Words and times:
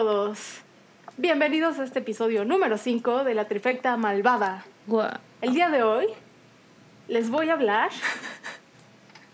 Todos. 0.00 0.62
Bienvenidos 1.18 1.78
a 1.78 1.84
este 1.84 1.98
episodio 1.98 2.46
número 2.46 2.78
5 2.78 3.22
de 3.22 3.34
La 3.34 3.48
Trifecta 3.48 3.98
Malvada. 3.98 4.64
El 5.42 5.52
día 5.52 5.68
de 5.68 5.82
hoy 5.82 6.06
les 7.06 7.28
voy 7.28 7.50
a 7.50 7.52
hablar 7.52 7.90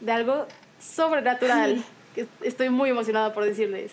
de 0.00 0.10
algo 0.10 0.48
sobrenatural 0.80 1.84
que 2.16 2.26
estoy 2.42 2.70
muy 2.70 2.90
emocionada 2.90 3.32
por 3.32 3.44
decirles. 3.44 3.92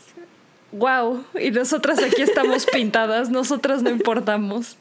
Wow, 0.71 1.23
y 1.39 1.51
nosotras 1.51 2.01
aquí 2.01 2.23
estamos 2.23 2.65
pintadas, 2.65 3.29
nosotras 3.29 3.83
no 3.83 3.91
importamos. 3.91 4.75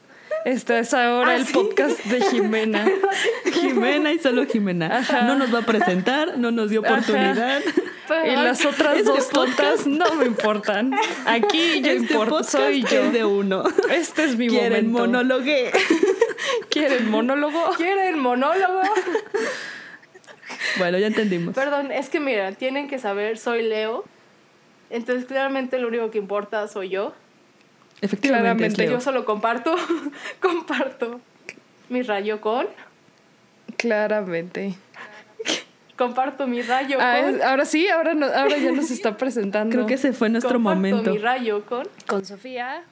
Este 0.45 0.79
es 0.79 0.93
ahora 0.93 1.31
¿Ah, 1.31 1.35
el 1.37 1.45
sí? 1.45 1.53
podcast 1.53 2.03
de 2.05 2.21
Jimena. 2.21 2.85
Jimena 3.53 4.11
y 4.11 4.19
solo 4.19 4.45
Jimena. 4.45 4.97
Ajá. 4.99 5.21
No 5.21 5.35
nos 5.35 5.53
va 5.53 5.59
a 5.59 5.65
presentar, 5.65 6.37
no 6.37 6.51
nos 6.51 6.69
dio 6.69 6.81
oportunidad. 6.81 7.61
Y 8.25 8.35
las 8.35 8.65
otras 8.65 8.97
Este 8.97 9.09
dos 9.09 9.29
tontas 9.29 9.87
no 9.87 10.13
me 10.15 10.25
importan. 10.25 10.93
Aquí 11.25 11.81
yo 11.81 11.91
Este 11.91 12.13
importo, 12.13 12.37
podcast 12.37 12.51
soy 12.51 12.83
yo. 12.83 13.03
es 13.05 13.13
de 13.13 13.23
uno. 13.23 13.63
Este 13.89 14.25
es 14.25 14.35
mi 14.35 14.49
Quieren 14.49 14.91
momento. 14.91 15.39
¿Quieren 16.69 17.09
monólogo? 17.09 17.73
¿Quieren 17.77 18.19
monólogo? 18.19 18.81
Bueno, 20.77 20.97
ya 20.97 21.07
entendimos. 21.07 21.55
Perdón, 21.55 21.91
es 21.91 22.09
que 22.09 22.19
mira, 22.19 22.51
tienen 22.51 22.89
que 22.89 22.99
saber, 22.99 23.37
soy 23.37 23.63
Leo. 23.63 24.03
Entonces 24.89 25.25
claramente 25.25 25.79
lo 25.79 25.87
único 25.87 26.11
que 26.11 26.17
importa 26.17 26.67
soy 26.67 26.89
yo. 26.89 27.13
Efectivamente, 28.03 28.65
es 28.65 28.73
claramente, 28.73 28.81
Leo. 28.83 28.91
Yo 28.91 29.01
solo 29.01 29.25
comparto, 29.25 29.75
comparto 30.41 31.21
mi 31.89 32.01
rayo 32.01 32.41
con, 32.41 32.67
Claramente. 33.77 34.75
comparto 35.97 36.47
mi 36.47 36.61
rayo 36.61 36.97
Ah, 36.99 37.19
con, 37.21 37.35
es- 37.35 37.41
ahora 37.41 37.65
sí, 37.65 37.87
ahora, 37.87 38.13
no- 38.13 38.25
ahora 38.25 38.57
ya 38.57 38.71
nos 38.71 38.91
está 38.91 39.17
presentando. 39.17 39.73
Creo 39.73 39.85
que 39.85 39.93
ese 39.95 40.13
fue 40.13 40.29
nuestro 40.29 40.53
comparto 40.53 40.75
momento. 40.75 41.11
mi 41.11 41.17
rayo 41.17 41.65
con. 41.65 41.87
con 42.07 42.25
Sofía, 42.25 42.83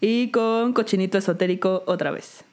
Y 0.00 0.30
con 0.30 0.72
Cochinito 0.72 1.18
Esotérico 1.18 1.84
otra 1.86 2.10
vez. 2.10 2.44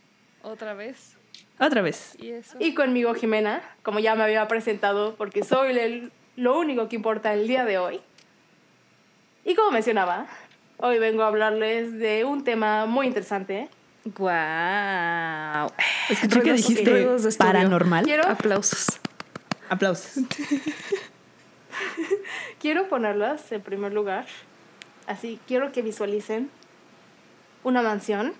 otra 0.43 0.73
vez. 0.73 1.15
Otra 1.59 1.81
vez. 1.81 2.15
Y 2.19 2.29
eso. 2.29 2.57
Y 2.59 2.73
conmigo 2.73 3.13
Jimena, 3.15 3.61
como 3.83 3.99
ya 3.99 4.15
me 4.15 4.23
había 4.23 4.47
presentado, 4.47 5.15
porque 5.15 5.43
soy 5.43 5.77
el- 5.77 6.11
lo 6.35 6.57
único 6.57 6.87
que 6.87 6.95
importa 6.95 7.33
el 7.33 7.47
día 7.47 7.65
de 7.65 7.77
hoy. 7.77 7.99
Y 9.43 9.55
como 9.55 9.71
mencionaba, 9.71 10.27
hoy 10.79 10.99
vengo 10.99 11.23
a 11.23 11.27
hablarles 11.27 11.97
de 11.99 12.25
un 12.25 12.43
tema 12.43 12.85
muy 12.85 13.07
interesante. 13.07 13.69
Wow. 14.05 15.71
Escuché 16.09 16.41
que 16.41 16.53
dijiste 16.53 16.89
ruidos 16.89 17.23
de 17.23 17.29
estudio. 17.29 17.51
paranormal. 17.51 18.05
Quiero, 18.05 18.27
Aplausos. 18.27 18.99
Aplausos. 19.69 20.23
quiero 22.59 22.87
ponerlas 22.87 23.51
en 23.51 23.61
primer 23.61 23.93
lugar. 23.93 24.25
Así, 25.05 25.39
quiero 25.47 25.71
que 25.71 25.81
visualicen 25.81 26.49
una 27.63 27.81
mansión 27.81 28.33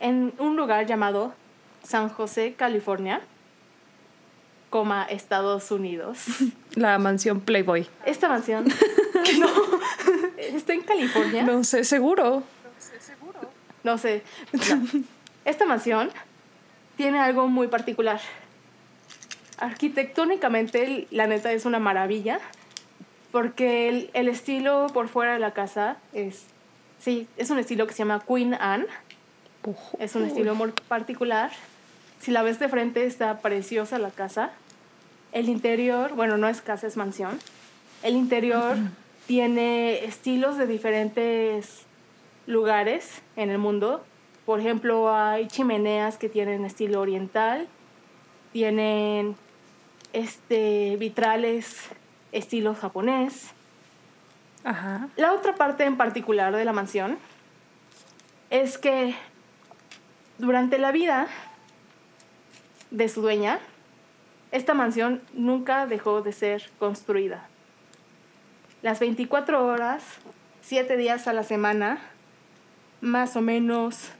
en 0.00 0.32
un 0.38 0.56
lugar 0.56 0.86
llamado 0.86 1.34
San 1.82 2.08
José, 2.08 2.54
California, 2.56 3.20
coma 4.70 5.04
Estados 5.04 5.70
Unidos. 5.70 6.24
La 6.74 6.98
mansión 6.98 7.40
Playboy. 7.40 7.86
Esta 8.06 8.28
mansión, 8.28 8.64
no, 9.38 9.73
está 10.48 10.72
en 10.72 10.82
California. 10.82 11.42
No 11.42 11.64
sé, 11.64 11.84
seguro. 11.84 12.42
No 13.82 13.98
sé. 13.98 14.22
no. 14.52 15.02
Esta 15.44 15.66
mansión 15.66 16.10
tiene 16.96 17.18
algo 17.18 17.48
muy 17.48 17.68
particular. 17.68 18.20
Arquitectónicamente, 19.58 21.06
la 21.10 21.26
neta 21.26 21.52
es 21.52 21.64
una 21.64 21.78
maravilla. 21.78 22.40
Porque 23.30 23.88
el, 23.88 24.10
el 24.14 24.28
estilo 24.28 24.86
por 24.94 25.08
fuera 25.08 25.32
de 25.34 25.38
la 25.40 25.52
casa 25.52 25.96
es. 26.12 26.44
Sí, 26.98 27.26
es 27.36 27.50
un 27.50 27.58
estilo 27.58 27.86
que 27.86 27.92
se 27.92 27.98
llama 27.98 28.22
Queen 28.26 28.54
Anne. 28.54 28.86
Es 29.98 30.14
un 30.14 30.24
estilo 30.24 30.54
muy 30.54 30.72
particular. 30.88 31.50
Si 32.20 32.30
la 32.30 32.42
ves 32.42 32.58
de 32.58 32.68
frente, 32.68 33.04
está 33.04 33.40
preciosa 33.40 33.98
la 33.98 34.10
casa. 34.10 34.50
El 35.32 35.48
interior, 35.48 36.14
bueno, 36.14 36.36
no 36.36 36.48
es 36.48 36.62
casa, 36.62 36.86
es 36.86 36.96
mansión. 36.96 37.38
El 38.02 38.14
interior 38.14 38.76
tiene 39.26 40.04
estilos 40.04 40.58
de 40.58 40.66
diferentes 40.66 41.86
lugares 42.46 43.22
en 43.36 43.50
el 43.50 43.58
mundo. 43.58 44.04
Por 44.46 44.60
ejemplo, 44.60 45.14
hay 45.14 45.48
chimeneas 45.48 46.18
que 46.18 46.28
tienen 46.28 46.64
estilo 46.64 47.00
oriental, 47.00 47.66
tienen 48.52 49.36
este 50.12 50.96
vitrales 50.96 51.88
estilo 52.32 52.74
japonés. 52.74 53.52
Ajá. 54.64 55.08
La 55.16 55.32
otra 55.32 55.54
parte 55.54 55.84
en 55.84 55.96
particular 55.96 56.54
de 56.54 56.64
la 56.64 56.72
mansión 56.72 57.18
es 58.50 58.78
que 58.78 59.14
durante 60.38 60.78
la 60.78 60.92
vida 60.92 61.28
de 62.90 63.08
su 63.08 63.22
dueña, 63.22 63.58
esta 64.52 64.74
mansión 64.74 65.22
nunca 65.32 65.86
dejó 65.86 66.22
de 66.22 66.32
ser 66.32 66.70
construida. 66.78 67.48
Las 68.84 69.00
24 69.00 69.66
horas, 69.66 70.04
7 70.60 70.96
días 70.98 71.26
a 71.26 71.32
la 71.32 71.42
semana, 71.42 71.98
más 73.00 73.34
o 73.34 73.40
menos 73.40 74.10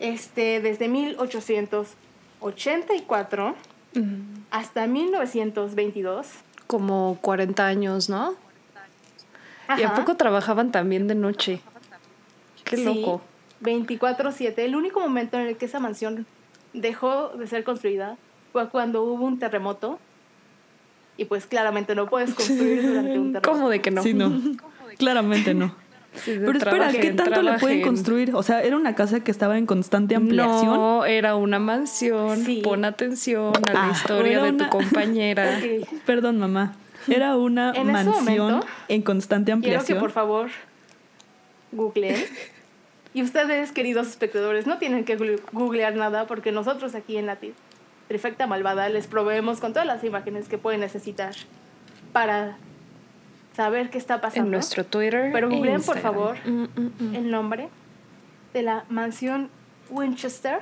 este, 0.00 0.62
desde 0.62 0.88
1884 0.88 3.54
hasta 4.50 4.86
1922. 4.86 6.28
Como 6.66 7.18
40 7.20 7.66
años, 7.66 8.08
¿no? 8.08 8.34
¿Y 9.76 9.82
a 9.82 9.94
poco 9.94 10.16
trabajaban 10.16 10.72
también 10.72 11.08
de 11.08 11.14
noche? 11.14 11.60
Qué 12.64 12.78
Sí, 12.78 12.84
loco. 12.84 13.20
24/7. 13.60 14.64
El 14.64 14.74
único 14.74 14.98
momento 14.98 15.38
en 15.38 15.46
el 15.46 15.58
que 15.58 15.66
esa 15.66 15.78
mansión 15.78 16.24
dejó 16.72 17.28
de 17.36 17.46
ser 17.48 17.64
construida 17.64 18.16
fue 18.50 18.70
cuando 18.70 19.02
hubo 19.02 19.26
un 19.26 19.38
terremoto. 19.38 19.98
Y 21.18 21.26
pues 21.26 21.44
claramente 21.46 21.94
no 21.94 22.08
puedes 22.08 22.32
construir 22.32 22.80
durante 22.82 23.18
un 23.18 23.32
terremoto. 23.34 23.50
¿Cómo 23.50 23.68
de 23.68 23.80
que 23.82 23.90
no? 23.90 24.02
Sí, 24.02 24.14
no. 24.14 24.32
Claramente 24.96 25.52
no. 25.52 25.74
Sí, 26.14 26.34
Pero 26.38 26.56
espera, 26.58 26.90
¿qué 26.90 27.10
tanto 27.12 27.42
le 27.42 27.58
pueden 27.58 27.82
construir? 27.82 28.34
O 28.34 28.42
sea, 28.42 28.62
era 28.62 28.76
una 28.76 28.94
casa 28.94 29.20
que 29.20 29.30
estaba 29.30 29.58
en 29.58 29.66
constante 29.66 30.14
ampliación. 30.16 30.74
No, 30.74 31.04
era 31.04 31.36
una 31.36 31.58
mansión. 31.58 32.38
Sí. 32.44 32.62
Pon 32.64 32.84
atención 32.86 33.52
a 33.68 33.72
la 33.72 33.84
Ah, 33.88 33.90
historia 33.92 34.42
de 34.42 34.50
una- 34.50 34.64
tu 34.64 34.70
compañera. 34.70 35.60
Perdón, 36.06 36.38
mamá. 36.38 36.74
Era 37.08 37.36
una 37.36 37.72
En 37.74 37.92
mansión 37.92 38.14
momento, 38.38 38.66
en 38.88 39.02
constante 39.02 39.52
Quiero 39.52 39.60
que 39.62 39.68
ampliación. 39.74 39.98
por 40.00 40.10
favor 40.10 40.48
googleen. 41.72 42.16
Y 43.14 43.22
ustedes, 43.22 43.72
queridos 43.72 44.06
espectadores, 44.08 44.66
no 44.66 44.78
tienen 44.78 45.04
que 45.04 45.16
googlear 45.52 45.94
nada 45.96 46.26
porque 46.26 46.52
nosotros 46.52 46.94
aquí 46.94 47.16
en 47.16 47.26
la 47.26 47.36
Trifecta 48.08 48.46
Malvada 48.46 48.88
les 48.88 49.06
proveemos 49.06 49.60
con 49.60 49.72
todas 49.72 49.86
las 49.86 50.02
imágenes 50.04 50.48
que 50.48 50.58
pueden 50.58 50.80
necesitar 50.80 51.34
para 52.12 52.56
saber 53.54 53.90
qué 53.90 53.98
está 53.98 54.20
pasando. 54.20 54.46
En 54.46 54.50
nuestro 54.52 54.84
Twitter. 54.84 55.30
Pero 55.32 55.48
e 55.50 55.54
googleen, 55.56 55.82
por 55.82 55.98
favor, 55.98 56.36
Mm, 56.44 56.62
mm, 56.62 56.92
mm. 56.98 57.14
el 57.16 57.30
nombre 57.30 57.68
de 58.54 58.62
la 58.62 58.84
mansión 58.88 59.50
Winchester, 59.90 60.60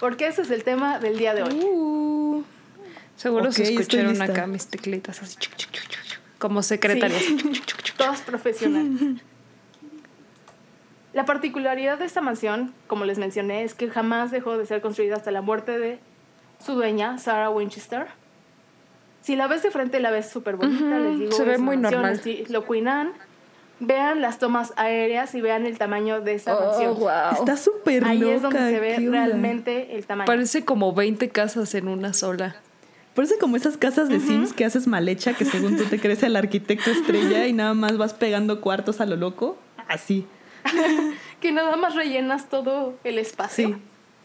porque 0.00 0.26
ese 0.28 0.42
es 0.42 0.50
el 0.50 0.64
tema 0.64 0.98
del 0.98 1.18
día 1.18 1.34
de 1.34 1.42
hoy. 1.42 1.54
Uh, 1.62 2.44
seguro 3.16 3.52
se 3.52 3.62
Ok, 3.62 3.68
estoy 3.68 3.82
escucharon 4.00 4.22
acá 4.22 4.46
mis 4.46 4.66
teclitas 4.68 5.20
así. 5.22 5.36
chuc, 5.38 5.54
chuc, 5.56 5.70
chuc, 5.70 5.88
chuc, 5.88 6.20
como 6.38 6.62
secretarias. 6.62 7.22
Sí. 7.22 7.36
Chuc, 7.36 7.52
chuc, 7.52 7.64
chuc, 7.66 7.82
chuc. 7.82 7.96
Todos 7.96 8.20
profesionales. 8.22 9.20
La 11.12 11.24
particularidad 11.24 11.98
de 11.98 12.04
esta 12.04 12.20
mansión, 12.20 12.74
como 12.88 13.06
les 13.06 13.16
mencioné, 13.16 13.64
es 13.64 13.72
que 13.74 13.88
jamás 13.88 14.30
dejó 14.30 14.58
de 14.58 14.66
ser 14.66 14.82
construida 14.82 15.16
hasta 15.16 15.30
la 15.30 15.40
muerte 15.40 15.78
de 15.78 15.98
su 16.64 16.74
dueña, 16.74 17.18
Sarah 17.18 17.50
Winchester. 17.50 18.06
Si 19.22 19.34
la 19.36 19.46
ves 19.48 19.62
de 19.62 19.70
frente, 19.70 19.98
la 20.00 20.10
ves 20.10 20.28
súper 20.28 20.56
bonita, 20.56 20.84
Ujú, 20.84 21.04
les 21.04 21.18
digo. 21.18 21.32
se 21.32 21.44
ve 21.44 21.58
muy 21.58 21.76
mansión 21.76 22.02
normal. 22.02 22.20
Queen 22.68 22.88
Anne. 22.88 23.10
Vean 23.78 24.22
las 24.22 24.38
tomas 24.38 24.72
aéreas 24.76 25.34
y 25.34 25.40
vean 25.42 25.66
el 25.66 25.76
tamaño 25.76 26.22
de 26.22 26.34
esa 26.34 26.56
Oh, 26.56 26.60
mansión. 26.66 26.98
wow. 26.98 27.32
Está 27.38 27.56
súper 27.58 28.02
loca. 28.02 28.10
Ahí 28.12 28.30
es 28.30 28.40
donde 28.40 28.58
se 28.70 28.80
ve 28.80 28.96
realmente 29.10 29.96
el 29.96 30.06
tamaño. 30.06 30.26
Parece 30.26 30.64
como 30.64 30.94
20 30.94 31.28
casas 31.28 31.74
en 31.74 31.88
una 31.88 32.14
sola. 32.14 32.56
Parece 33.14 33.36
como 33.38 33.56
esas 33.56 33.76
casas 33.76 34.08
de 34.08 34.20
Sims 34.20 34.52
que 34.52 34.64
haces 34.64 34.86
mal 34.86 35.08
hecha, 35.08 35.34
que 35.34 35.44
según 35.44 35.76
tú 35.76 35.84
te 35.84 35.98
crees 36.00 36.22
el 36.22 36.36
arquitecto 36.36 36.90
estrella 36.90 37.46
y 37.46 37.52
nada 37.52 37.74
más 37.74 37.96
vas 37.98 38.14
pegando 38.14 38.60
cuartos 38.60 39.00
a 39.00 39.06
lo 39.06 39.16
loco. 39.16 39.58
Así, 39.88 40.26
Que 41.40 41.52
nada 41.52 41.76
más 41.76 41.94
rellenas 41.94 42.48
todo 42.48 42.94
el 43.04 43.18
espacio 43.18 43.68
Sí. 43.68 43.76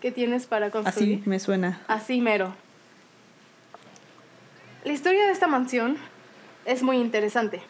Que 0.02 0.12
tienes 0.12 0.48
para 0.48 0.70
construir. 0.72 1.20
así 1.20 1.30
me 1.30 1.40
suena. 1.40 1.82
Así 1.88 2.20
mero. 2.20 2.54
La 4.84 4.92
historia 4.92 5.26
de 5.28 5.32
esta 5.32 5.48
mansión 5.48 5.98
es 6.66 6.84
muy 6.84 6.98
interesante. 6.98 7.62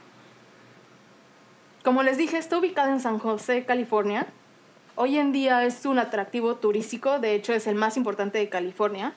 Como 1.83 2.03
les 2.03 2.17
dije, 2.17 2.37
está 2.37 2.57
ubicada 2.57 2.91
en 2.91 2.99
San 2.99 3.19
José, 3.19 3.65
California. 3.65 4.27
Hoy 4.95 5.17
en 5.17 5.31
día 5.31 5.63
es 5.65 5.85
un 5.85 5.99
atractivo 5.99 6.55
turístico, 6.55 7.19
de 7.19 7.35
hecho 7.35 7.53
es 7.53 7.67
el 7.67 7.75
más 7.75 7.97
importante 7.97 8.37
de 8.37 8.49
California. 8.49 9.13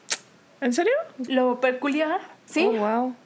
¿En 0.61 0.73
serio? 0.73 0.93
Lo 1.29 1.61
peculiar, 1.61 2.21
sí, 2.47 2.67
Oh, 2.67 2.73
wow. 2.73 3.17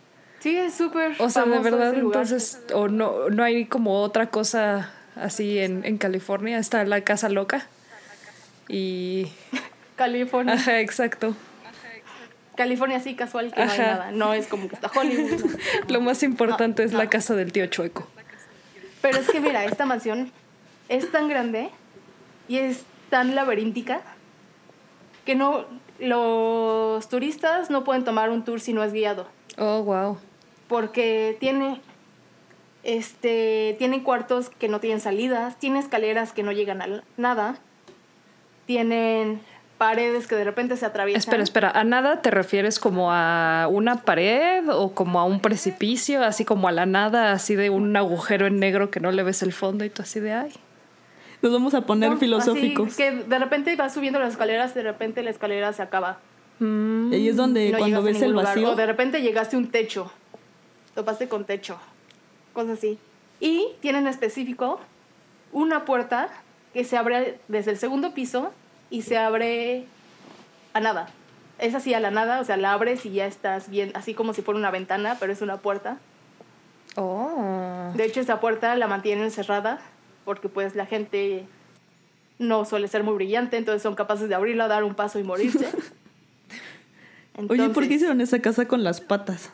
Sí, 0.41 0.57
es 0.57 0.75
súper. 0.75 1.17
O 1.19 1.31
sea, 1.31 1.45
de 1.45 1.59
verdad, 1.59 1.95
entonces, 1.95 2.63
o 2.73 2.89
no, 2.89 3.29
no 3.29 3.43
hay 3.43 3.65
como 3.67 4.03
otra 4.03 4.31
cosa 4.31 4.93
así 5.17 5.59
en, 5.59 5.85
en 5.85 5.99
California. 5.99 6.59
Está 6.59 6.85
la 6.85 7.01
Casa 7.01 7.29
Loca. 7.29 7.67
Y. 8.69 9.33
California. 9.99 10.55
Ajá, 10.55 10.81
exacto. 10.81 11.35
California 12.57 12.99
sí, 13.01 13.15
casual 13.15 13.53
que 13.53 13.65
no 13.65 13.71
hay 13.71 13.79
nada. 13.79 14.11
No 14.11 14.33
es 14.35 14.47
como 14.49 14.69
que 14.69 14.75
está 14.75 14.91
Hollywood. 14.95 15.45
no. 15.45 15.59
Lo 15.93 16.01
más 16.01 16.23
importante 16.23 16.83
es 16.83 16.93
la 16.93 17.09
casa 17.11 17.35
del 17.35 17.53
tío 17.53 17.67
Chueco. 17.67 18.07
Pero 19.03 19.19
es 19.19 19.29
que 19.31 19.41
mira, 19.41 19.65
esta 19.65 19.85
mansión 19.87 20.33
es 20.89 21.11
tan 21.13 21.29
grande 21.29 21.71
y 22.49 22.59
es 22.59 22.85
tan 23.11 23.35
laberíntica 23.35 24.01
que 25.25 25.35
no 25.37 25.67
los 26.01 27.09
turistas 27.09 27.71
no 27.71 27.85
pueden 27.85 28.05
tomar 28.05 28.31
un 28.31 28.45
tour 28.45 28.61
si 28.61 28.73
no 28.73 28.83
es 28.83 28.93
guiado, 28.93 29.29
Oh, 29.57 29.83
wow. 29.83 30.19
porque 30.69 31.37
tiene 31.41 31.81
este 32.85 33.75
tiene 33.79 34.03
cuartos 34.03 34.49
que 34.49 34.69
no 34.69 34.81
tienen 34.81 35.01
salidas, 35.01 35.59
tiene 35.59 35.79
escaleras 35.81 36.33
que 36.33 36.43
no 36.43 36.53
llegan 36.53 36.81
a 36.83 37.03
nada, 37.17 37.57
tienen 38.67 39.41
paredes 39.79 40.27
que 40.27 40.35
de 40.35 40.45
repente 40.45 40.77
se 40.77 40.85
atraviesan. 40.85 41.21
Espera, 41.21 41.43
espera. 41.43 41.71
¿A 41.71 41.85
nada 41.85 42.21
te 42.21 42.31
refieres 42.31 42.79
como 42.79 43.13
a 43.13 43.69
una 43.71 44.03
pared 44.03 44.69
o 44.71 44.93
como 44.93 45.21
a 45.21 45.25
un 45.25 45.41
precipicio? 45.41 46.23
Así 46.25 46.45
como 46.45 46.69
a 46.69 46.73
la 46.73 46.85
nada, 46.85 47.33
así 47.33 47.55
de 47.55 47.71
un 47.71 47.97
agujero 47.97 48.47
en 48.47 48.59
negro 48.59 48.91
que 48.91 49.01
no 49.01 49.11
le 49.13 49.23
ves 49.23 49.43
el 49.43 49.53
fondo 49.53 49.85
y 49.85 49.91
tú 49.91 50.03
así 50.03 50.21
de 50.21 50.33
ay. 50.33 50.53
Nos 51.41 51.53
vamos 51.53 51.73
a 51.75 51.83
poner 51.87 52.11
No, 52.11 52.17
filosóficos. 52.17 52.89
así 52.89 52.97
que 52.97 53.11
de 53.13 53.39
repente 53.39 53.75
vas 53.77 53.95
subiendo 53.95 54.19
las 54.19 54.33
escaleras, 54.33 54.75
de 54.75 54.83
repente 54.83 55.23
la 55.23 55.31
escalera 55.31 55.73
se 55.73 55.83
acaba. 55.83 56.19
Mm, 56.59 57.13
Y 57.13 57.17
ahí 57.17 57.29
es 57.29 57.37
donde 57.37 57.67
y 57.69 57.73
no 57.73 57.79
cuando 57.79 58.03
ves 58.03 58.21
el 58.21 58.33
lugar. 58.33 58.47
vacío. 58.47 58.71
O 58.73 58.75
de 58.77 58.87
repente 58.87 59.23
llegaste 59.23 59.55
a 59.55 59.61
un 59.61 59.69
techo. 59.71 60.11
Topaste 60.97 61.29
con 61.29 61.45
techo. 61.45 61.79
Cosas 62.53 62.79
así. 62.79 62.99
Y 63.39 63.69
tienen 63.81 64.03
en 64.03 64.09
específico 64.09 64.81
una 65.53 65.85
puerta 65.85 66.29
que 66.75 66.83
se 66.83 66.97
abre 66.97 67.39
desde 67.47 67.71
el 67.71 67.79
segundo 67.79 68.13
piso 68.15 68.53
y 68.91 69.03
se 69.03 69.17
abre 69.19 69.85
a 70.75 70.81
nada. 70.81 71.09
Es 71.59 71.75
así 71.75 71.93
a 71.95 72.01
la 72.01 72.11
nada, 72.11 72.41
o 72.41 72.45
sea, 72.45 72.57
la 72.57 72.73
abres 72.73 73.05
y 73.05 73.11
ya 73.11 73.27
estás 73.27 73.69
bien, 73.69 73.91
así 73.95 74.15
como 74.15 74.33
si 74.33 74.43
fuera 74.43 74.59
una 74.59 74.71
ventana, 74.71 75.17
pero 75.19 75.33
es 75.33 75.43
una 75.43 75.57
puerta. 75.57 75.99
Oh. 76.97 77.93
De 77.95 78.05
hecho, 78.05 78.21
esa 78.21 78.41
puerta 78.41 78.75
la 78.77 78.87
mantienen 78.87 79.31
cerrada 79.31 79.81
porque 80.25 80.49
pues 80.49 80.75
la 80.77 80.87
gente 80.87 81.47
no 82.39 82.65
suele 82.65 82.87
ser 82.89 83.03
muy 83.03 83.15
brillante, 83.15 83.57
entonces 83.57 83.83
son 83.83 83.95
capaces 83.97 84.29
de 84.29 84.35
abrirla, 84.35 84.69
dar 84.69 84.85
un 84.85 84.95
paso 84.95 85.19
y 85.19 85.25
morirse. 85.25 85.69
Oye, 87.37 87.47
¿por 87.47 87.57
qué 87.57 87.63
Entonces- 87.65 87.91
hicieron 87.93 88.21
esa 88.21 88.41
casa 88.41 88.67
con 88.67 88.85
las 88.85 89.01
patas? 89.01 89.51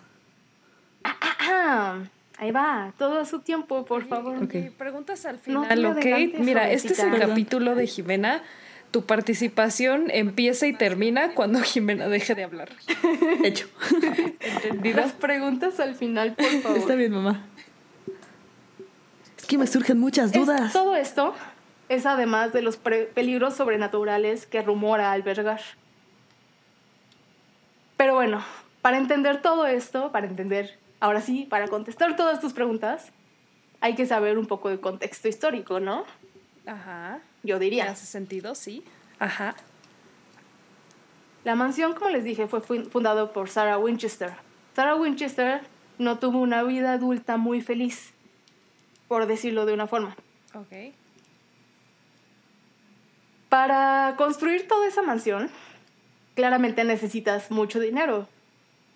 Ah, 1.05 1.99
ahí 2.39 2.51
va, 2.51 2.93
todo 2.99 3.21
a 3.21 3.25
su 3.25 3.41
tiempo, 3.41 3.85
por 3.85 4.07
favor. 4.07 4.43
Ok. 4.43 4.55
Y 4.55 4.71
preguntas 4.71 5.25
al 5.27 5.37
No 5.47 5.65
final, 5.65 5.99
te 6.01 6.15
¿ok? 6.15 6.35
Mira, 6.41 6.71
este 6.71 6.93
es 6.95 6.99
el 6.99 7.19
capítulo 7.19 7.75
de 7.75 7.87
Jimena. 7.87 8.43
Tu 8.95 9.05
participación 9.05 10.09
empieza 10.13 10.69
y 10.69 10.73
termina 10.73 11.35
cuando 11.35 11.61
Jimena 11.61 12.07
deje 12.07 12.37
de 12.37 12.45
hablar. 12.45 12.69
Hecho. 13.43 13.67
¿Entendido? 14.39 15.01
Las 15.01 15.11
preguntas 15.11 15.81
al 15.81 15.97
final, 15.97 16.35
por 16.35 16.47
favor. 16.63 16.79
Está 16.79 16.95
bien, 16.95 17.11
mamá. 17.11 17.45
Es 19.37 19.47
que 19.47 19.59
me 19.59 19.67
surgen 19.67 19.99
muchas 19.99 20.33
Es- 20.33 20.41
dudas. 20.47 20.73
todo 20.73 20.95
esto 20.95 21.35
es 21.89 22.07
además 22.07 22.53
de 22.53 22.63
los 22.63 22.77
peligros 22.77 23.57
sobrenaturales 23.57 24.47
que 24.47 24.63
rumora 24.63 25.11
albergar. 25.11 25.61
Pero 27.97 28.15
bueno, 28.15 28.45
para 28.81 28.99
entender 28.99 29.43
todo 29.43 29.67
esto, 29.67 30.13
para 30.13 30.29
entender, 30.29 30.79
ahora 31.01 31.21
sí, 31.21 31.49
para 31.51 31.67
contestar 31.67 32.15
todas 32.15 32.39
tus 32.39 32.53
preguntas, 32.53 33.11
hay 33.81 33.97
que 33.97 34.07
saber 34.07 34.39
un 34.39 34.47
poco 34.47 34.69
de 34.71 34.79
contexto 34.79 35.27
histórico, 35.27 35.81
¿no? 35.81 36.05
Ajá. 36.67 37.21
Yo 37.43 37.59
¿Me 37.59 37.65
diría. 37.65 37.91
hace 37.91 38.07
sentido? 38.07 38.55
Sí. 38.55 38.83
Ajá. 39.19 39.55
La 41.45 41.55
mansión, 41.55 41.95
como 41.95 42.11
les 42.11 42.25
dije, 42.25 42.47
fue 42.47 42.61
fu- 42.61 42.85
fundado 42.91 43.33
por 43.33 43.49
Sarah 43.51 43.79
Winchester. 43.79 44.33
Sarah 44.75 44.95
Winchester 44.97 45.61
no 45.99 46.19
tuvo 46.19 46.41
una 46.41 46.63
vida 46.63 46.95
adulta 46.95 47.37
muy 47.37 47.61
feliz, 47.61 48.13
por 49.09 49.27
decirlo 49.27 49.67
de 49.67 49.75
una 49.75 49.87
forma. 49.87 50.17
Ok. 50.55 50.93
Para 53.49 54.15
construir 54.17 54.67
toda 54.67 54.89
esa 54.89 55.03
mansión, 55.03 55.49
claramente 56.35 56.83
necesitas 56.85 57.51
mucho 57.51 57.79
dinero. 57.79 58.27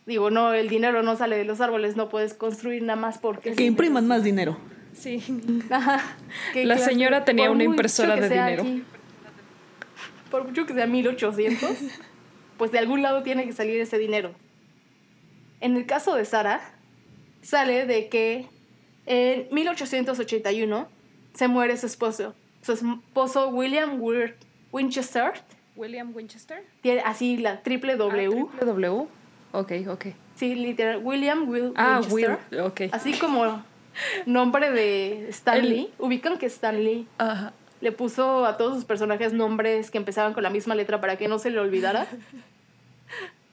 Digo, 0.06 0.30
no, 0.30 0.52
el 0.54 0.68
dinero 0.68 1.02
no 1.02 1.16
sale 1.16 1.36
de 1.36 1.44
los 1.44 1.60
árboles, 1.60 1.94
no 1.96 2.08
puedes 2.08 2.34
construir 2.34 2.82
nada 2.82 2.98
más 2.98 3.18
porque... 3.18 3.52
Que 3.52 3.64
impriman 3.66 4.08
más 4.08 4.24
dinero. 4.24 4.56
Sí. 4.98 5.22
Ajá. 5.70 6.00
¿Qué 6.52 6.64
La 6.64 6.74
clase? 6.76 6.90
señora 6.90 7.24
tenía 7.24 7.46
Por 7.46 7.54
una 7.56 7.64
impresora 7.64 8.16
de 8.16 8.28
dinero. 8.28 8.62
aquí, 8.62 8.84
por 10.30 10.44
mucho 10.44 10.66
que 10.66 10.74
sea 10.74 10.86
1800, 10.86 11.70
pues 12.58 12.70
de 12.72 12.78
algún 12.78 13.02
lado 13.02 13.22
tiene 13.22 13.44
que 13.46 13.52
salir 13.52 13.80
ese 13.80 13.98
dinero. 13.98 14.32
En 15.60 15.76
el 15.76 15.86
caso 15.86 16.14
de 16.14 16.24
Sara, 16.24 16.60
sale 17.42 17.86
de 17.86 18.08
que 18.08 18.46
en 19.06 19.46
1881 19.52 20.88
se 21.34 21.48
muere 21.48 21.76
su 21.76 21.86
esposo. 21.86 22.34
Su 22.62 22.72
esposo 22.72 23.48
William 23.48 23.98
Winchester, 24.72 25.32
William 25.76 26.10
Winchester. 26.14 26.64
tiene 26.82 27.00
así 27.00 27.36
la 27.38 27.62
triple 27.62 27.96
W. 27.96 28.46
Ah, 28.60 28.64
W. 28.64 29.06
Ok, 29.52 29.72
ok. 29.88 30.06
Sí, 30.34 30.54
literal. 30.54 31.00
William 31.02 31.48
Will 31.48 31.72
Ah, 31.76 32.00
Winchester. 32.02 32.38
Will. 32.50 32.60
Ok. 32.60 32.80
Así 32.92 33.12
como 33.14 33.62
nombre 34.26 34.70
de 34.70 35.28
Stan 35.30 35.56
El- 35.58 35.68
Lee. 35.70 35.90
Ubican 35.98 36.38
que 36.38 36.46
Stan 36.46 36.76
Lee 36.82 37.06
Ajá. 37.18 37.52
le 37.80 37.92
puso 37.92 38.44
a 38.46 38.56
todos 38.56 38.74
sus 38.74 38.84
personajes 38.84 39.32
nombres 39.32 39.90
que 39.90 39.98
empezaban 39.98 40.34
con 40.34 40.42
la 40.42 40.50
misma 40.50 40.74
letra 40.74 41.00
para 41.00 41.16
que 41.16 41.28
no 41.28 41.38
se 41.38 41.50
le 41.50 41.58
olvidara. 41.58 42.06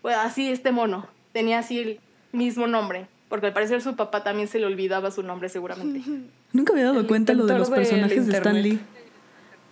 Pues 0.02 0.16
así 0.18 0.52
este 0.52 0.72
mono. 0.72 1.08
Tenía 1.32 1.58
así 1.60 1.80
el 1.80 2.00
mismo 2.32 2.68
nombre. 2.68 3.08
Porque 3.28 3.48
al 3.48 3.54
parecer 3.54 3.82
su 3.82 3.96
papá 3.96 4.24
también 4.24 4.48
se 4.48 4.60
le 4.60 4.68
olvidaba 4.68 5.10
su 5.10 5.24
nombre 5.24 5.50
seguramente. 5.50 6.04
Nunca 6.54 6.74
había 6.74 6.86
dado 6.86 7.00
El 7.00 7.08
cuenta 7.08 7.34
lo 7.34 7.48
de 7.48 7.58
los 7.58 7.72
personajes 7.72 8.28
de 8.28 8.34
Stan 8.38 8.54
Lee. 8.62 8.70
internet. 8.70 8.88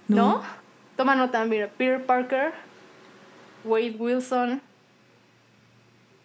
¿No? 0.08 0.42
Toma 0.98 1.14
nota, 1.16 1.46
mira. 1.46 1.70
Peter 1.78 2.04
Parker, 2.04 2.52
Wade 3.64 3.92
Wilson. 4.00 4.60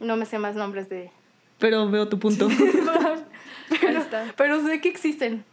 No 0.00 0.16
me 0.16 0.24
sé 0.24 0.38
más 0.38 0.54
nombres 0.54 0.88
de... 0.88 1.10
Pero 1.58 1.90
veo 1.90 2.08
tu 2.08 2.18
punto. 2.18 2.48
pero, 4.10 4.22
está. 4.24 4.34
pero 4.36 4.62
sé 4.66 4.80
que 4.80 4.88
existen. 4.88 5.44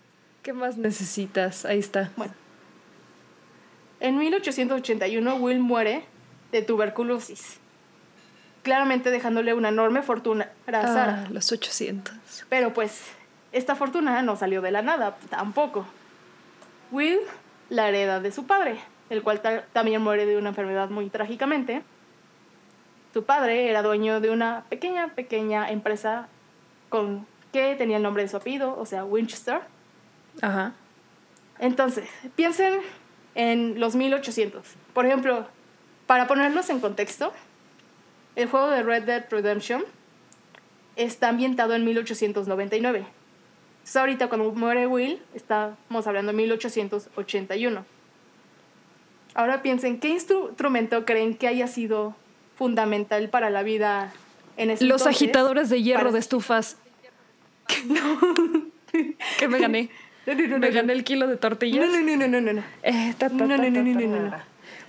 ¿Qué 0.44 0.54
más 0.54 0.78
necesitas? 0.78 1.66
Ahí 1.66 1.80
está. 1.80 2.12
Bueno. 2.16 2.34
En 4.00 4.18
1881 4.18 5.36
Will 5.36 5.60
muere 5.60 6.04
de 6.52 6.62
tuberculosis. 6.62 7.60
Claramente 8.64 9.12
dejándole 9.12 9.54
una 9.54 9.70
enorme 9.70 10.02
fortuna 10.02 10.50
a 10.68 10.72
Sara. 10.88 11.24
Ah, 11.26 11.30
los 11.32 11.52
800. 11.52 12.14
Pero 12.50 12.74
pues, 12.74 13.04
esta 13.52 13.76
fortuna 13.76 14.22
no 14.22 14.36
salió 14.36 14.62
de 14.62 14.72
la 14.72 14.82
nada, 14.82 15.18
tampoco. 15.30 15.86
Will 16.92 17.20
la 17.70 17.88
hereda 17.90 18.20
de 18.20 18.32
su 18.32 18.46
padre, 18.46 18.80
el 19.10 19.22
cual 19.24 19.42
ta- 19.42 19.66
también 19.74 20.02
muere 20.02 20.26
de 20.26 20.38
una 20.38 20.50
enfermedad 20.50 20.90
muy 20.90 21.10
trágicamente. 21.10 21.84
Su 23.14 23.24
padre 23.24 23.70
era 23.70 23.82
dueño 23.82 24.20
de 24.20 24.30
una 24.30 24.66
pequeña, 24.70 25.08
pequeña 25.10 25.70
empresa 25.72 26.28
con 26.90 27.26
que 27.56 27.76
tenía 27.76 27.96
el 27.98 28.04
nombre 28.04 28.24
de 28.24 28.28
su 28.30 28.36
apellido, 28.36 28.78
o 28.78 28.86
sea, 28.86 29.06
Winchester. 29.06 29.62
Ajá. 30.42 30.74
Entonces, 31.60 32.10
piensen 32.36 32.82
en 33.34 33.80
los 33.80 33.96
1800. 33.96 34.62
Por 34.94 35.06
ejemplo, 35.06 35.48
para 36.06 36.28
ponerlos 36.28 36.70
en 36.70 36.82
contexto, 36.82 37.32
el 38.36 38.50
juego 38.50 38.68
de 38.70 38.84
Red 38.84 39.04
Dead 39.04 39.26
Redemption 39.30 39.86
está 40.98 41.30
ambientado 41.30 41.74
en 41.76 41.86
1899. 41.86 43.00
Entonces, 43.78 43.96
ahorita 43.96 44.28
cuando 44.28 44.52
muere 44.52 44.86
Will, 44.88 45.22
estamos 45.34 46.06
hablando 46.08 46.34
de 46.34 46.38
1881. 46.38 47.86
Ahora 49.34 49.62
piensen, 49.62 50.00
¿qué 50.02 50.10
instru- 50.10 50.50
instrumento 50.50 51.06
creen 51.06 51.36
que 51.38 51.48
haya 51.48 51.68
sido 51.68 52.16
fundamental 52.58 53.30
para 53.30 53.50
la 53.50 53.64
vida 53.64 54.12
en 54.58 54.72
ese 54.72 54.84
Los 54.86 55.02
entonces? 55.04 55.22
agitadores 55.22 55.70
de 55.70 55.82
hierro 55.84 56.02
Para- 56.02 56.12
de 56.14 56.20
estufas. 56.20 56.78
que 59.40 59.48
me 59.48 59.60
gané. 59.60 59.90
No, 60.26 60.34
no, 60.34 60.42
no, 60.42 60.48
no, 60.48 60.58
Me 60.60 60.70
no. 60.70 60.76
gané 60.76 60.94
el 60.94 61.04
kilo 61.04 61.28
de 61.28 61.38
tortillas. 61.38 61.86
No, 61.86 62.00
no, 62.00 62.18
no, 62.18 62.28
no, 62.28 62.42
no, 62.42 62.54
no. 62.54 62.64
Eh, 62.84 63.14
ta, 63.18 63.30
ta, 63.30 63.36
No, 63.36 63.46
no, 63.46 63.56
ta, 63.58 63.70
no, 63.70 63.70
no, 63.70 63.82
no, 63.84 64.08
no, 64.08 64.30
no. 64.30 64.38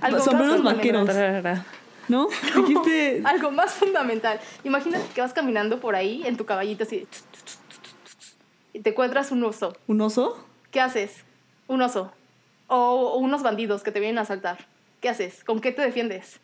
Algo 0.01 0.21
Sombreros 0.21 0.63
más 0.63 0.77
vaqueros. 0.77 1.09
¿No? 2.09 2.29
Dijiste 2.57 3.23
Algo 3.25 3.51
más 3.51 3.73
fundamental. 3.75 4.39
Imagínate 4.65 5.05
que 5.15 5.21
vas 5.21 5.33
caminando 5.33 5.81
por 5.81 5.97
ahí 5.97 6.23
en 6.25 6.37
tu 6.37 6.47
caballito 6.47 6.85
así. 6.85 7.07
Y 8.73 8.81
te 8.81 8.91
encuentras 8.91 9.33
un 9.33 9.43
oso. 9.45 9.77
un 9.87 10.01
oso. 10.01 10.45
¿Qué 10.71 10.81
haces? 10.81 11.25
Un 11.67 11.83
oso. 11.83 12.13
O, 12.69 12.77
o 12.77 13.19
unos 13.19 13.43
bandidos 13.43 13.83
que 13.83 13.91
te 13.91 14.01
vienen 14.01 14.19
a 14.19 14.23
asaltar. 14.23 14.67
¿Qué 15.01 15.09
haces? 15.09 15.43
¿Con 15.45 15.61
qué 15.61 15.73
te 15.73 15.83
defiendes? 15.83 16.41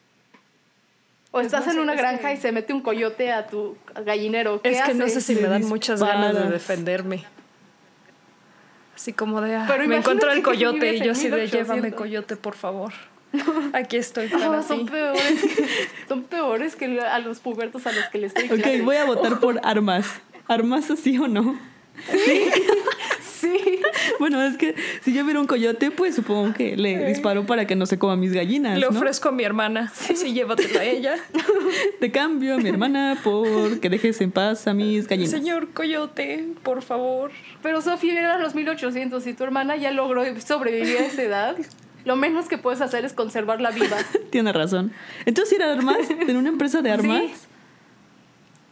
O 1.32 1.40
estás 1.40 1.66
en 1.66 1.78
una 1.78 1.94
granja 1.94 2.28
que- 2.28 2.34
y 2.34 2.36
se 2.36 2.52
mete 2.52 2.72
un 2.72 2.80
coyote 2.82 3.32
a 3.32 3.46
tu 3.46 3.76
gallinero. 4.04 4.60
¿Qué 4.62 4.70
Es 4.70 4.82
que 4.82 4.94
no 4.94 5.08
sé 5.08 5.20
si 5.20 5.34
me 5.34 5.42
dan 5.48 5.64
muchas 5.64 6.00
ganas 6.02 6.34
de 6.34 6.50
defenderme. 6.50 7.24
Así 8.94 9.12
como 9.12 9.40
de, 9.40 9.54
ah, 9.56 9.64
Pero 9.66 9.88
me 9.88 9.96
encuentro 9.96 10.30
el 10.30 10.42
coyote 10.42 10.94
y 10.94 11.00
yo 11.02 11.12
así 11.12 11.28
de, 11.28 11.36
1800. 11.36 11.50
llévame 11.76 11.92
coyote, 11.92 12.36
por 12.36 12.54
favor. 12.54 12.92
Aquí 13.72 13.96
estoy 13.96 14.28
No, 14.28 14.38
para 14.38 14.62
son 14.62 14.84
peores, 14.86 15.40
que, 15.42 15.66
son 16.08 16.22
peores 16.24 16.76
que 16.76 17.00
a 17.00 17.18
los 17.18 17.40
pubertos 17.40 17.86
a 17.86 17.92
los 17.92 18.04
que 18.08 18.18
les 18.18 18.34
doy 18.34 18.44
Ok, 18.44 18.56
clase. 18.56 18.82
voy 18.82 18.96
a 18.96 19.04
votar 19.06 19.40
por 19.40 19.58
armas. 19.64 20.06
¿Armas 20.48 20.90
así 20.90 21.16
o 21.18 21.28
no? 21.28 21.58
Sí. 22.10 22.50
Bueno, 24.18 24.42
es 24.42 24.56
que 24.56 24.74
si 25.02 25.12
yo 25.12 25.24
viera 25.24 25.40
un 25.40 25.46
coyote, 25.46 25.90
pues 25.90 26.14
supongo 26.14 26.54
que 26.54 26.76
le 26.76 27.06
disparo 27.06 27.46
para 27.46 27.66
que 27.66 27.76
no 27.76 27.86
se 27.86 27.98
coma 27.98 28.16
mis 28.16 28.32
gallinas. 28.32 28.78
Le 28.78 28.86
¿no? 28.86 28.96
ofrezco 28.96 29.28
a 29.28 29.32
mi 29.32 29.44
hermana. 29.44 29.92
Sí, 29.94 30.32
llévatela 30.32 30.80
a 30.80 30.84
ella. 30.84 31.16
Te 32.00 32.10
cambio 32.10 32.54
a 32.54 32.58
mi 32.58 32.68
hermana 32.68 33.18
por 33.22 33.80
que 33.80 33.88
dejes 33.88 34.20
en 34.20 34.30
paz 34.30 34.66
a 34.66 34.74
mis 34.74 35.06
gallinas. 35.08 35.30
Señor 35.30 35.70
coyote, 35.72 36.48
por 36.62 36.82
favor. 36.82 37.30
Pero 37.62 37.80
Sofía 37.82 38.18
era 38.18 38.38
los 38.38 38.54
1800 38.54 39.26
y 39.26 39.34
tu 39.34 39.44
hermana 39.44 39.76
ya 39.76 39.90
logró 39.90 40.22
sobrevivir 40.40 40.98
a 40.98 41.06
esa 41.06 41.22
edad. 41.22 41.56
Lo 42.04 42.16
menos 42.16 42.48
que 42.48 42.58
puedes 42.58 42.80
hacer 42.80 43.04
es 43.04 43.12
conservarla 43.12 43.70
viva. 43.70 43.96
Tiene 44.30 44.52
razón. 44.52 44.92
Entonces, 45.24 45.58
¿era 45.58 45.72
armas? 45.72 45.98
¿En 46.10 46.36
una 46.36 46.48
empresa 46.48 46.82
de 46.82 46.90
armas? 46.90 47.22
Sí. 47.22 47.32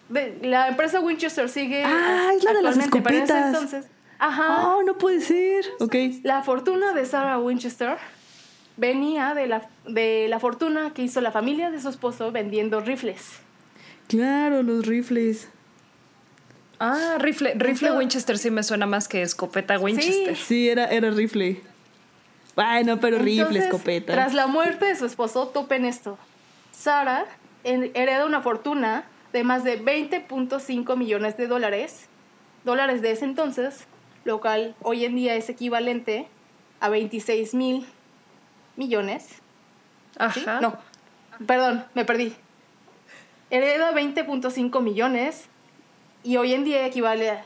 De- 0.08 0.38
la 0.42 0.68
empresa 0.68 1.00
Winchester 1.00 1.48
sigue. 1.48 1.84
Ah, 1.84 2.30
es 2.36 2.42
la 2.42 2.52
de 2.52 2.62
las 2.62 2.76
escopetas. 2.76 3.46
entonces. 3.46 3.86
Ajá. 4.20 4.66
Oh, 4.76 4.82
no 4.82 4.96
puede 4.98 5.20
ser. 5.20 5.64
Ok. 5.80 5.94
La 6.22 6.42
fortuna 6.42 6.92
de 6.92 7.04
Sarah 7.06 7.38
Winchester 7.38 7.96
venía 8.76 9.34
de 9.34 9.46
la, 9.46 9.68
de 9.86 10.26
la 10.28 10.38
fortuna 10.38 10.92
que 10.94 11.02
hizo 11.02 11.20
la 11.20 11.32
familia 11.32 11.70
de 11.70 11.80
su 11.80 11.88
esposo 11.88 12.30
vendiendo 12.30 12.80
rifles. 12.80 13.40
Claro, 14.08 14.62
los 14.62 14.86
rifles. 14.86 15.48
Ah, 16.78 17.16
rifle, 17.18 17.52
rifle 17.56 17.92
Winchester 17.92 18.38
sí 18.38 18.50
me 18.50 18.62
suena 18.62 18.86
más 18.86 19.06
que 19.06 19.20
escopeta 19.22 19.78
Winchester. 19.78 20.36
Sí, 20.36 20.68
era, 20.68 20.86
era 20.86 21.10
rifle. 21.10 21.60
Bueno, 22.56 22.98
pero 23.00 23.18
rifle, 23.18 23.40
Entonces, 23.42 23.64
escopeta. 23.64 24.12
Tras 24.14 24.32
la 24.34 24.46
muerte 24.46 24.86
de 24.86 24.96
su 24.96 25.04
esposo, 25.06 25.48
topen 25.48 25.84
esto. 25.84 26.18
Sarah 26.72 27.26
en- 27.64 27.90
hereda 27.94 28.24
una 28.24 28.40
fortuna 28.40 29.04
de 29.32 29.44
más 29.44 29.62
de 29.62 29.78
20.5 29.82 30.96
millones 30.96 31.36
de 31.36 31.46
dólares, 31.46 32.06
dólares 32.64 33.02
de 33.02 33.12
ese 33.12 33.26
entonces, 33.26 33.84
lo 34.24 34.40
cual 34.40 34.74
hoy 34.82 35.04
en 35.04 35.16
día 35.16 35.34
es 35.34 35.48
equivalente 35.48 36.28
a 36.80 36.88
26 36.88 37.54
mil 37.54 37.86
millones. 38.76 39.24
¿sí? 39.24 39.36
Ajá. 40.18 40.60
No, 40.60 40.76
perdón, 41.46 41.84
me 41.94 42.04
perdí. 42.04 42.34
Hereda 43.50 43.92
20.5 43.92 44.80
millones 44.80 45.46
y 46.22 46.36
hoy 46.36 46.54
en 46.54 46.64
día 46.64 46.86
equivale 46.86 47.30
a 47.30 47.44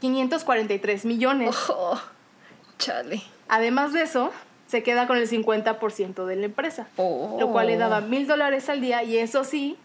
543 0.00 1.04
millones. 1.04 1.56
Oh, 1.68 2.00
chale. 2.78 3.22
Además 3.48 3.92
de 3.92 4.02
eso, 4.02 4.30
se 4.66 4.82
queda 4.82 5.06
con 5.08 5.16
el 5.16 5.28
50% 5.28 6.24
de 6.26 6.36
la 6.36 6.46
empresa, 6.46 6.86
Oh. 6.96 7.36
lo 7.40 7.50
cual 7.50 7.66
le 7.66 7.76
daba 7.76 8.00
mil 8.00 8.26
dólares 8.28 8.68
al 8.68 8.80
día 8.80 9.02
y 9.02 9.18
eso 9.18 9.42
sí 9.44 9.76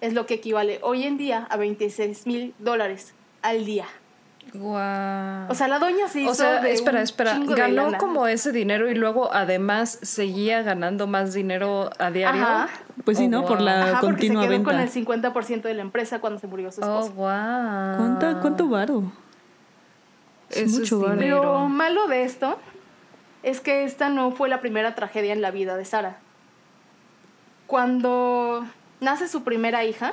es 0.00 0.12
lo 0.14 0.26
que 0.26 0.34
equivale 0.34 0.78
hoy 0.82 1.02
en 1.04 1.18
día 1.18 1.46
a 1.50 1.56
26 1.56 2.26
mil 2.26 2.54
dólares 2.60 3.14
al 3.42 3.64
día. 3.64 3.86
Guau. 4.54 5.50
O 5.50 5.54
sea, 5.54 5.68
la 5.68 5.78
doña 5.78 6.08
se 6.08 6.22
hizo 6.22 6.30
O 6.30 6.34
sea, 6.34 6.60
de 6.60 6.72
espera, 6.72 7.02
espera. 7.02 7.38
de 7.38 7.54
Ganó 7.54 7.96
como 7.98 8.26
ese 8.26 8.50
dinero 8.52 8.90
y 8.90 8.94
luego 8.94 9.32
además 9.32 9.98
seguía 10.02 10.62
ganando 10.62 11.06
más 11.06 11.34
dinero 11.34 11.90
a 11.98 12.10
diario. 12.10 12.42
Ajá. 12.42 12.68
Pues 13.04 13.18
sí, 13.18 13.26
Oh, 13.26 13.28
¿no? 13.30 13.40
Por 13.44 13.56
guau. 13.58 13.64
la 13.66 13.82
Ajá, 13.82 14.00
porque 14.00 14.22
se 14.28 14.28
continua 14.28 14.42
quedó 14.42 14.50
venta. 14.52 14.70
con 14.70 14.80
el 14.80 14.90
50% 14.90 15.62
de 15.62 15.74
la 15.74 15.82
empresa 15.82 16.20
cuando 16.20 16.38
se 16.38 16.46
murió 16.46 16.72
su 16.72 16.80
Oh, 16.80 17.00
esposo. 17.00 17.12
wow. 17.14 17.96
¿Cuánta, 17.96 18.40
¿Cuánto 18.40 18.68
varo? 18.68 19.12
Es 20.50 20.56
Eso 20.62 20.78
mucho 20.80 20.96
es 20.96 21.02
varo. 21.02 21.14
dinero. 21.20 21.42
Lo 21.44 21.68
malo 21.68 22.06
de 22.08 22.24
esto 22.24 22.58
es 23.42 23.60
que 23.60 23.84
esta 23.84 24.08
no 24.08 24.30
fue 24.30 24.48
la 24.48 24.60
primera 24.60 24.94
tragedia 24.94 25.32
en 25.32 25.42
la 25.42 25.50
vida 25.50 25.76
de 25.76 25.84
Sara. 25.84 26.16
Cuando 27.66 28.64
nace 29.00 29.28
su 29.28 29.42
primera 29.44 29.84
hija, 29.84 30.12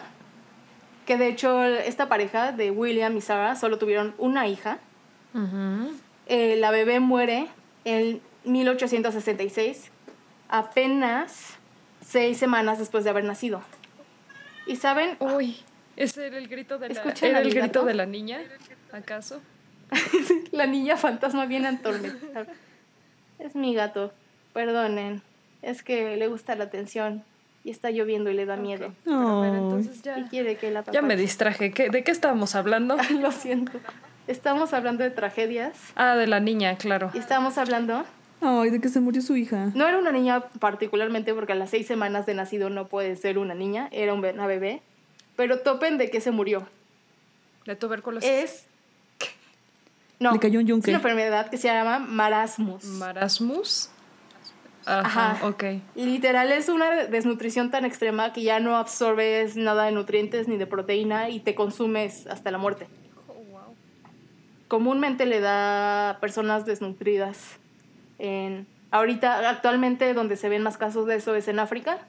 que 1.06 1.18
de 1.18 1.28
hecho 1.28 1.64
esta 1.64 2.10
pareja 2.10 2.52
de 2.52 2.72
William 2.72 3.16
y 3.16 3.22
Sarah 3.22 3.56
solo 3.56 3.78
tuvieron 3.78 4.16
una 4.18 4.48
hija, 4.48 4.80
eh, 6.28 6.56
la 6.58 6.72
bebé 6.72 7.00
muere 7.00 7.48
en 7.84 8.22
1866, 8.46 9.92
apenas 10.50 11.58
seis 12.06 12.38
semanas 12.38 12.80
después 12.80 13.04
de 13.04 13.10
haber 13.10 13.24
nacido. 13.24 13.62
Y 14.66 14.78
saben, 14.78 15.18
Uy, 15.20 15.58
ese 15.96 16.28
era 16.28 16.38
el 16.38 16.48
grito 16.48 16.78
de 16.78 16.90
la, 16.90 16.94
¿Escuchan 16.94 17.30
¿era 17.30 17.40
el 17.42 17.54
grito 17.54 17.86
de 17.86 17.94
la 17.94 18.06
niña, 18.06 18.42
¿acaso? 18.92 19.42
la 20.52 20.66
niña 20.66 20.98
fantasma 20.98 21.46
viene 21.46 21.68
a 21.68 21.72
atormentar. 21.72 22.48
Es 23.38 23.56
mi 23.56 23.76
gato, 23.76 24.12
perdonen, 24.54 25.22
es 25.62 25.84
que 25.84 26.16
le 26.18 26.28
gusta 26.28 26.56
la 26.56 26.64
atención 26.64 27.24
y 27.66 27.72
está 27.72 27.90
lloviendo 27.90 28.30
y 28.30 28.36
le 28.36 28.46
da 28.46 28.56
miedo. 28.56 28.94
Pero 29.04 29.56
entonces 29.56 30.02
ya, 30.04 30.20
Y 30.20 30.24
quiere 30.26 30.56
que 30.56 30.70
la 30.72 30.84
ya 30.92 31.02
me 31.02 31.18
distraje. 31.18 31.72
¿Qué- 31.72 31.90
¿De 31.90 32.04
qué 32.04 32.12
estábamos 32.12 32.56
hablando? 32.56 32.96
Lo 33.20 33.32
siento. 33.34 33.74
Estamos 34.28 34.72
hablando 34.74 35.04
de 35.04 35.10
tragedias 35.10 35.76
Ah, 35.96 36.16
de 36.16 36.28
la 36.28 36.40
niña, 36.40 36.78
claro. 36.78 37.12
y 37.14 37.18
estamos 37.18 37.58
hablando 37.58 38.06
Ay, 38.42 38.70
de 38.70 38.80
que 38.80 38.90
se 38.90 39.00
murió 39.00 39.22
su 39.22 39.36
hija. 39.36 39.72
No 39.76 39.88
era 39.88 39.98
una 39.98 40.12
niña 40.12 40.42
particularmente 40.60 41.34
porque 41.34 41.54
a 41.54 41.56
las 41.56 41.72
seis 41.72 41.88
semanas 41.88 42.26
de 42.28 42.36
nacido 42.36 42.70
no 42.70 42.88
puede 42.88 43.16
ser 43.16 43.38
una 43.40 43.56
niña, 43.56 43.90
era 43.92 44.14
una 44.14 44.46
bebé. 44.48 44.82
Pero 45.36 45.60
topen 45.60 45.98
de 45.98 46.10
que 46.12 46.22
se 46.22 46.32
murió. 46.32 46.68
De 47.66 47.76
tuberculosis. 47.76 48.30
Es... 48.30 48.66
No, 50.20 50.32
Le 50.34 50.40
cayó 50.40 50.60
un 50.60 50.66
es 50.66 50.70
yunque. 50.70 50.92
una 50.92 50.98
enfermedad 51.00 51.50
que 51.50 51.58
se 51.58 51.68
llama 51.68 52.00
marasmus. 52.00 52.84
Marasmus. 52.86 53.90
Ajá, 54.86 55.32
Ajá. 55.32 55.48
ok. 55.48 55.64
Literal 55.96 56.52
es 56.52 56.70
una 56.70 57.06
desnutrición 57.06 57.72
tan 57.72 57.86
extrema 57.86 58.34
que 58.34 58.44
ya 58.44 58.60
no 58.60 58.78
absorbes 58.78 59.56
nada 59.56 59.86
de 59.86 59.92
nutrientes 59.92 60.48
ni 60.48 60.58
de 60.58 60.68
proteína 60.68 61.30
y 61.30 61.40
te 61.40 61.56
consumes 61.56 62.28
hasta 62.28 62.52
la 62.52 62.58
muerte. 62.58 62.88
Comúnmente 64.68 65.26
le 65.26 65.42
da 65.42 66.12
a 66.12 66.20
personas 66.20 66.66
desnutridas. 66.66 67.58
En, 68.18 68.66
ahorita, 68.92 69.50
actualmente, 69.50 70.14
donde 70.14 70.38
se 70.38 70.50
ven 70.50 70.64
más 70.64 70.78
casos 70.78 71.06
de 71.06 71.16
eso 71.16 71.36
es 71.36 71.48
en 71.48 71.60
África. 71.60 72.00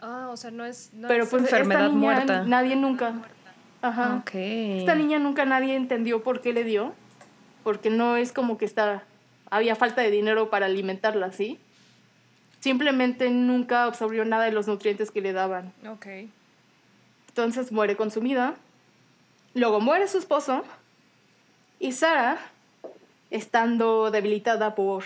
Ah, 0.00 0.28
o 0.30 0.36
sea, 0.36 0.50
no 0.50 0.64
es, 0.64 0.90
no 0.94 1.08
pero 1.08 1.24
es 1.24 1.30
pues 1.30 1.42
enfermedad 1.44 1.82
esta 1.86 1.94
niña 1.94 2.12
muerta. 2.14 2.44
nadie 2.44 2.74
nunca. 2.74 3.14
Ajá. 3.82 4.16
Ok. 4.16 4.30
Esta 4.34 4.94
niña 4.94 5.18
nunca 5.18 5.44
nadie 5.44 5.76
entendió 5.76 6.22
por 6.22 6.40
qué 6.40 6.52
le 6.52 6.64
dio. 6.64 6.92
Porque 7.62 7.90
no 7.90 8.16
es 8.16 8.32
como 8.32 8.58
que 8.58 8.64
está. 8.64 9.04
Había 9.50 9.76
falta 9.76 10.00
de 10.02 10.10
dinero 10.10 10.48
para 10.50 10.66
alimentarla, 10.66 11.32
¿sí? 11.32 11.58
Simplemente 12.60 13.30
nunca 13.30 13.84
absorbió 13.84 14.24
nada 14.24 14.44
de 14.44 14.52
los 14.52 14.68
nutrientes 14.68 15.10
que 15.10 15.20
le 15.20 15.32
daban. 15.32 15.72
Ok. 15.88 16.06
Entonces 17.28 17.72
muere 17.72 17.96
consumida. 17.96 18.54
Luego 19.54 19.80
muere 19.80 20.06
su 20.08 20.18
esposo. 20.18 20.64
Y 21.78 21.92
Sara, 21.92 22.38
estando 23.30 24.10
debilitada 24.10 24.74
por. 24.74 25.04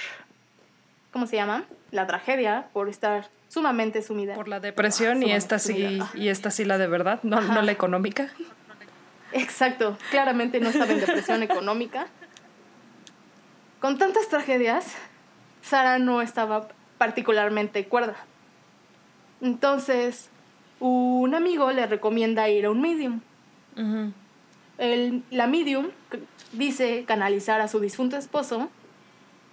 ¿Cómo 1.13 1.27
se 1.27 1.37
llama? 1.37 1.65
La 1.93 2.09
tragedia, 2.09 2.67
por 2.73 2.89
estar 2.89 3.29
sumamente 3.49 4.03
sumida. 4.03 4.35
Por 4.35 4.49
la 4.49 4.59
depresión 4.59 5.23
y 5.23 5.31
esta 5.31 5.61
sí, 5.61 6.01
y 6.15 6.29
esta 6.29 6.51
sí 6.51 6.65
la 6.65 6.77
de 6.77 6.89
verdad, 6.89 7.21
no, 7.23 7.41
no 7.41 7.63
la 7.63 7.71
económica. 7.71 8.31
Exacto, 9.33 9.97
claramente 10.11 10.59
no 10.59 10.71
estaba 10.71 10.91
en 10.91 11.01
depresión 11.01 11.43
económica. 11.45 12.09
Con 13.81 13.97
tantas 13.99 14.29
tragedias, 14.29 14.97
Sara 15.63 16.01
no 16.01 16.21
estaba 16.21 16.69
particularmente 16.99 17.87
cuerda. 17.87 18.17
Entonces, 19.41 20.31
un 20.81 21.35
amigo 21.35 21.71
le 21.73 21.87
recomienda 21.87 22.49
ir 22.49 22.67
a 22.67 22.71
un 22.71 22.81
medium. 22.81 23.21
El, 24.79 25.23
la 25.31 25.47
medium 25.47 25.89
dice 26.53 27.05
canalizar 27.07 27.61
a 27.61 27.69
su 27.69 27.81
difunto 27.81 28.17
esposo 28.17 28.71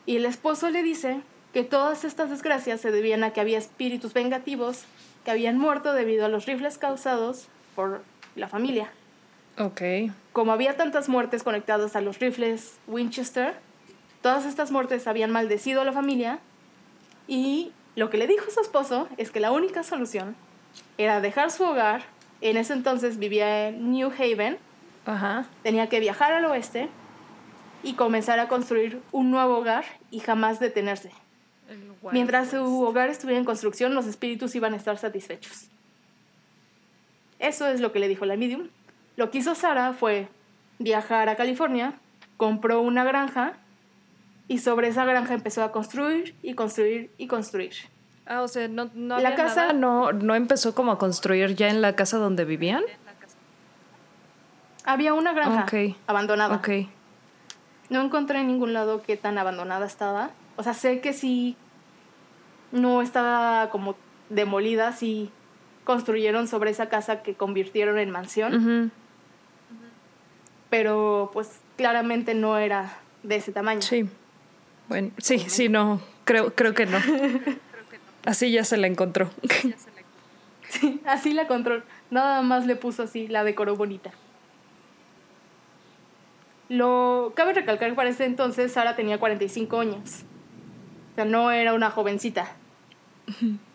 y 0.06 0.18
el 0.18 0.26
esposo 0.26 0.70
le 0.70 0.84
dice 0.84 1.22
que 1.54 1.64
todas 1.64 2.04
estas 2.04 2.30
desgracias 2.30 2.82
se 2.82 2.92
debían 2.92 3.24
a 3.24 3.32
que 3.32 3.42
había 3.42 3.58
espíritus 3.58 4.14
vengativos 4.14 4.86
que 5.26 5.32
habían 5.32 5.58
muerto 5.58 5.94
debido 5.94 6.26
a 6.26 6.30
los 6.30 6.46
rifles 6.46 6.78
causados 6.78 7.48
por 7.76 8.04
la 8.36 8.48
familia. 8.48 8.92
Ok. 9.58 9.82
Como 10.34 10.52
había 10.52 10.78
tantas 10.78 11.10
muertes 11.10 11.44
conectadas 11.44 11.96
a 11.96 12.02
los 12.02 12.20
rifles 12.20 12.78
Winchester, 12.88 13.54
todas 14.22 14.46
estas 14.46 14.72
muertes 14.72 15.08
habían 15.08 15.32
maldecido 15.32 15.82
a 15.82 15.86
la 15.86 15.92
familia 15.92 16.40
y 17.32 17.72
lo 17.96 18.10
que 18.10 18.18
le 18.18 18.28
dijo 18.28 18.52
su 18.52 18.60
esposo 18.60 19.08
es 19.16 19.32
que 19.32 19.40
la 19.40 19.54
única 19.54 19.84
solución 19.84 20.36
era 20.98 21.22
dejar 21.22 21.50
su 21.50 21.64
hogar. 21.64 22.04
En 22.42 22.58
ese 22.58 22.74
entonces 22.74 23.20
vivía 23.20 23.70
en 23.70 23.90
New 23.94 24.12
Haven, 24.12 24.58
Ajá. 25.06 25.46
tenía 25.64 25.88
que 25.88 26.02
viajar 26.02 26.34
al 26.34 26.44
oeste 26.44 26.90
y 27.84 27.94
comenzar 27.94 28.40
a 28.40 28.50
construir 28.50 29.02
un 29.14 29.32
nuevo 29.32 29.60
hogar 29.60 29.86
y 30.12 30.20
jamás 30.20 30.60
detenerse. 30.60 31.12
Mientras 32.12 32.50
su 32.50 32.84
hogar 32.84 33.10
estuviera 33.10 33.40
en 33.40 33.46
construcción, 33.46 33.96
los 33.96 34.08
espíritus 34.08 34.54
iban 34.56 34.74
a 34.74 34.76
estar 34.76 34.98
satisfechos. 34.98 35.70
eso 37.40 37.66
es 37.66 37.80
lo 37.80 37.94
que 37.94 38.00
le 38.00 38.10
dijo 38.10 38.26
la 38.26 38.36
medium. 38.36 38.68
Lo 39.16 39.32
que 39.32 39.38
hizo 39.38 39.56
Sara 39.56 39.94
fue 39.94 40.28
viajar 40.80 41.30
a 41.30 41.38
California, 41.38 41.94
compró 42.36 42.82
una 42.82 43.06
granja 43.06 43.54
y 44.52 44.58
sobre 44.60 44.90
esa 44.90 45.06
granja 45.06 45.34
empezó 45.34 45.64
a 45.64 45.72
construir 45.72 46.36
y 46.44 46.54
construir 46.56 47.10
y 47.18 47.28
construir. 47.28 47.72
Ah, 48.26 48.42
o 48.42 48.48
sea, 48.48 48.68
no, 48.68 48.90
no 48.94 49.18
La 49.20 49.30
había 49.30 49.36
casa- 49.36 49.62
nada, 49.68 49.74
no, 49.74 50.12
no 50.12 50.36
empezó 50.36 50.76
como 50.76 50.92
a 50.92 50.98
construir 50.98 51.56
ya 51.56 51.70
en 51.70 51.82
la 51.82 51.96
casa 51.96 52.18
donde 52.18 52.44
vivían. 52.46 52.84
Había 54.84 55.14
una 55.14 55.32
granja 55.34 55.64
Ok. 55.64 55.96
abandonada. 56.08 56.56
Ok. 56.58 56.70
No 57.90 58.02
encontré 58.02 58.40
en 58.40 58.48
ningún 58.48 58.74
lado 58.74 59.02
qué 59.04 59.16
tan 59.16 59.38
abandonada 59.38 59.86
estaba. 59.86 60.32
O 60.58 60.64
sea, 60.64 60.74
sé 60.74 61.02
que 61.02 61.14
sí 61.14 61.56
no 62.72 63.02
estaba 63.02 63.70
como 63.70 63.96
demolida, 64.30 64.92
sí 64.94 65.30
construyeron 65.84 66.48
sobre 66.48 66.72
esa 66.72 66.90
casa 66.90 67.22
que 67.22 67.36
convirtieron 67.36 68.00
en 68.00 68.12
mansión, 68.12 68.56
Ujú, 68.56 68.90
pero 70.70 71.30
pues 71.34 71.60
claramente 71.76 72.34
no 72.34 72.58
era 72.58 72.98
de 73.24 73.36
ese 73.38 73.52
tamaño. 73.52 73.82
Sí. 73.82 74.08
Bueno, 74.92 75.12
sí, 75.20 75.40
sí, 75.48 75.70
no. 75.70 76.02
Creo, 76.26 76.54
creo 76.56 76.74
que 76.74 76.86
no. 76.86 77.00
Así 78.26 78.52
ya 78.52 78.66
se 78.66 78.76
la 78.76 78.88
encontró. 78.88 79.30
Sí, 80.68 81.00
así 81.06 81.34
la 81.34 81.48
control. 81.48 81.86
Nada 82.10 82.42
más 82.42 82.66
le 82.66 82.76
puso 82.76 83.04
así, 83.04 83.30
la 83.30 83.46
decoró 83.46 83.78
bonita. 83.78 84.12
Lo 86.68 87.32
cabe 87.36 87.54
recalcar 87.54 87.90
que 87.90 87.96
para 87.96 88.10
ese 88.10 88.26
entonces 88.26 88.74
Sara 88.74 88.96
tenía 88.98 89.18
45 89.18 89.80
años. 89.80 90.24
O 91.14 91.16
sea, 91.16 91.24
no 91.26 91.52
era 91.52 91.74
una 91.74 91.90
jovencita. 91.90 92.52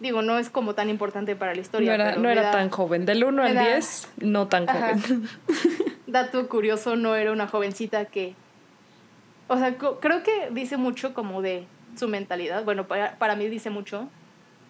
Digo, 0.00 0.20
no 0.20 0.38
es 0.38 0.50
como 0.50 0.74
tan 0.74 0.90
importante 0.90 1.34
para 1.34 1.54
la 1.54 1.60
historia. 1.62 1.88
No 1.88 1.94
era, 1.94 2.10
pero 2.10 2.20
no 2.20 2.28
era 2.28 2.50
tan 2.50 2.68
joven. 2.68 3.06
Del 3.06 3.24
1 3.24 3.42
al 3.42 3.54
me 3.54 3.54
da- 3.54 3.68
10, 3.74 4.08
no 4.18 4.48
tan 4.48 4.68
Ajá. 4.68 4.98
joven. 4.98 5.28
Dato 6.06 6.46
curioso, 6.48 6.94
no 6.96 7.14
era 7.14 7.32
una 7.32 7.46
jovencita 7.48 8.04
que... 8.04 8.34
O 9.48 9.56
sea, 9.56 9.76
creo 9.76 10.22
que 10.22 10.48
dice 10.50 10.76
mucho 10.76 11.14
como 11.14 11.40
de 11.42 11.66
su 11.96 12.08
mentalidad. 12.08 12.64
Bueno, 12.64 12.86
para, 12.88 13.16
para 13.18 13.36
mí 13.36 13.48
dice 13.48 13.70
mucho. 13.70 14.08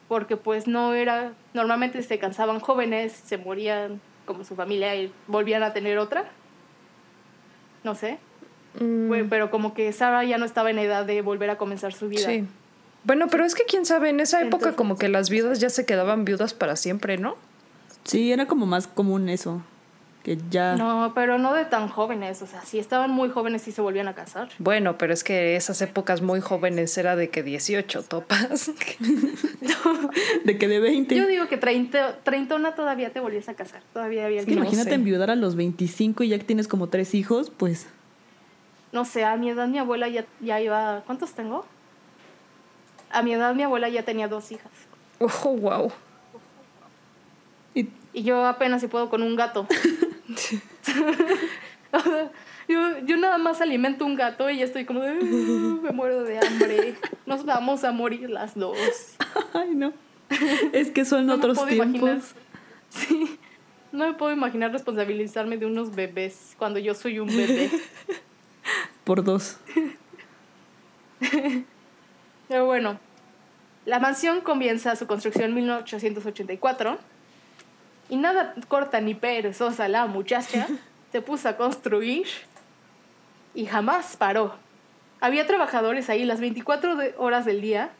Porque 0.09 0.37
pues 0.37 0.67
no 0.69 0.95
era... 0.95 1.33
Normalmente 1.55 2.03
se 2.03 2.19
cansaban 2.19 2.61
jóvenes, 2.61 3.13
se 3.13 3.39
morían 3.39 4.01
como 4.25 4.45
su 4.45 4.55
familia 4.55 4.95
y 4.95 5.13
volvían 5.27 5.63
a 5.63 5.73
tener 5.73 5.99
otra. 5.99 6.25
No 7.85 7.95
sé. 7.95 8.19
Mm, 8.79 9.09
Fue- 9.09 9.25
Pero 9.25 9.51
como 9.51 9.75
que 9.75 9.91
Sara 9.93 10.23
ya 10.25 10.39
no 10.39 10.45
estaba 10.45 10.71
en 10.71 10.79
edad 10.79 11.05
de 11.05 11.23
volver 11.23 11.51
a 11.51 11.57
comenzar 11.59 11.93
su 11.93 12.09
vida. 12.09 12.27
sí. 12.27 12.47
Bueno, 13.05 13.29
pero 13.29 13.45
es 13.45 13.55
que 13.55 13.63
quién 13.67 13.87
sabe, 13.87 14.11
en 14.11 14.19
esa 14.19 14.39
época 14.41 14.57
Entonces- 14.57 14.75
como 14.77 14.99
que 14.99 15.09
las 15.09 15.31
viudas 15.31 15.61
ya 15.61 15.71
se 15.71 15.87
quedaban 15.87 16.25
viudas 16.25 16.55
para 16.55 16.75
siempre, 16.75 17.19
¿no? 17.19 17.37
Sí, 18.03 18.33
era 18.33 18.47
como 18.47 18.67
más 18.67 18.89
común 18.89 19.29
eso. 19.29 19.63
Que 20.27 20.37
ya. 20.51 20.75
No, 20.75 21.13
pero 21.15 21.39
no 21.39 21.55
de 21.55 21.65
tan 21.67 21.87
jóvenes. 21.87 22.43
O 22.43 22.49
sea, 22.49 22.61
si 22.65 22.81
estaban 22.81 23.13
muy 23.13 23.29
jóvenes 23.31 23.69
y 23.69 23.71
se 23.71 23.81
volvían 23.81 24.09
a 24.09 24.15
casar. 24.17 24.49
Bueno, 24.59 24.99
pero 24.99 25.13
es 25.13 25.23
que 25.23 25.55
esas 25.55 25.81
épocas 25.83 26.21
muy 26.21 26.41
jóvenes 26.41 26.99
era 26.99 27.15
de 27.15 27.31
que 27.31 27.45
18 27.45 28.03
topas. 28.03 28.73
De 30.45 30.59
que 30.59 30.67
de 30.69 30.81
20. 30.81 31.15
Yo 31.15 31.27
digo 31.29 31.47
que 31.47 31.57
30, 31.59 32.19
treintona 32.25 32.75
todavía 32.75 33.13
te 33.13 33.21
volvías 33.21 33.49
a 33.49 33.55
casar. 33.55 33.83
Todavía 33.93 34.27
había 34.27 34.41
Es 34.41 34.47
que 34.47 34.51
el 34.53 34.57
no 34.59 34.63
imagínate 34.65 34.91
sé. 34.91 34.95
enviudar 34.97 35.31
a 35.31 35.37
los 35.37 35.55
25 35.55 36.25
y 36.25 36.29
ya 36.31 36.39
que 36.39 36.45
tienes 36.45 36.67
como 36.67 36.89
tres 36.89 37.15
hijos, 37.15 37.51
pues. 37.57 37.87
No 38.93 39.05
sé, 39.05 39.25
a 39.25 39.37
mi 39.37 39.51
edad 39.51 39.69
mi 39.69 39.79
abuela 39.79 40.09
ya, 40.09 40.25
ya 40.41 40.61
iba... 40.61 41.03
¿Cuántos 41.07 41.33
tengo? 41.35 41.65
A 43.11 43.23
mi 43.23 43.33
edad 43.35 43.55
mi 43.55 43.63
abuela 43.63 43.89
ya 43.89 44.03
tenía 44.05 44.27
dos 44.27 44.51
hijas. 44.51 44.73
Ojo, 45.21 45.51
wow. 45.57 45.93
y- 47.75 47.91
Y 48.13 48.23
yo 48.25 48.45
apenas 48.47 48.81
si 48.81 48.89
puedo 48.89 49.09
con 49.09 49.23
un 49.23 49.37
gato. 49.37 49.67
O 51.93 52.01
sea, 52.03 52.31
yo, 52.69 52.99
yo 53.05 53.17
nada 53.17 53.39
más 53.39 53.61
alimento 53.61 54.05
un 54.05 54.17
gato 54.17 54.49
y 54.51 54.59
ya 54.59 54.65
estoy 54.65 54.85
como 54.85 55.01
de... 55.01 55.13
"Uh, 55.19 55.81
me 55.83 55.91
muero 55.93 56.23
de 56.25 56.39
hambre. 56.39 56.95
Nos 57.27 57.45
vamos 57.45 57.85
a 57.85 57.93
morir 57.93 58.29
las 58.31 58.55
dos. 58.55 58.77
Ay, 59.55 59.75
no. 59.75 59.93
Es 60.73 60.91
que 60.91 61.05
son 61.05 61.27
No 61.27 61.35
otros 61.35 61.59
imaginar. 61.59 61.91
tiempos. 61.93 62.35
Sí. 62.91 63.39
No 63.93 64.07
me 64.09 64.15
puedo 64.15 64.33
imaginar 64.33 64.73
responsabilizarme 64.73 65.57
de 65.59 65.67
unos 65.67 65.95
bebés 65.95 66.55
cuando 66.59 66.79
yo 66.81 66.95
soy 66.95 67.19
un 67.21 67.29
bebé. 67.29 67.71
Por 69.05 69.23
dos. 69.25 69.59
Pero 72.49 72.67
bueno, 72.67 72.99
la 73.85 73.99
mansión 74.01 74.41
comienza 74.41 74.95
su 74.97 75.07
construcción 75.07 75.47
en 75.51 75.55
1884 75.55 76.99
y 78.09 78.17
nada 78.17 78.55
corta 78.69 79.01
ni 79.01 79.15
perezosa 79.15 79.89
la 79.89 80.07
muchacha 80.07 80.67
se 81.13 81.21
puso 81.23 81.49
a 81.49 81.57
construir 81.57 82.27
y 83.55 83.67
jamás 83.67 84.17
paró. 84.17 84.55
Había 85.21 85.47
trabajadores 85.47 86.11
ahí 86.11 86.25
las 86.25 86.41
24 86.41 86.97
de- 86.97 87.15
horas 87.19 87.45
del 87.45 87.61
día. 87.63 87.91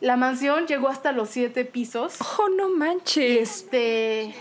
La 0.00 0.16
mansión 0.16 0.66
llegó 0.66 0.88
hasta 0.88 1.12
los 1.12 1.28
siete 1.28 1.64
pisos. 1.66 2.18
Oh, 2.38 2.48
no 2.48 2.70
manches. 2.70 3.38
Este, 3.64 4.34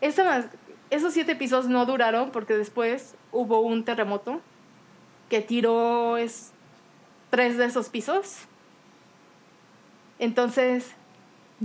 esa 0.00 0.48
esos 0.90 1.12
siete 1.14 1.34
pisos 1.34 1.66
no 1.66 1.84
duraron 1.86 2.30
porque 2.30 2.54
después 2.56 3.14
hubo 3.32 3.60
un 3.60 3.84
terremoto 3.84 4.40
que 5.28 5.40
tiró 5.40 6.18
es, 6.18 6.52
tres 7.30 7.56
de 7.56 7.64
esos 7.64 7.88
pisos. 7.88 8.42
Entonces, 10.18 10.92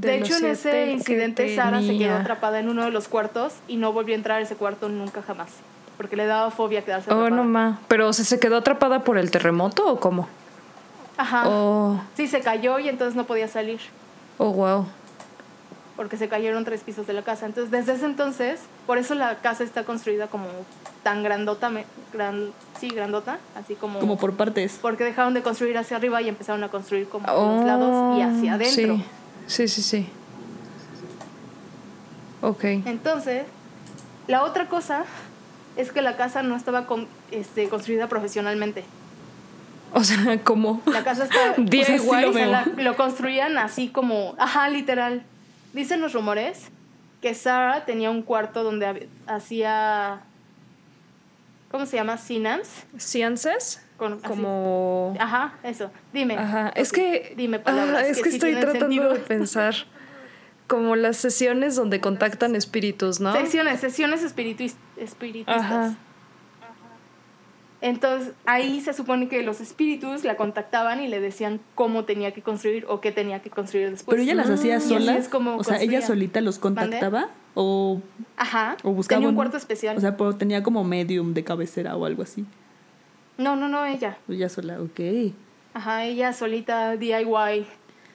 de, 0.01 0.17
hecho, 0.17 0.37
en 0.37 0.45
ese 0.45 0.91
incidente 0.91 1.55
Sara 1.55 1.81
se 1.81 1.97
quedó 1.97 2.15
atrapada 2.15 2.59
en 2.59 2.69
uno 2.69 2.83
de 2.85 2.91
los 2.91 3.07
cuartos 3.07 3.53
y 3.67 3.77
no 3.77 3.93
volvió 3.93 4.13
a 4.15 4.17
entrar 4.17 4.37
a 4.39 4.41
ese 4.41 4.55
cuarto 4.55 4.89
nunca 4.89 5.21
jamás. 5.21 5.49
Porque 5.97 6.15
le 6.15 6.25
daba 6.27 6.51
fobia 6.51 6.83
quedarse 6.85 7.09
Oh, 7.11 7.15
atrapada. 7.15 7.35
no 7.35 7.43
ma. 7.43 7.79
¿Pero 7.87 8.07
o 8.07 8.13
sea, 8.13 8.23
se 8.25 8.39
quedó 8.39 8.57
atrapada 8.57 9.03
por 9.03 9.17
el 9.17 9.31
terremoto 9.31 9.87
o 9.91 9.99
cómo? 9.99 10.27
Ajá. 11.17 11.43
Oh, 11.49 11.99
Sí, 12.15 12.27
se 12.27 12.41
cayó 12.41 12.77
y 12.79 12.87
entonces 12.89 13.15
no 13.15 13.25
podía 13.25 13.47
salir. 13.47 13.79
oh, 14.37 14.51
wow. 14.51 14.85
porque 15.95 16.15
se 16.15 16.29
cayeron 16.29 16.63
tres 16.63 16.81
pisos 16.83 17.07
de 17.07 17.13
la 17.13 17.23
casa. 17.23 17.47
Entonces, 17.47 17.71
desde 17.71 17.93
ese 17.93 18.05
entonces, 18.05 18.59
por 18.85 18.99
eso 18.99 19.15
la 19.15 19.37
casa 19.37 19.63
está 19.63 19.83
construida 19.83 20.27
como 20.27 20.45
tan 21.01 21.23
grandota, 21.23 21.69
me- 21.71 21.85
gran, 22.13 22.51
sí, 22.79 22.89
grandota, 22.89 23.39
así 23.55 23.73
como... 23.73 23.97
Como 23.97 24.15
por 24.15 24.35
partes. 24.35 24.77
Porque 24.79 25.03
dejaron 25.03 25.33
de 25.33 25.41
construir 25.41 25.75
hacia 25.75 25.97
arriba 25.97 26.21
y 26.21 26.29
empezaron 26.29 26.63
a 26.63 26.69
construir 26.69 27.09
como 27.09 27.27
a 27.27 27.33
Oh, 27.33 27.55
los 27.55 27.65
lados 27.65 28.19
y 28.19 28.21
hacia 28.21 28.53
adentro. 28.53 28.95
Sí, 28.97 29.03
sí, 29.47 29.67
sí. 29.67 29.81
sí. 29.81 30.07
Ok. 32.41 32.63
Entonces, 32.63 33.43
la 34.27 34.43
otra 34.43 34.67
cosa 34.67 35.05
es 35.75 35.91
que 35.91 36.01
la 36.01 36.15
casa 36.17 36.43
no 36.43 36.55
estaba 36.55 36.85
con- 36.85 37.07
este, 37.31 37.67
construida 37.69 38.07
profesionalmente. 38.07 38.83
O 39.93 40.03
sea, 40.03 40.39
como... 40.43 40.81
La 40.85 41.03
casa 41.03 41.23
está... 41.25 41.55
DIY. 41.57 41.81
o 41.81 41.85
sea, 41.85 41.97
sí 41.99 42.21
lo, 42.21 42.31
veo. 42.33 42.51
la- 42.51 42.65
lo 42.77 42.95
construían 42.95 43.57
así 43.57 43.89
como... 43.89 44.35
Ajá, 44.37 44.69
literal. 44.69 45.23
Dicen 45.73 46.01
los 46.01 46.13
rumores 46.13 46.65
que 47.21 47.33
Sarah 47.33 47.85
tenía 47.85 48.09
un 48.11 48.21
cuarto 48.21 48.63
donde 48.63 49.09
hacía... 49.27 50.21
¿Cómo 51.71 51.85
se 51.85 51.97
llama? 51.97 52.17
Sinans. 52.17 52.69
¿Ciences? 52.97 53.81
Con, 53.97 54.13
así- 54.13 54.27
Como... 54.27 55.15
Ajá, 55.19 55.55
eso. 55.63 55.89
Dime. 56.13 56.37
Ajá, 56.37 56.69
es 56.75 56.91
que... 56.91 57.33
Dime 57.35 57.59
palabras. 57.59 58.03
Ah, 58.03 58.07
es 58.07 58.21
que, 58.21 58.29
sí 58.29 58.35
estoy 58.37 58.53
tratando 58.53 58.79
sentido. 58.87 59.13
de 59.13 59.19
pensar. 59.19 59.73
Como 60.67 60.95
las 60.95 61.17
sesiones 61.17 61.75
donde 61.75 61.99
contactan 62.01 62.55
espíritus, 62.55 63.19
¿no? 63.19 63.33
Sesiones, 63.33 63.79
sesiones 63.79 64.23
espirituis- 64.23 64.75
espiritistas. 64.97 65.61
Ajá. 65.61 65.95
Entonces, 67.79 68.33
ahí 68.45 68.81
se 68.81 68.91
supone 68.93 69.27
que 69.29 69.43
los 69.43 69.61
espíritus 69.61 70.23
la 70.23 70.35
contactaban 70.35 70.99
y 70.99 71.07
le 71.07 71.19
decían 71.19 71.59
cómo 71.75 72.05
tenía 72.05 72.31
que 72.33 72.41
construir 72.41 72.85
o 72.89 73.01
qué 73.01 73.11
tenía 73.11 73.41
que 73.43 73.51
construir 73.51 73.91
después. 73.91 74.15
Pero 74.15 74.23
ella 74.23 74.33
las 74.33 74.49
hacía 74.49 74.77
así 74.77 74.89
sola. 74.89 75.15
es 75.15 75.29
como 75.29 75.57
o 75.57 75.63
sea, 75.63 75.79
ella 75.79 76.01
solita 76.01 76.41
los 76.41 76.57
contactaba 76.57 77.29
o, 77.53 78.01
Ajá. 78.35 78.77
o 78.83 78.91
buscaba. 78.93 79.17
Tenía 79.19 79.29
un 79.29 79.35
cuarto 79.35 79.57
especial. 79.57 79.95
O 79.95 79.99
sea, 80.01 80.17
pero 80.17 80.35
tenía 80.35 80.63
como 80.63 80.83
medium 80.83 81.35
de 81.35 81.43
cabecera 81.43 81.95
o 81.95 82.05
algo 82.05 82.23
así. 82.23 82.45
No, 83.37 83.55
no, 83.55 83.67
no, 83.67 83.85
ella. 83.85 84.17
Ella 84.27 84.49
sola, 84.49 84.81
ok. 84.81 85.33
Ajá, 85.73 86.05
ella 86.05 86.33
solita 86.33 86.97
DIY. 86.97 87.65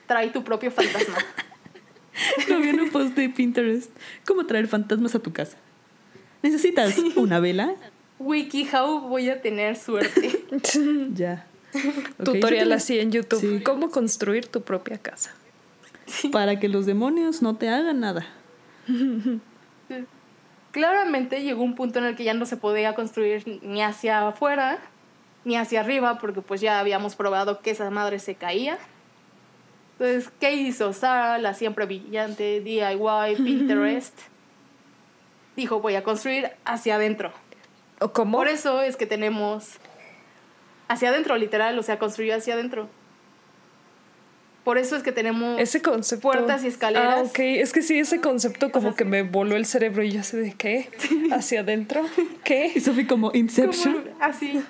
Trae 0.07 0.29
tu 0.31 0.43
propio 0.43 0.69
fantasma. 0.69 1.15
Lo 2.49 2.59
vi 2.59 2.69
en 2.69 2.81
un 2.81 2.89
post 2.89 3.15
de 3.15 3.29
Pinterest. 3.29 3.91
¿Cómo 4.27 4.45
traer 4.45 4.67
fantasmas 4.67 5.15
a 5.15 5.19
tu 5.19 5.31
casa? 5.31 5.57
¿Necesitas 6.41 6.97
una 7.15 7.39
vela? 7.39 7.73
WikiHow 8.19 9.07
voy 9.07 9.29
a 9.29 9.41
tener 9.41 9.75
suerte. 9.77 10.45
Ya. 11.13 11.47
Tutorial 12.23 12.71
así 12.71 12.99
en 12.99 13.11
YouTube. 13.11 13.39
Sí. 13.39 13.63
¿Cómo 13.63 13.89
construir 13.89 14.45
tu 14.47 14.61
propia 14.61 14.97
casa? 14.99 15.33
Para 16.31 16.59
que 16.59 16.69
los 16.69 16.85
demonios 16.85 17.41
no 17.41 17.55
te 17.55 17.69
hagan 17.69 17.99
nada. 18.01 18.27
Claramente 20.71 21.41
llegó 21.43 21.63
un 21.63 21.75
punto 21.75 21.99
en 21.99 22.05
el 22.05 22.15
que 22.15 22.23
ya 22.23 22.33
no 22.33 22.45
se 22.45 22.57
podía 22.57 22.93
construir 22.93 23.61
ni 23.63 23.81
hacia 23.81 24.27
afuera 24.27 24.79
ni 25.45 25.55
hacia 25.57 25.81
arriba 25.81 26.17
porque 26.19 26.41
pues 26.41 26.61
ya 26.61 26.79
habíamos 26.79 27.15
probado 27.15 27.61
que 27.61 27.71
esa 27.71 27.89
madre 27.89 28.19
se 28.19 28.35
caía. 28.35 28.77
Entonces, 29.99 30.31
¿qué 30.39 30.53
hizo 30.53 30.91
Sara, 30.93 31.37
la 31.37 31.53
siempre 31.53 31.85
brillante 31.85 32.61
DIY 32.61 33.35
Pinterest? 33.43 34.17
dijo, 35.55 35.81
voy 35.81 35.95
a 35.95 36.03
construir 36.03 36.49
hacia 36.65 36.95
adentro. 36.95 37.31
¿O 37.99 38.11
¿Cómo? 38.11 38.37
Por 38.39 38.47
eso 38.47 38.81
es 38.81 38.95
que 38.97 39.05
tenemos 39.05 39.73
hacia 40.87 41.09
adentro, 41.09 41.37
literal, 41.37 41.77
o 41.77 41.83
sea, 41.83 41.99
construyó 41.99 42.35
hacia 42.35 42.55
adentro. 42.55 42.89
Por 44.63 44.77
eso 44.77 44.95
es 44.95 45.03
que 45.03 45.11
tenemos 45.11 45.59
Ese 45.59 45.81
concepto. 45.81 46.21
puertas 46.21 46.63
y 46.63 46.67
escaleras. 46.67 47.15
Ah, 47.19 47.21
ok. 47.23 47.39
Es 47.39 47.73
que 47.73 47.81
sí, 47.81 47.99
ese 47.99 48.21
concepto 48.21 48.71
como 48.71 48.95
que 48.95 49.03
me 49.03 49.21
voló 49.23 49.55
el 49.57 49.65
cerebro 49.65 50.03
y 50.03 50.11
yo 50.11 50.23
sé 50.23 50.37
de 50.37 50.53
qué. 50.53 50.89
¿Hacia 51.31 51.59
adentro? 51.61 52.01
Y 52.17 52.25
¿Qué? 52.43 52.79
Sophie 52.81 53.05
como 53.05 53.31
Inception. 53.33 53.93
como 53.93 54.15
así, 54.23 54.63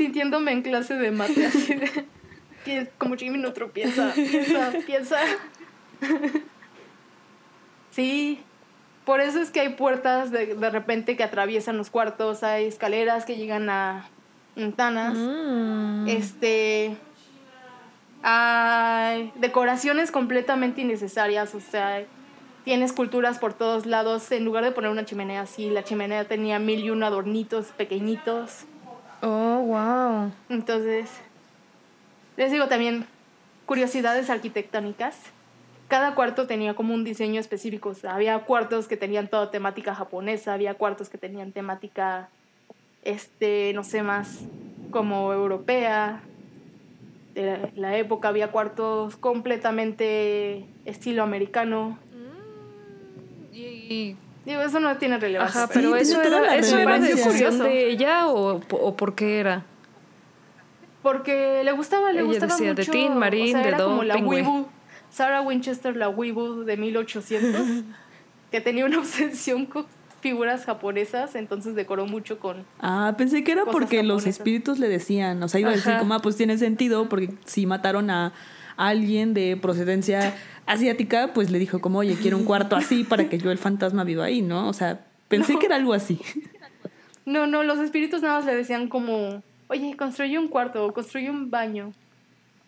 sintiéndome 0.00 0.52
en 0.52 0.62
clase 0.62 0.94
de 0.94 1.10
mate, 1.10 1.46
así 1.46 1.74
de, 1.74 2.90
como 2.98 3.16
Jimmy 3.16 3.36
Neutron, 3.36 3.70
piensa, 3.70 4.14
piensa, 4.14 4.72
piensa. 4.86 5.18
Sí, 7.90 8.40
por 9.04 9.20
eso 9.20 9.42
es 9.42 9.50
que 9.50 9.60
hay 9.60 9.70
puertas 9.74 10.30
de, 10.30 10.54
de 10.54 10.70
repente 10.70 11.18
que 11.18 11.22
atraviesan 11.22 11.76
los 11.76 11.90
cuartos, 11.90 12.42
hay 12.42 12.64
escaleras 12.64 13.26
que 13.26 13.36
llegan 13.36 13.68
a 13.68 14.08
ventanas. 14.56 15.18
Mm. 15.18 16.08
Este. 16.08 16.96
Hay 18.22 19.32
decoraciones 19.36 20.10
completamente 20.10 20.80
innecesarias, 20.80 21.54
o 21.54 21.60
sea, 21.60 22.04
tiene 22.64 22.86
esculturas 22.86 23.38
por 23.38 23.52
todos 23.52 23.84
lados. 23.84 24.32
En 24.32 24.46
lugar 24.46 24.64
de 24.64 24.72
poner 24.72 24.90
una 24.90 25.04
chimenea 25.04 25.42
así, 25.42 25.68
la 25.68 25.84
chimenea 25.84 26.24
tenía 26.24 26.58
mil 26.58 26.80
y 26.80 26.88
uno 26.88 27.04
adornitos 27.04 27.66
pequeñitos. 27.76 28.64
Oh, 29.22 29.62
wow. 29.62 30.32
Entonces, 30.48 31.10
les 32.36 32.50
digo 32.50 32.68
también, 32.68 33.06
curiosidades 33.66 34.30
arquitectónicas. 34.30 35.18
Cada 35.88 36.14
cuarto 36.14 36.46
tenía 36.46 36.74
como 36.74 36.94
un 36.94 37.04
diseño 37.04 37.40
específico. 37.40 37.90
O 37.90 37.94
sea, 37.94 38.14
había 38.14 38.38
cuartos 38.40 38.88
que 38.88 38.96
tenían 38.96 39.28
toda 39.28 39.50
temática 39.50 39.94
japonesa, 39.94 40.54
había 40.54 40.74
cuartos 40.74 41.08
que 41.08 41.18
tenían 41.18 41.52
temática, 41.52 42.30
este, 43.02 43.72
no 43.74 43.84
sé 43.84 44.02
más, 44.02 44.40
como 44.90 45.32
europea. 45.32 46.22
De 47.34 47.46
la, 47.46 47.70
la 47.74 47.96
época 47.96 48.28
había 48.28 48.50
cuartos 48.50 49.16
completamente 49.16 50.64
estilo 50.84 51.22
americano. 51.22 51.98
Y, 53.52 54.16
Digo, 54.44 54.62
eso 54.62 54.80
no 54.80 54.96
tiene 54.96 55.18
relevancia. 55.18 55.64
ajá, 55.64 55.70
pero- 55.72 55.90
tiene 55.90 56.00
eso 56.02 56.22
era, 56.22 56.56
eso 56.56 56.78
era 56.78 56.98
decisión 56.98 57.32
Curioso. 57.32 57.62
de 57.64 57.90
ella 57.90 58.28
o, 58.28 58.60
o 58.70 58.96
por 58.96 59.14
qué 59.14 59.38
era. 59.40 59.64
Porque 61.02 61.62
le 61.64 61.72
gustaba, 61.72 62.12
le 62.12 62.20
Ella 62.20 62.28
gustaba 62.28 62.52
decía, 62.54 62.74
de 62.74 62.82
mucho. 62.82 62.92
Tin 62.92 63.16
Marín, 63.16 63.56
o 63.56 63.58
sea, 63.58 63.62
de 63.62 63.68
era 63.68 63.84
como 63.84 64.02
la. 64.02 64.16
Weeble, 64.18 64.64
Sarah 65.10 65.40
Winchester, 65.40 65.96
la 65.96 66.08
Weeble 66.08 66.64
de 66.66 66.76
1800, 66.76 67.60
que 68.50 68.60
tenía 68.60 68.84
una 68.84 68.98
obsesión 69.00 69.66
con 69.66 69.86
figuras 70.20 70.66
japonesas, 70.66 71.34
entonces 71.34 71.74
decoró 71.74 72.04
mucho 72.04 72.38
con... 72.38 72.66
Ah, 72.78 73.14
pensé 73.16 73.42
que 73.42 73.52
era 73.52 73.64
porque 73.64 74.02
los 74.02 74.18
japonesas. 74.20 74.26
espíritus 74.40 74.78
le 74.78 74.88
decían. 74.88 75.42
O 75.42 75.48
sea, 75.48 75.60
iba 75.60 75.70
a 75.70 75.74
decir 75.74 75.96
como, 75.98 76.12
ah, 76.12 76.18
pues 76.18 76.36
tiene 76.36 76.58
sentido, 76.58 77.08
porque 77.08 77.30
si 77.46 77.64
mataron 77.64 78.10
a 78.10 78.34
alguien 78.76 79.34
de 79.34 79.56
procedencia 79.60 80.34
asiática, 80.66 81.32
pues 81.34 81.50
le 81.50 81.58
dijo 81.58 81.80
como, 81.80 81.98
oye, 82.00 82.16
quiero 82.20 82.36
un 82.36 82.44
cuarto 82.44 82.76
así 82.76 83.04
para 83.04 83.28
que 83.28 83.38
yo 83.38 83.50
el 83.50 83.58
fantasma 83.58 84.04
viva 84.04 84.24
ahí, 84.24 84.42
¿no? 84.42 84.68
O 84.68 84.72
sea, 84.72 85.00
pensé 85.28 85.58
que 85.58 85.66
era 85.66 85.76
algo 85.76 85.92
así. 85.94 86.20
No, 87.26 87.46
no, 87.46 87.62
los 87.62 87.78
espíritus 87.78 88.22
nada 88.22 88.36
más 88.38 88.46
le 88.46 88.54
decían 88.54 88.88
como, 88.88 89.42
oye, 89.68 89.96
construye 89.96 90.38
un 90.38 90.48
cuarto, 90.48 90.84
o 90.86 90.92
construye 90.92 91.30
un 91.30 91.50
baño, 91.50 91.92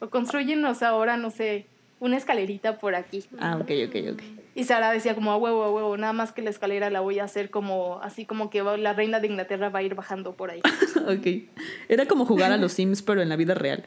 o 0.01 0.09
construyenos 0.11 0.83
ahora, 0.83 1.17
no 1.17 1.31
sé, 1.31 1.67
una 2.01 2.17
escalerita 2.17 2.79
por 2.79 2.95
aquí. 2.95 3.25
Ah, 3.39 3.57
ok, 3.61 3.71
ok, 3.89 3.97
ok. 4.15 4.23
Y 4.55 4.65
Sara 4.65 4.91
decía 4.93 5.15
como, 5.15 5.33
a 5.33 5.37
huevo, 5.37 5.63
a 5.65 5.71
huevo, 5.73 5.97
nada 5.97 6.13
más 6.13 6.33
que 6.33 6.43
la 6.43 6.51
escalera 6.51 6.91
la 6.91 7.01
voy 7.01 7.19
a 7.21 7.25
hacer 7.25 7.49
como, 7.51 8.01
así 8.03 8.27
como 8.27 8.51
que 8.51 8.61
va- 8.61 8.77
la 8.77 8.93
reina 8.93 9.19
de 9.21 9.29
Inglaterra 9.29 9.71
va 9.71 9.79
a 9.79 9.83
ir 9.83 9.95
bajando 9.95 10.35
por 10.35 10.51
ahí. 10.51 10.61
Ok. 11.09 11.49
Era 11.89 12.07
como 12.07 12.27
jugar 12.27 12.53
a 12.53 12.57
los 12.59 12.73
Sims, 12.75 13.03
pero 13.03 13.23
en 13.23 13.29
la 13.29 13.35
vida 13.37 13.55
real. 13.55 13.83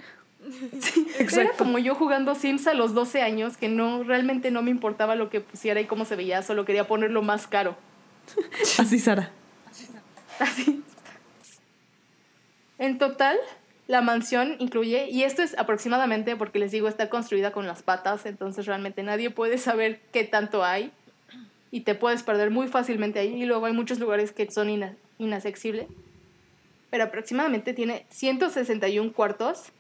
Era 1.20 1.52
como 1.58 1.78
yo 1.80 1.96
jugando 1.96 2.36
Sims 2.36 2.68
a 2.68 2.74
los 2.74 2.94
12 2.94 3.22
años, 3.22 3.58
que 3.58 3.68
no, 3.70 4.04
realmente 4.04 4.52
no 4.52 4.62
me 4.62 4.72
importaba 4.72 5.16
lo 5.16 5.30
que 5.30 5.42
pusiera 5.42 5.82
y 5.82 5.86
cómo 5.86 6.06
se 6.06 6.16
veía, 6.16 6.42
solo 6.42 6.66
quería 6.66 6.88
ponerlo 6.88 7.22
más 7.22 7.48
caro. 7.48 7.76
Así, 8.80 9.00
Sara. 9.00 9.32
Así. 10.40 10.82
En 12.78 12.98
total, 12.98 13.38
la 13.88 14.02
mansión 14.02 14.56
incluye, 14.60 15.08
y 15.10 15.24
esto 15.24 15.42
es 15.44 15.58
aproximadamente 15.58 16.36
porque 16.36 16.60
les 16.60 16.72
digo, 16.72 16.88
está 16.88 17.10
construida 17.10 17.52
con 17.52 17.68
las 17.68 17.84
patas, 17.84 18.26
entonces 18.26 18.66
realmente 18.66 19.04
nadie 19.04 19.30
puede 19.30 19.58
saber 19.58 20.02
qué 20.12 20.24
tanto 20.24 20.64
hay 20.64 20.92
y 21.72 21.82
te 21.82 21.96
puedes 21.96 22.24
perder 22.24 22.52
muy 22.52 22.68
fácilmente 22.68 23.20
ahí 23.20 23.42
y 23.42 23.46
luego 23.46 23.66
hay 23.66 23.74
muchos 23.74 24.00
lugares 24.00 24.32
que 24.32 24.50
son 24.52 24.70
ina- 24.70 24.96
inaccesibles. 25.20 25.88
Pero 26.90 27.06
aproximadamente 27.06 27.74
tiene 27.74 28.06
161 28.10 29.12
cuartos, 29.14 29.72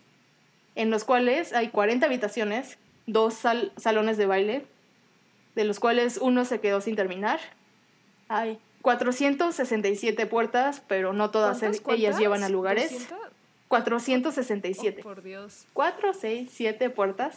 en 0.76 0.90
los 0.92 1.04
cuales 1.04 1.54
hay 1.54 1.70
40 1.70 2.06
habitaciones, 2.06 2.78
dos 3.08 3.34
sal- 3.34 3.72
salones 3.78 4.18
de 4.18 4.26
baile, 4.26 4.66
de 5.56 5.64
los 5.64 5.80
cuales 5.80 6.18
uno 6.22 6.44
se 6.46 6.60
quedó 6.60 6.82
sin 6.82 6.96
terminar. 6.96 7.40
Hay 8.28 8.60
467 8.82 10.26
puertas, 10.26 10.82
pero 10.88 11.14
no 11.14 11.32
todas 11.32 11.60
¿Cuántas, 11.60 11.80
ellas 11.80 11.84
cuántas? 11.84 12.20
llevan 12.20 12.44
a 12.44 12.50
lugares. 12.50 12.92
200? 12.92 13.18
467. 13.68 15.02
Oh, 15.02 15.04
por 15.04 15.24
Dios. 15.24 15.66
4, 15.74 16.14
6, 16.14 16.50
7 16.54 16.90
puertas. 16.90 17.36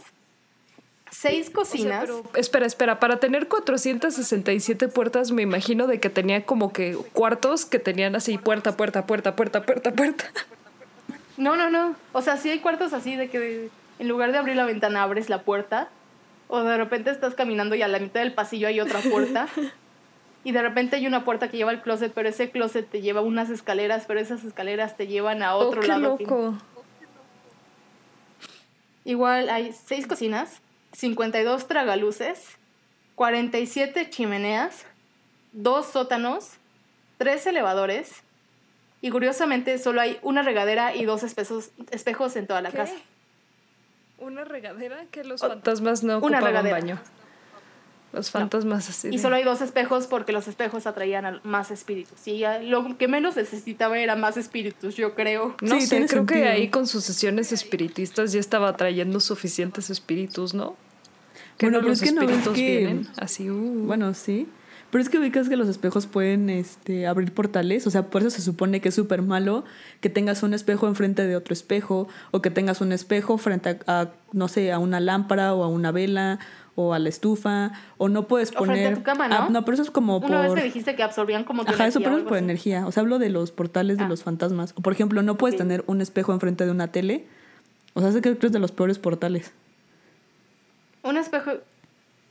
6 1.11 1.48
cocinas. 1.51 2.03
pero, 2.03 2.22
espera, 2.35 2.66
espera, 2.66 3.01
para 3.01 3.18
tener 3.18 3.48
467 3.48 4.88
puertas 4.88 5.31
me 5.31 5.40
imagino 5.40 5.87
de 5.87 6.01
que 6.01 6.11
tenía 6.11 6.44
como 6.44 6.70
que 6.72 6.96
cuartos 7.14 7.64
que 7.64 7.79
tenían 7.79 8.14
así 8.14 8.37
puerta, 8.37 8.77
puerta, 8.77 9.07
puerta, 9.07 9.35
puerta, 9.35 9.62
puerta, 9.64 9.92
puerta. 9.92 10.24
No, 11.38 11.57
no, 11.57 11.70
no. 11.70 11.94
O 12.12 12.20
sea, 12.20 12.37
sí 12.37 12.51
hay 12.51 12.59
cuartos 12.59 12.92
así 12.92 13.16
de 13.16 13.31
que 13.31 13.70
en 13.98 14.09
lugar 14.09 14.33
de 14.33 14.38
abrir 14.38 14.57
la 14.57 14.66
ventana 14.66 15.03
abres 15.03 15.31
la 15.31 15.42
puerta. 15.42 15.88
O 16.48 16.62
de 16.62 16.77
repente 16.77 17.11
estás 17.11 17.35
caminando 17.35 17.74
y 17.74 17.83
a 17.83 17.88
la 17.88 17.98
mitad 17.98 18.20
del 18.20 18.35
pasillo 18.35 18.68
hay 18.68 18.81
otra 18.81 19.01
puerta. 19.01 19.48
Y 20.44 20.53
de 20.53 20.62
repente 20.62 20.96
hay 20.96 21.07
una 21.07 21.24
puerta 21.24 21.51
que 21.51 21.57
lleva 21.57 21.72
al 21.72 21.83
closet, 21.83 22.12
pero 22.14 22.29
ese 22.29 22.51
closet 22.51 22.88
te 22.88 23.03
lleva 23.03 23.20
unas 23.20 23.51
escaleras, 23.51 24.05
pero 24.07 24.20
esas 24.20 24.44
escaleras 24.44 24.96
te 24.96 25.07
llevan 25.07 25.42
a 25.42 25.57
otro 25.57 25.81
oh, 25.81 25.83
qué 25.83 25.88
lado. 25.88 26.16
loco. 26.20 26.55
Igual 29.05 29.51
hay 29.51 29.72
6 29.72 30.07
cocinas, 30.07 30.62
52 30.92 31.66
tragaluces, 31.66 32.57
47 33.16 34.09
chimeneas, 34.11 34.87
2 35.53 35.87
sótanos, 35.87 36.53
3 37.18 37.48
elevadores 37.48 38.22
y 39.00 39.11
curiosamente 39.11 39.78
solo 39.78 40.00
hay 40.00 40.18
una 40.22 40.42
regadera 40.42 40.94
y 40.94 41.04
dos 41.04 41.22
espejos, 41.22 41.70
espejos 41.90 42.37
en 42.37 42.46
toda 42.46 42.61
la 42.62 42.70
¿Qué? 42.70 42.76
casa. 42.78 42.94
¿Una 44.18 44.44
regadera? 44.44 45.04
Que 45.11 45.22
los 45.24 45.40
fantasmas 45.40 46.02
no 46.02 46.18
Una 46.18 46.38
ocupaban 46.38 46.44
regadera. 46.44 46.76
baño. 46.78 46.98
Los 48.12 48.30
fantasmas 48.30 48.88
así. 48.88 49.08
Y 49.08 49.11
de- 49.12 49.18
solo 49.18 49.37
hay 49.37 49.44
dos 49.44 49.61
espejos 49.61 50.06
porque 50.06 50.32
los 50.32 50.48
espejos 50.48 50.87
atraían 50.87 51.26
a 51.26 51.40
más 51.44 51.70
espíritus. 51.70 52.26
Y 52.26 52.38
ya 52.38 52.58
lo 52.58 52.96
que 52.96 53.06
menos 53.06 53.37
necesitaba 53.37 53.98
era 53.98 54.16
más 54.16 54.37
espíritus, 54.38 54.96
yo 54.96 55.14
creo. 55.14 55.54
No 55.61 55.74
Sí, 55.78 55.87
sé, 55.87 56.06
creo 56.06 56.24
que 56.24 56.48
ahí 56.48 56.68
con 56.68 56.87
sus 56.87 57.04
sesiones 57.04 57.52
espiritistas 57.52 58.32
ya 58.32 58.40
estaba 58.40 58.74
trayendo 58.76 59.20
suficientes 59.20 59.90
espíritus, 59.90 60.54
¿no? 60.54 60.74
Que 61.58 61.66
Bueno, 61.66 61.78
no 61.78 61.82
pero 61.82 61.88
los 61.90 62.02
es 62.02 62.08
que 62.08 62.14
no 62.14 62.22
espíritus 62.22 62.54
que- 62.54 62.78
vienen 62.78 63.08
así. 63.18 63.50
uh. 63.50 63.84
Bueno, 63.87 64.14
sí. 64.14 64.48
Pero 64.90 65.03
es 65.03 65.11
que 65.11 65.18
ubicas 65.18 65.48
que 65.51 65.57
los 65.57 65.68
espejos 65.68 66.07
pueden 66.07 66.48
este, 66.48 67.07
abrir 67.07 67.35
portales. 67.35 67.87
O 67.87 67.90
sea, 67.90 68.07
por 68.07 68.22
eso 68.22 68.31
se 68.31 68.40
supone 68.40 68.81
que 68.81 68.88
es 68.88 68.94
súper 68.94 69.20
malo 69.20 69.64
que 70.01 70.09
tengas 70.09 70.42
un 70.42 70.55
espejo 70.55 70.87
enfrente 70.88 71.27
de 71.27 71.37
otro 71.37 71.53
espejo. 71.53 72.09
O 72.31 72.40
que 72.40 72.51
tengas 72.51 72.81
un 72.81 72.92
espejo 72.92 73.37
frente 73.37 73.79
a, 73.87 74.01
a, 74.01 74.09
no 74.33 74.48
sé, 74.48 74.72
a 74.72 74.79
una 74.79 74.98
lámpara 75.01 75.53
o 75.53 75.62
a 75.62 75.68
una 75.68 75.92
vela 75.92 76.38
o 76.74 76.94
a 76.94 76.98
la 76.98 77.11
estufa. 77.11 77.72
O 77.98 78.09
no 78.09 78.27
puedes 78.29 78.48
O 78.57 78.64
frente 78.64 78.85
poner. 78.85 78.92
a 78.92 78.96
tu 78.96 79.03
cama, 79.03 79.29
¿no? 79.29 79.35
Ah, 79.35 79.48
no, 79.51 79.62
pero 79.66 79.74
eso 79.74 79.83
es 79.83 79.90
como 79.90 80.22
por. 80.22 80.31
Una 80.31 80.40
vez 80.40 80.55
me 80.55 80.62
dijiste 80.64 80.96
que 80.96 81.03
absorbían 81.03 81.44
como 81.44 81.66
tu 81.66 81.72
Ajá, 81.72 81.87
eso 81.87 81.98
energía 81.98 82.05
pero 82.11 82.16
o 82.16 82.18
es 82.20 82.24
por 82.29 82.37
así. 82.38 82.44
energía. 82.44 82.87
O 82.87 82.92
sea, 82.92 83.03
hablo 83.03 83.18
de 83.18 83.29
los 83.29 83.53
portales 83.53 83.98
de 83.98 84.05
Ah. 84.05 84.09
los 84.09 84.22
fantasmas. 84.22 84.72
O 84.74 84.81
por 84.81 84.94
ejemplo, 84.94 85.20
no 85.22 85.37
puedes 85.37 85.59
tener 85.59 85.85
un 85.87 86.01
espejo 86.01 86.33
enfrente 86.33 86.64
de 86.64 86.70
una 86.70 86.92
tele. 86.92 87.27
O 87.92 88.01
sea, 88.01 88.11
sé 88.12 88.22
que 88.22 88.31
es 88.40 88.53
de 88.53 88.59
los 88.59 88.72
peores 88.72 88.98
portales. 88.98 89.53
Un 91.03 91.18
espejo. 91.18 91.51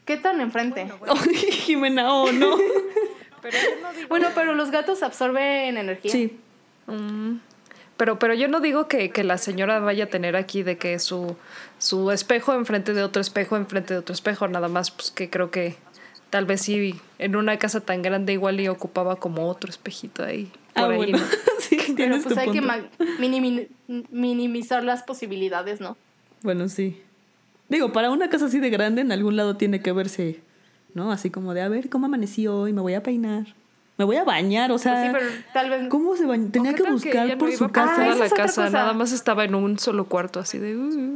¿Qué 0.08 0.18
tan 0.18 0.42
enfrente? 0.42 0.88
Jimena, 1.52 2.12
oh, 2.14 2.32
no. 2.32 2.58
Bueno, 4.10 4.30
pero 4.36 4.56
los 4.56 4.72
gatos 4.72 5.04
absorben 5.04 5.78
energía. 5.78 6.12
sí. 6.12 6.38
Mm. 6.88 7.36
Pero, 7.98 8.20
pero 8.20 8.34
yo 8.36 8.48
no 8.48 8.60
digo 8.60 8.88
que, 8.88 9.10
que 9.10 9.24
la 9.24 9.38
señora 9.40 9.80
vaya 9.80 10.04
a 10.06 10.08
tener 10.08 10.36
aquí 10.36 10.62
de 10.64 10.78
que 10.78 11.00
su, 11.00 11.36
su 11.80 12.12
espejo 12.12 12.54
enfrente 12.54 12.94
de 12.94 13.04
otro 13.04 13.22
espejo, 13.22 13.58
enfrente 13.58 13.94
de 13.96 14.00
otro 14.02 14.14
espejo, 14.14 14.48
nada 14.48 14.68
más, 14.68 14.92
pues 14.92 15.10
que 15.12 15.30
creo 15.32 15.50
que 15.50 15.76
tal 16.30 16.46
vez 16.46 16.62
sí 16.62 17.00
en 17.18 17.36
una 17.36 17.58
casa 17.58 17.82
tan 17.82 18.02
grande 18.04 18.34
igual 18.34 18.60
y 18.60 18.68
ocupaba 18.68 19.16
como 19.16 19.48
otro 19.50 19.70
espejito 19.72 20.24
ahí. 20.24 20.52
Por 20.76 20.84
Ah, 20.84 20.88
ahí, 20.90 20.98
bueno. 20.98 21.18
¿no? 21.18 21.26
sí, 21.60 21.78
Pero 21.98 22.20
pues 22.22 22.38
hay 22.38 22.52
que 22.52 22.62
punto. 22.62 22.68
ma- 22.68 22.90
minimi- 23.20 23.68
minimizar 24.12 24.84
las 24.84 25.02
posibilidades, 25.04 25.80
¿no? 25.82 25.98
Bueno, 26.44 26.70
sí. 26.70 27.02
Digo, 27.70 27.92
para 27.92 28.10
una 28.12 28.30
casa 28.30 28.46
así 28.46 28.60
de 28.60 28.70
grande, 28.70 29.02
en 29.02 29.12
algún 29.12 29.36
lado 29.36 29.58
tiene 29.58 29.82
que 29.82 29.92
verse, 29.92 30.42
¿no? 30.94 31.12
Así 31.12 31.30
como 31.30 31.54
de, 31.54 31.62
a 31.62 31.68
ver, 31.70 31.90
¿cómo 31.90 32.06
amaneció 32.06 32.58
hoy? 32.60 32.74
Me 32.74 32.82
voy 32.82 32.94
a 32.94 33.04
peinar. 33.04 33.46
me 33.98 34.06
voy 34.06 34.16
a 34.18 34.24
bañar, 34.24 34.72
o 34.72 34.78
sea, 34.78 34.94
Pues 35.12 35.24
sí, 35.24 35.30
pero 35.32 35.44
tal 35.54 35.70
vez. 35.72 35.90
¿cómo 35.90 36.16
se 36.16 36.26
bañó? 36.26 36.50
Tenía 36.52 36.72
¿O 36.72 36.76
qué 36.76 36.84
que 36.84 36.92
buscar 36.92 37.28
no 37.30 37.38
por 37.40 37.50
iba 37.50 37.58
su 37.58 37.70
casa. 37.70 37.96
Ah, 37.96 38.16
la 38.16 38.26
es 38.26 38.32
otra 38.32 38.46
casa, 38.46 38.66
cosa. 38.66 38.78
nada 38.78 38.94
más 38.94 39.12
estaba 39.12 39.44
en 39.44 39.56
un 39.56 39.80
solo 39.80 40.06
cuarto, 40.06 40.40
así 40.40 40.60
de. 40.60 40.78
"Uh". 40.78 41.16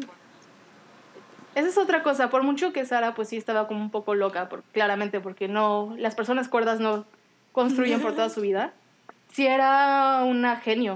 Esa 1.53 1.67
es 1.67 1.77
otra 1.77 2.01
cosa. 2.01 2.29
Por 2.29 2.43
mucho 2.43 2.71
que 2.73 2.85
Sara, 2.85 3.13
pues 3.13 3.29
sí 3.29 3.37
estaba 3.37 3.67
como 3.67 3.81
un 3.81 3.91
poco 3.91 4.15
loca, 4.15 4.49
por- 4.49 4.63
claramente, 4.71 5.19
porque 5.19 5.47
no. 5.47 5.93
Las 5.97 6.15
personas 6.15 6.47
cuerdas 6.47 6.79
no 6.79 7.05
construyen 7.51 8.01
por 8.01 8.13
toda 8.15 8.29
su 8.29 8.41
vida. 8.49 8.73
Sí 9.31 9.45
era 9.45 10.23
una 10.25 10.57
genio. 10.57 10.95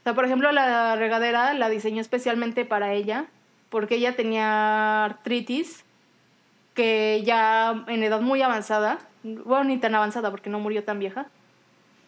O 0.00 0.02
sea, 0.04 0.14
por 0.14 0.24
ejemplo, 0.24 0.50
la 0.52 0.96
regadera 0.96 1.52
la 1.54 1.68
diseñó 1.68 2.00
especialmente 2.00 2.64
para 2.64 2.92
ella, 2.92 3.26
porque 3.74 3.96
ella 3.96 4.14
tenía 4.14 5.04
artritis, 5.04 5.84
que 6.74 7.20
ya 7.24 7.84
en 7.88 8.04
edad 8.04 8.20
muy 8.20 8.40
avanzada, 8.40 9.00
bueno, 9.24 9.64
ni 9.64 9.78
tan 9.78 9.96
avanzada 9.96 10.30
porque 10.30 10.48
no 10.48 10.60
murió 10.60 10.84
tan 10.84 11.00
vieja, 11.00 11.26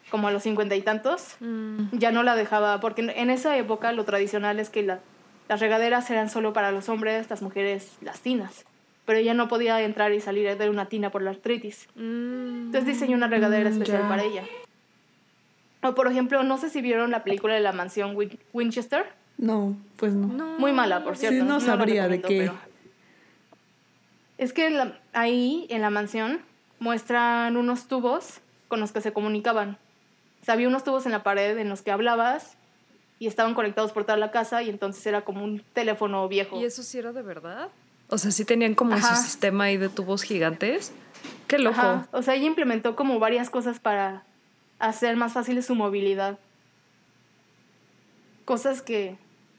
como 0.08 0.28
a 0.28 0.30
los 0.30 0.44
cincuenta 0.44 0.76
y 0.76 0.82
tantos, 0.82 1.34
Mm. 1.40 1.88
ya 1.98 2.12
no 2.12 2.22
la 2.22 2.36
dejaba, 2.36 2.78
porque 2.78 3.02
en- 3.02 3.30
esa 3.30 3.56
época 3.56 3.90
lo 3.90 4.04
tradicional 4.04 4.60
es 4.60 4.70
que 4.70 4.84
la- 4.84 5.00
las 5.48 5.58
regaderas 5.58 6.08
eran 6.08 6.30
solo 6.30 6.52
para 6.52 6.70
los 6.70 6.88
hombres, 6.88 7.28
las 7.30 7.42
mujeres 7.42 7.96
las 8.00 8.20
tinas, 8.20 8.64
pero 9.04 9.18
ella 9.18 9.34
no 9.34 9.48
podía 9.48 9.80
entrar 9.82 10.12
y 10.12 10.20
salir 10.20 10.56
de 10.56 10.70
una 10.70 10.86
tina 10.86 11.10
por 11.10 11.22
la 11.22 11.30
artritis. 11.30 11.88
Mm. 11.96 12.66
Entonces 12.66 12.86
diseñó 12.86 13.16
una 13.16 13.26
regadera 13.26 13.68
Mm, 13.68 13.72
especial 13.72 14.02
ya. 14.02 14.08
para 14.08 14.22
ella. 14.22 14.44
O 15.82 15.96
por 15.96 16.06
ejemplo, 16.06 16.44
no 16.44 16.58
sé 16.58 16.70
si 16.70 16.80
vieron 16.80 17.10
la 17.10 17.24
película 17.24 17.54
de 17.54 17.60
la 17.60 17.72
mansión 17.72 18.14
Win- 18.14 18.38
Winchester. 18.52 19.04
No, 19.38 19.76
pues 19.96 20.12
no. 20.14 20.26
No. 20.28 20.58
Muy 20.58 20.72
mala, 20.72 21.04
por 21.04 21.16
Sí, 21.16 21.26
cierto. 21.28 21.44
no 21.44 21.54
la 21.54 21.60
sabría 21.60 22.08
de 22.08 22.20
qué. 22.22 22.38
pero- 22.38 22.54
Es 24.38 24.52
que 24.52 24.68
la- 24.70 24.98
ahí, 25.12 25.66
en 25.70 25.82
la 25.82 25.90
mansión, 25.90 26.40
muestran 26.78 27.56
unos 27.56 27.86
tubos 27.88 28.40
con 28.68 28.80
los 28.80 28.92
que 28.92 29.00
se 29.00 29.12
comunicaban. 29.12 29.78
O 30.42 30.44
sea, 30.44 30.54
había 30.54 30.68
unos 30.68 30.84
tubos 30.84 31.06
en 31.06 31.12
la 31.12 31.22
pared 31.22 31.56
en 31.58 31.68
los 31.68 31.82
que 31.82 31.90
hablabas 31.90 32.56
y 33.18 33.26
estaban 33.28 33.54
conectados 33.54 33.92
por 33.92 34.04
toda 34.04 34.18
la 34.18 34.30
casa 34.30 34.62
y 34.62 34.68
entonces 34.70 35.04
era 35.06 35.22
como 35.22 35.42
un 35.44 35.62
teléfono 35.72 36.28
viejo. 36.28 36.60
¿Y 36.60 36.64
eso 36.64 36.82
sí 36.82 36.98
era 36.98 37.12
de 37.12 37.22
verdad? 37.22 37.68
O 38.08 38.18
sea, 38.18 38.30
sí 38.30 38.44
tenían 38.44 38.74
como 38.74 38.94
Ajá. 38.94 39.16
su 39.16 39.22
sistema 39.22 39.64
ahí 39.64 39.76
de 39.78 39.88
tubos 39.88 40.22
gigantes. 40.22 40.92
Qué 41.48 41.58
loco. 41.58 41.78
Ajá. 41.80 42.08
O 42.12 42.22
sea, 42.22 42.34
ella 42.34 42.46
implementó 42.46 42.94
como 42.94 43.18
varias 43.18 43.48
cosas 43.50 43.80
para 43.80 44.22
hacer 44.78 45.16
más 45.16 45.32
fácil 45.32 45.60
su 45.62 45.74
movilidad. 45.74 46.38
Cosas 48.44 48.82
que 48.82 49.16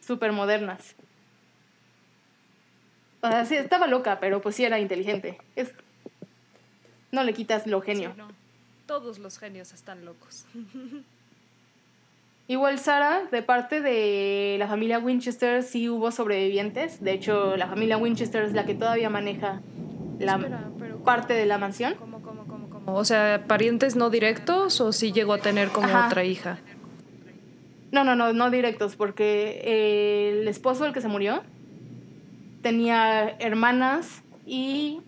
súper 0.08 0.32
modernas. 0.32 0.96
O 3.22 3.28
sea, 3.30 3.46
sí, 3.46 3.56
estaba 3.56 3.88
loca, 3.88 4.20
pero 4.20 4.42
pues 4.42 4.56
sí 4.56 4.64
era 4.64 4.80
inteligente. 4.80 5.38
Es... 5.56 5.74
No 7.12 7.24
le 7.24 7.34
quitas 7.34 7.68
lo 7.68 7.82
genio. 7.82 8.12
Sí, 8.14 8.18
no. 8.18 8.28
Todos 8.86 9.20
los 9.20 9.38
genios 9.38 9.74
están 9.74 10.06
locos. 10.06 10.46
Igual 12.50 12.80
Sara, 12.80 13.24
de 13.30 13.42
parte 13.42 13.82
de 13.82 14.56
la 14.58 14.68
familia 14.68 15.00
Winchester, 15.00 15.64
sí 15.64 15.90
hubo 15.90 16.12
sobrevivientes. 16.12 17.04
De 17.04 17.12
hecho, 17.12 17.58
la 17.58 17.68
familia 17.68 17.98
Winchester 17.98 18.44
es 18.44 18.54
la 18.54 18.66
que 18.66 18.74
todavía 18.74 19.10
maneja 19.10 19.62
la 20.20 20.36
Espera, 20.36 20.70
pero 20.80 20.98
parte 21.00 21.34
de 21.34 21.46
la 21.46 21.58
mansión. 21.58 21.96
¿Cómo, 21.96 22.22
cómo, 22.22 22.46
cómo, 22.48 22.70
cómo? 22.70 22.96
O 22.96 23.04
sea, 23.04 23.44
parientes 23.48 23.98
no 23.98 24.10
directos 24.10 24.80
o 24.80 24.94
sí 24.94 25.12
llegó 25.12 25.34
a 25.34 25.40
tener 25.40 25.68
como 25.70 25.88
Ajá. 25.88 26.08
otra 26.08 26.24
hija. 26.24 26.60
No, 27.92 28.04
no, 28.04 28.16
no, 28.16 28.34
no 28.34 28.52
directos, 28.52 28.96
porque 28.96 29.62
eh, 29.64 30.40
el 30.42 30.48
esposo, 30.48 30.86
el 30.86 30.94
que 30.94 31.02
se 31.02 31.08
murió, 31.08 31.42
tenía 32.62 33.30
hermanas 33.40 34.24
y 34.46 35.02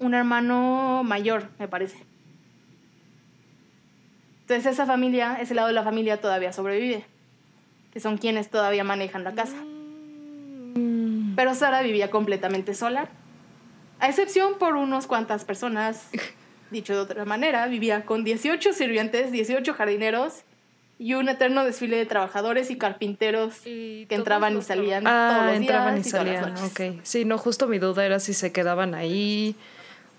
un 0.00 0.14
hermano 0.14 1.02
mayor, 1.04 1.48
me 1.58 1.68
parece. 1.68 1.98
Entonces 4.42 4.72
esa 4.72 4.86
familia, 4.86 5.36
ese 5.40 5.54
lado 5.54 5.68
de 5.68 5.74
la 5.74 5.84
familia 5.84 6.20
todavía 6.20 6.52
sobrevive, 6.52 7.04
que 7.92 8.00
son 8.00 8.18
quienes 8.18 8.50
todavía 8.50 8.82
manejan 8.82 9.22
la 9.22 9.32
casa. 9.34 9.56
Mm. 10.74 11.36
Pero 11.36 11.54
Sara 11.54 11.82
vivía 11.82 12.10
completamente 12.10 12.74
sola, 12.74 13.08
a 14.00 14.08
excepción 14.08 14.54
por 14.58 14.74
unos 14.74 15.06
cuantas 15.06 15.44
personas, 15.44 16.08
dicho 16.72 16.94
de 16.94 17.00
otra 17.00 17.24
manera, 17.24 17.66
vivía 17.68 18.04
con 18.04 18.24
18 18.24 18.72
sirvientes, 18.72 19.30
18 19.30 19.72
jardineros 19.74 20.42
y 21.02 21.14
un 21.14 21.30
eterno 21.30 21.64
desfile 21.64 21.96
de 21.96 22.04
trabajadores 22.04 22.70
y 22.70 22.76
carpinteros 22.76 23.66
Y 23.66 24.04
que 24.06 24.16
entraban 24.16 24.56
y 24.58 24.60
salían 24.60 25.04
traba- 25.04 25.28
todos 25.28 25.40
Ah, 25.42 25.46
los 25.46 25.56
entraban 25.56 25.94
y 25.94 25.96
días 25.96 26.06
y 26.06 26.10
todas 26.10 26.26
las 26.26 26.34
salían, 26.40 26.54
noches. 26.54 26.96
ok. 26.98 27.00
Sí, 27.04 27.24
no, 27.24 27.38
justo 27.38 27.66
mi 27.68 27.78
duda 27.78 28.04
era 28.04 28.20
si 28.20 28.34
se 28.34 28.52
quedaban 28.52 28.94
ahí 28.94 29.56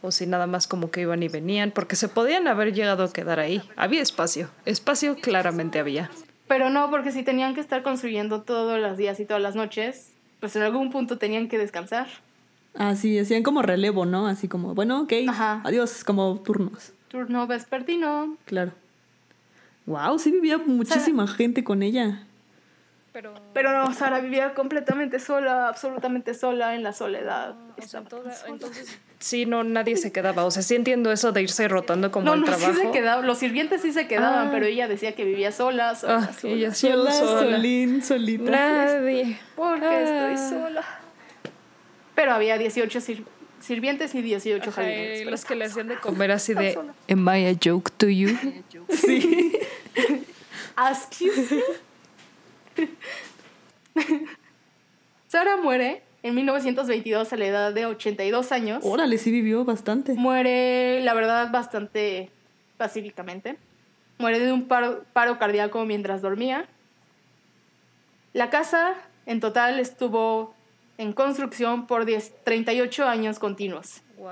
o 0.02 0.10
si 0.10 0.26
nada 0.26 0.48
más 0.48 0.66
como 0.66 0.90
que 0.90 1.02
iban 1.02 1.22
y 1.22 1.28
venían, 1.28 1.70
porque 1.70 1.96
se 1.96 2.08
podían 2.10 2.48
haber 2.48 2.74
llegado 2.74 3.04
a 3.04 3.14
quedar 3.14 3.40
ahí. 3.40 3.62
Había 3.76 4.02
espacio, 4.02 4.50
espacio 4.66 5.16
claramente 5.18 5.78
había. 5.80 6.10
Pero 6.48 6.72
no, 6.72 6.90
porque 6.90 7.12
si 7.12 7.22
tenían 7.22 7.54
que 7.54 7.62
estar 7.62 7.84
construyendo 7.84 8.42
todos 8.42 8.80
los 8.80 8.98
días 8.98 9.20
y 9.20 9.26
todas 9.26 9.44
las 9.44 9.56
noches, 9.56 10.14
pues 10.40 10.56
en 10.56 10.64
algún 10.64 10.90
punto 10.90 11.20
tenían 11.20 11.48
que 11.48 11.60
descansar. 11.60 12.08
Ah, 12.74 12.96
sí, 12.96 13.20
hacían 13.20 13.44
como 13.44 13.62
relevo, 13.62 14.06
¿no? 14.08 14.26
Así 14.26 14.48
como, 14.48 14.74
bueno, 14.74 15.02
ok, 15.02 15.14
Ajá. 15.30 15.62
adiós, 15.64 16.04
como 16.04 16.40
turnos. 16.40 16.94
Turno 17.10 17.46
vespertino. 17.46 18.36
Claro. 18.46 18.72
Wow, 19.86 20.20
sí 20.20 20.32
vivía 20.32 20.58
muchísima 20.58 21.28
gente 21.28 21.64
con 21.64 21.82
ella. 21.84 22.24
Pero, 23.14 23.34
Pero 23.54 23.74
no, 23.74 23.94
Sara 23.94 24.20
vivía 24.22 24.54
completamente 24.54 25.20
sola, 25.20 25.68
absolutamente 25.68 26.34
sola 26.34 26.76
en 26.76 26.84
la 26.84 26.94
soledad. 26.94 27.56
o 27.78 27.82
sea, 27.82 28.02
toda- 28.04 28.32
entonces 28.48 28.98
sí, 29.20 29.46
no, 29.46 29.66
nadie 29.66 29.98
se 29.98 30.14
quedaba. 30.14 30.46
O 30.46 30.52
sea, 30.52 30.62
sí 30.64 30.76
entiendo 30.76 31.12
eso 31.12 31.34
de 31.34 31.42
irse 31.42 31.68
rotando 31.68 32.10
como 32.10 32.26
No, 32.28 32.34
el 32.36 32.40
no, 32.42 32.46
trabajo. 32.46 32.74
sí 32.74 32.80
se 32.80 32.92
quedaban, 32.92 33.28
los 33.28 33.38
sirvientes 33.38 33.82
sí 33.82 33.92
se 33.92 34.08
quedaban, 34.08 34.48
Ah. 34.48 34.52
pero 34.54 34.66
ella 34.66 34.88
decía 34.88 35.14
que 35.14 35.26
vivía 35.26 35.52
sola, 35.52 35.94
sola, 35.96 36.30
Ah, 36.30 36.34
sola. 36.40 36.54
ella 36.54 36.74
Sola, 36.74 37.12
sola. 37.12 37.56
solín, 37.58 38.02
solita. 38.02 38.50
Nadie. 38.50 39.38
Porque 39.58 39.86
Ah. 39.86 40.32
estoy 40.32 40.58
sola. 40.60 40.84
Pero 42.16 42.32
había 42.34 42.58
18 42.58 43.02
sir- 43.02 43.26
sirvientes 43.62 44.14
y 44.16 44.22
18 44.22 44.62
Ajá, 44.62 44.72
jardineros. 44.72 45.16
y 45.16 45.20
pero 45.20 45.32
los 45.32 45.46
que 45.46 45.56
le 45.56 45.66
hacían 45.66 45.88
de 45.88 45.96
comer 45.98 46.32
así 46.32 46.54
de. 46.54 46.78
Am 47.10 47.28
I 47.30 47.48
a 47.48 47.56
joke 47.64 47.92
to 47.98 48.08
you? 48.10 48.30
Sí. 48.90 49.58
Excuse 50.92 51.56
me. 52.76 52.88
Sara 55.28 55.58
muere 55.58 56.02
en 56.24 56.36
1922 56.36 57.32
a 57.34 57.38
la 57.38 57.46
edad 57.46 57.74
de 57.74 57.86
82 57.86 58.52
años. 58.52 58.84
Órale, 58.84 59.18
sí 59.18 59.32
vivió 59.32 59.64
bastante. 59.66 60.14
Muere, 60.14 61.02
la 61.02 61.14
verdad, 61.14 61.52
bastante 61.52 62.30
pacíficamente. 62.78 63.58
Muere 64.18 64.40
de 64.40 64.52
un 64.52 64.68
paro, 64.68 65.04
paro 65.14 65.40
cardíaco 65.40 65.84
mientras 65.86 66.22
dormía. 66.22 66.66
La 68.34 68.50
casa 68.50 68.94
en 69.26 69.40
total 69.40 69.80
estuvo 69.80 70.54
en 70.98 71.14
construcción 71.14 71.88
por 71.88 72.06
10, 72.06 72.44
38 72.44 73.06
años 73.06 73.40
continuos. 73.40 74.02
Wow. 74.18 74.30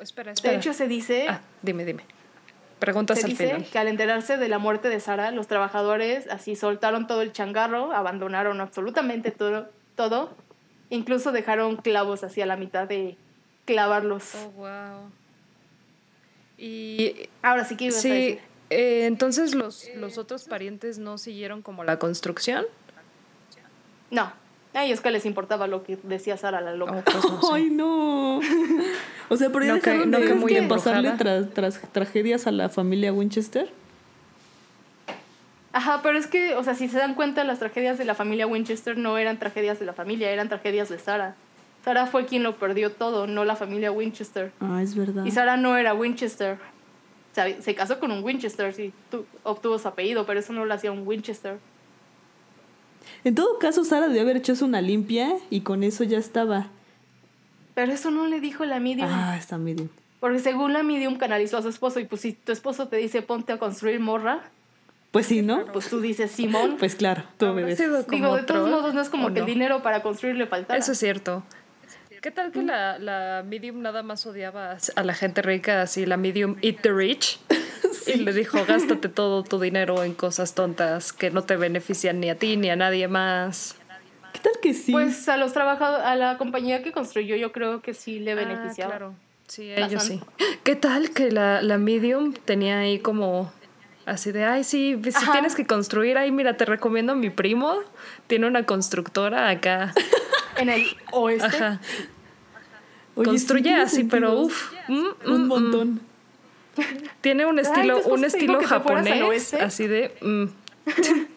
Espera, 0.00 0.32
espera. 0.32 0.52
De 0.52 0.58
hecho, 0.58 0.72
se 0.72 0.88
dice, 0.88 1.26
ah, 1.28 1.40
dime, 1.62 1.84
dime. 1.84 2.04
Preguntas 2.78 3.18
se 3.20 3.24
al 3.24 3.30
dice 3.30 3.46
final. 3.46 3.64
que 3.70 3.78
al 3.78 3.88
enterarse 3.88 4.36
de 4.36 4.48
la 4.48 4.58
muerte 4.58 4.88
de 4.90 5.00
Sara, 5.00 5.30
los 5.30 5.46
trabajadores 5.46 6.28
así 6.28 6.56
soltaron 6.56 7.06
todo 7.06 7.22
el 7.22 7.32
changarro, 7.32 7.92
abandonaron 7.92 8.60
absolutamente 8.60 9.30
todo, 9.30 9.70
todo 9.94 10.36
incluso 10.90 11.32
dejaron 11.32 11.76
clavos 11.76 12.22
hacia 12.22 12.44
la 12.46 12.56
mitad 12.56 12.86
de 12.86 13.16
clavarlos. 13.64 14.34
Oh, 14.34 14.50
wow. 14.50 15.10
Y 16.58 17.28
Ahora 17.42 17.64
sí 17.64 17.76
que 17.76 17.84
ibas 17.86 17.96
a 17.98 18.00
sí, 18.02 18.08
decir. 18.10 18.40
eh, 18.70 19.06
entonces 19.06 19.54
los, 19.54 19.88
los 19.96 20.18
otros 20.18 20.44
parientes 20.44 20.98
no 20.98 21.18
siguieron 21.18 21.62
como 21.62 21.84
la 21.84 21.98
construcción. 21.98 22.66
No, 24.10 24.32
a 24.76 24.84
ellos 24.84 25.00
que 25.00 25.10
les 25.10 25.24
importaba 25.26 25.66
lo 25.66 25.82
que 25.84 25.98
decía 26.02 26.36
Sara 26.36 26.60
la 26.60 26.74
loca. 26.74 27.02
Oh, 27.06 27.10
pues 27.10 27.24
no 27.24 27.40
sé. 27.42 27.48
Ay, 27.52 27.70
no. 27.70 28.40
O 29.28 29.36
sea, 29.36 29.50
pero 29.50 29.64
ya 29.64 29.74
No 29.74 29.80
que- 29.80 29.90
dejaron 29.90 30.10
no 30.12 30.20
de, 30.20 30.26
que 30.26 30.34
muy 30.34 30.54
de 30.54 30.62
pasarle 30.62 31.10
tras 31.54 31.80
tragedias 31.90 32.46
a 32.46 32.52
la 32.52 32.68
familia 32.68 33.12
Winchester. 33.12 33.68
Ajá, 35.72 36.00
pero 36.02 36.16
es 36.18 36.26
que, 36.26 36.54
o 36.54 36.64
sea, 36.64 36.74
si 36.74 36.88
se 36.88 36.98
dan 36.98 37.14
cuenta, 37.14 37.44
las 37.44 37.58
tragedias 37.58 37.98
de 37.98 38.04
la 38.04 38.14
familia 38.14 38.46
Winchester 38.46 38.96
no 38.96 39.18
eran 39.18 39.38
tragedias 39.38 39.78
de 39.78 39.84
la 39.84 39.92
familia, 39.92 40.30
eran 40.30 40.48
tragedias 40.48 40.88
de 40.88 40.98
Sara. 40.98 41.34
Sara 41.84 42.06
fue 42.06 42.24
quien 42.24 42.42
lo 42.42 42.56
perdió 42.56 42.90
todo, 42.92 43.26
no 43.26 43.44
la 43.44 43.56
familia 43.56 43.92
Winchester. 43.92 44.52
Ah, 44.60 44.80
es 44.82 44.94
verdad. 44.94 45.24
Y 45.24 45.30
Sara 45.32 45.56
no 45.56 45.76
era 45.76 45.92
Winchester. 45.92 46.54
O 46.54 47.34
sea, 47.34 47.60
se 47.60 47.74
casó 47.74 47.98
con 48.00 48.10
un 48.10 48.24
Winchester, 48.24 48.72
sí, 48.72 48.92
tu- 49.10 49.26
obtuvo 49.42 49.78
su 49.78 49.86
apellido, 49.86 50.24
pero 50.24 50.40
eso 50.40 50.52
no 50.54 50.64
lo 50.64 50.72
hacía 50.72 50.90
un 50.92 51.06
Winchester. 51.06 51.58
En 53.24 53.34
todo 53.34 53.58
caso, 53.58 53.84
Sara 53.84 54.06
debió 54.08 54.22
haber 54.22 54.36
hecho 54.36 54.52
eso 54.52 54.64
una 54.64 54.80
limpia 54.80 55.34
y 55.50 55.60
con 55.60 55.82
eso 55.82 56.04
ya 56.04 56.18
estaba. 56.18 56.68
Pero 57.74 57.92
eso 57.92 58.10
no 58.10 58.26
le 58.26 58.40
dijo 58.40 58.64
la 58.64 58.80
medium. 58.80 59.08
Ah, 59.10 59.36
está 59.38 59.58
medio. 59.58 59.88
Porque 60.20 60.38
según 60.38 60.72
la 60.72 60.82
medium 60.82 61.16
canalizó 61.16 61.58
a 61.58 61.62
su 61.62 61.68
esposo, 61.68 62.00
y 62.00 62.04
pues 62.06 62.22
si 62.22 62.32
tu 62.32 62.52
esposo 62.52 62.88
te 62.88 62.96
dice 62.96 63.22
ponte 63.22 63.52
a 63.52 63.58
construir 63.58 64.00
morra, 64.00 64.40
Pues 65.10 65.26
sí, 65.26 65.42
¿no? 65.42 65.66
pues 65.72 65.88
tú 65.88 66.00
dices 66.00 66.30
Simón. 66.30 66.76
Pues 66.78 66.94
claro, 66.96 67.24
tú 67.38 67.46
sido 67.76 68.04
como 68.04 68.16
Digo, 68.16 68.36
de 68.36 68.42
todos 68.42 68.68
modos 68.68 68.94
no 68.94 69.00
es 69.02 69.08
como 69.08 69.28
¿o 69.28 69.34
que 69.34 69.40
el 69.40 69.46
dinero 69.46 69.82
para 69.82 70.02
construir 70.02 70.36
le 70.36 70.46
faltara. 70.46 70.78
Eso 70.78 70.92
es 70.92 70.98
cierto. 70.98 71.42
¿Qué 72.26 72.32
tal 72.32 72.50
que 72.50 72.60
la, 72.60 72.98
la 72.98 73.44
medium 73.46 73.82
nada 73.82 74.02
más 74.02 74.26
odiaba 74.26 74.78
a 74.96 75.04
la 75.04 75.14
gente 75.14 75.42
rica, 75.42 75.82
así 75.82 76.06
la 76.06 76.16
medium 76.16 76.56
eat 76.60 76.80
the 76.80 76.92
rich? 76.92 77.38
Y 78.08 78.16
le 78.16 78.32
dijo, 78.32 78.58
gástate 78.66 79.08
todo 79.08 79.44
tu 79.44 79.60
dinero 79.60 80.02
en 80.02 80.12
cosas 80.12 80.56
tontas 80.56 81.12
que 81.12 81.30
no 81.30 81.44
te 81.44 81.54
benefician 81.54 82.18
ni 82.18 82.28
a 82.28 82.36
ti 82.36 82.56
ni 82.56 82.68
a 82.68 82.74
nadie 82.74 83.06
más. 83.06 83.76
¿Qué 84.32 84.40
tal 84.40 84.54
que 84.60 84.74
sí? 84.74 84.90
Pues 84.90 85.28
a 85.28 85.36
los 85.36 85.52
trabajadores, 85.52 86.04
a 86.04 86.16
la 86.16 86.36
compañía 86.36 86.82
que 86.82 86.90
construyó, 86.90 87.36
yo 87.36 87.52
creo 87.52 87.80
que 87.80 87.94
sí 87.94 88.18
le 88.18 88.34
beneficiaba. 88.34 88.92
Ah, 88.92 88.98
claro. 88.98 89.14
Sí, 89.46 89.72
ellos 89.72 90.02
sí. 90.02 90.20
¿Qué 90.64 90.74
tal 90.74 91.10
que 91.10 91.30
la, 91.30 91.62
la 91.62 91.78
medium 91.78 92.32
tenía 92.32 92.80
ahí 92.80 92.98
como 92.98 93.52
así 94.04 94.32
de, 94.32 94.44
ay, 94.44 94.64
sí, 94.64 95.00
si 95.04 95.30
tienes 95.30 95.54
que 95.54 95.64
construir 95.64 96.18
ahí, 96.18 96.32
mira, 96.32 96.56
te 96.56 96.64
recomiendo 96.64 97.12
a 97.12 97.14
mi 97.14 97.30
primo, 97.30 97.76
tiene 98.26 98.48
una 98.48 98.64
constructora 98.66 99.48
acá. 99.48 99.94
en 100.56 100.68
el 100.68 100.84
oeste. 101.12 101.46
Ajá. 101.46 101.80
Construye 103.24 103.74
así, 103.74 104.04
pero 104.04 104.40
uff, 104.40 104.72
mm, 104.88 105.06
un 105.26 105.44
mm, 105.44 105.46
montón. 105.46 105.88
Mm. 105.88 106.00
Tiene 107.22 107.46
un 107.46 107.58
estilo, 107.58 108.02
un 108.06 108.24
estilo 108.24 108.62
japonés, 108.62 109.54
así 109.54 109.86
de. 109.86 110.12
Mm. 110.20 110.44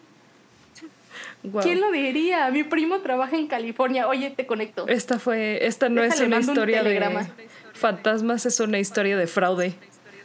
¿Quién 1.62 1.80
lo 1.80 1.90
diría? 1.90 2.50
Mi 2.50 2.64
primo 2.64 2.98
trabaja 2.98 3.36
en 3.36 3.46
California. 3.46 4.06
Oye, 4.08 4.30
te 4.30 4.46
conecto. 4.46 4.86
Esta 4.88 5.18
fue, 5.18 5.66
esta 5.66 5.88
no 5.88 6.02
es 6.02 6.20
una 6.20 6.38
historia 6.38 6.82
de 6.82 7.26
fantasmas, 7.72 8.44
es 8.44 8.60
una 8.60 8.78
historia 8.78 9.16
de 9.16 9.26
fraude. 9.26 9.74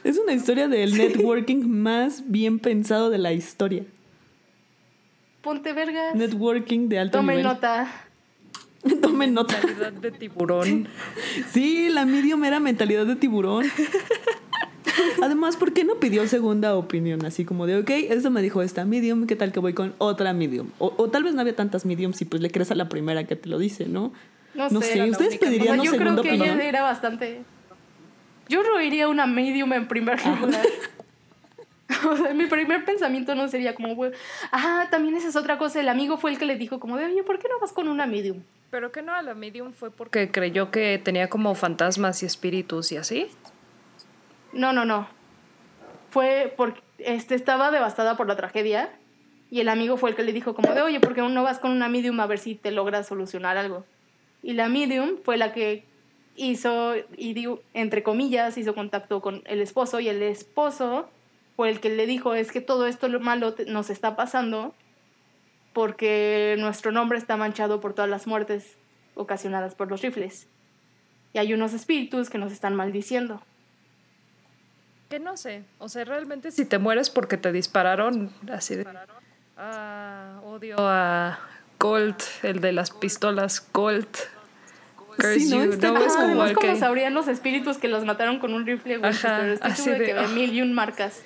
Es 0.04 0.18
una 0.18 0.34
historia 0.34 0.68
del 0.68 0.96
networking 0.98 1.66
más 1.68 2.24
bien 2.30 2.60
pensado 2.60 3.10
de 3.10 3.18
la 3.18 3.32
historia. 3.32 3.84
Ponte 5.42 5.74
vergas. 5.74 6.16
Networking 6.16 6.90
de 6.90 7.00
alto 7.00 7.22
nivel. 7.22 7.38
Tome 7.38 7.54
nota. 7.54 8.05
Tomen 9.02 9.34
nota. 9.34 9.56
Mentalidad 9.56 9.94
de 9.94 10.12
tiburón. 10.12 10.88
Sí, 11.52 11.90
la 11.90 12.06
medium 12.06 12.44
era 12.44 12.60
mentalidad 12.60 13.06
de 13.06 13.16
tiburón. 13.16 13.66
Además, 15.22 15.58
¿por 15.58 15.74
qué 15.74 15.84
no 15.84 15.96
pidió 15.96 16.28
segunda 16.28 16.76
opinión? 16.76 17.26
Así 17.26 17.46
como 17.46 17.66
de, 17.66 17.78
ok, 17.78 17.90
eso 17.90 18.32
me 18.32 18.42
dijo 18.42 18.62
esta 18.62 18.86
medium, 18.86 19.28
¿qué 19.28 19.36
tal 19.36 19.52
que 19.52 19.60
voy 19.60 19.74
con 19.74 19.94
otra 19.98 20.34
medium? 20.34 20.70
O, 20.78 21.10
tal 21.10 21.24
vez 21.24 21.34
no 21.34 21.42
había 21.42 21.56
tantas 21.56 21.86
mediums 21.86 22.22
y 22.22 22.26
pues 22.26 22.42
le 22.42 22.50
crees 22.50 22.72
a 22.72 22.76
la 22.76 22.88
primera 22.88 23.26
que 23.26 23.36
te 23.36 23.50
lo 23.50 23.58
dice, 23.58 23.88
¿no? 23.88 24.14
No, 24.54 24.70
sé, 24.82 25.10
¿ustedes 25.10 25.38
pedirían 25.38 25.80
una 25.80 25.92
segunda 25.92 26.22
opinión? 26.22 26.38
Yo 26.38 26.44
creo 26.44 26.56
que 26.56 26.62
ella 26.62 26.70
era 26.70 26.82
bastante... 26.82 27.42
Yo 28.48 28.64
no 28.64 28.80
iría 28.80 29.08
una 29.08 29.26
medium 29.26 29.74
en 29.74 29.88
primer 29.88 30.24
lugar. 30.26 30.66
O 32.10 32.18
sea, 32.18 32.34
mi 32.34 32.46
primer 32.48 32.86
pensamiento 32.86 33.36
no 33.36 33.48
sería 33.48 33.76
como, 33.76 33.96
ah, 34.52 34.88
también 34.90 35.16
esa 35.16 35.30
es 35.30 35.36
otra 35.36 35.58
cosa. 35.58 35.80
El 35.80 35.90
amigo 35.90 36.18
fue 36.18 36.32
el 36.32 36.38
que 36.38 36.46
le 36.46 36.56
dijo, 36.56 36.80
como 36.80 36.98
de, 36.98 37.06
oye, 37.06 37.24
¿por 37.24 37.40
qué 37.40 37.48
no 37.48 37.60
vas 37.60 37.74
con 37.74 37.88
una 37.88 38.06
medium? 38.06 38.44
Pero 38.72 38.92
que 38.92 39.02
no 39.02 39.14
a 39.14 39.22
la 39.22 39.36
medium 39.36 39.72
fue 39.72 39.92
porque 39.92 40.32
creyó 40.32 40.72
que 40.72 41.00
tenía 41.04 41.30
como 41.30 41.56
fantasmas 41.56 42.24
y 42.24 42.26
espíritus 42.26 42.92
y 42.92 42.98
así. 42.98 43.28
No, 44.52 44.74
no, 44.74 44.86
no. 44.86 45.08
Fue 46.10 46.54
porque 46.58 46.82
este, 46.98 47.36
estaba 47.36 47.72
devastada 47.72 48.18
por 48.18 48.28
la 48.28 48.36
tragedia 48.36 48.90
y 49.52 49.60
el 49.62 49.70
amigo 49.70 49.98
fue 49.98 50.10
el 50.10 50.16
que 50.16 50.24
le 50.24 50.34
dijo 50.34 50.56
como 50.56 50.74
de, 50.74 50.82
oye, 50.82 51.00
¿por 51.00 51.14
qué 51.14 51.22
no 51.22 51.44
vas 51.44 51.60
con 51.60 51.72
una 51.72 51.88
medium 51.88 52.20
a 52.20 52.28
ver 52.28 52.40
si 52.40 52.56
te 52.56 52.72
logras 52.72 53.08
solucionar 53.08 53.58
algo? 53.58 53.86
Y 54.42 54.54
la 54.54 54.70
medium 54.70 55.18
fue 55.24 55.38
la 55.38 55.54
que 55.54 55.86
hizo, 56.36 56.96
y 57.16 57.34
digo, 57.34 57.62
entre 57.74 58.04
comillas, 58.04 58.58
hizo 58.58 58.76
contacto 58.76 59.22
con 59.22 59.42
el 59.46 59.62
esposo 59.62 60.00
y 60.00 60.10
el 60.10 60.22
esposo 60.22 61.10
fue 61.56 61.70
el 61.70 61.80
que 61.80 61.90
le 61.90 62.06
dijo, 62.06 62.34
es 62.34 62.52
que 62.52 62.62
todo 62.62 62.88
esto 62.88 63.08
lo 63.08 63.20
malo 63.20 63.56
nos 63.68 63.90
está 63.90 64.16
pasando 64.16 64.74
porque 65.74 66.56
nuestro 66.60 66.92
nombre 66.92 67.18
está 67.18 67.38
manchado 67.38 67.82
por 67.82 67.94
todas 67.94 68.10
las 68.10 68.28
muertes 68.28 68.78
ocasionadas 69.16 69.76
por 69.76 69.90
los 69.90 70.02
rifles. 70.02 70.48
Y 71.34 71.38
hay 71.38 71.54
unos 71.54 71.74
espíritus 71.74 72.30
que 72.30 72.38
nos 72.38 72.52
están 72.52 72.76
maldiciendo. 72.76 73.42
Que 75.10 75.20
no 75.20 75.38
sé, 75.38 75.64
o 75.78 75.90
sea, 75.90 76.04
realmente 76.06 76.52
si 76.52 76.66
te 76.66 76.80
mueres 76.80 77.10
porque 77.10 77.38
te 77.38 77.52
dispararon, 77.52 78.32
así 78.52 78.76
de... 78.76 78.88
Ah, 79.58 80.42
odio 80.44 80.76
a 80.80 81.40
Colt, 81.78 82.22
el 82.44 82.60
de 82.60 82.72
las 82.72 82.92
pistolas, 82.92 83.62
Colt. 83.62 84.18
Sí, 85.20 85.48
no, 85.50 85.62
es 85.64 85.78
como, 86.16 86.54
¿cómo 86.54 86.76
sabrían 86.76 87.14
los 87.14 87.28
espíritus 87.28 87.78
que 87.78 87.88
los 87.88 88.04
mataron 88.04 88.40
con 88.40 88.54
un 88.54 88.66
rifle? 88.66 88.96
Estoy 88.96 89.60
así 89.62 89.90
de, 89.92 90.06
que 90.06 90.14
ve 90.14 90.28
mil 90.30 90.54
y 90.54 90.62
un 90.62 90.74
marcas. 90.74 91.24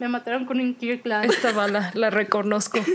Me 0.00 0.08
mataron 0.08 0.46
con 0.46 0.58
un 0.58 0.74
Kirkland. 0.74 1.30
Esta 1.30 1.52
bala, 1.52 1.92
la 1.94 2.10
reconozco. 2.10 2.80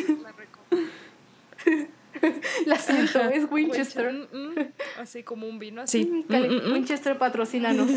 La 2.65 2.79
siento, 2.79 3.19
es 3.29 3.45
Winchester. 3.51 4.11
Mm, 4.11 4.37
mm. 4.37 4.53
así 4.99 5.21
como 5.21 5.47
un 5.47 5.59
vino, 5.59 5.81
así. 5.81 6.05
Mm, 6.27 6.73
Winchester 6.73 7.17
patrocínanos. 7.17 7.91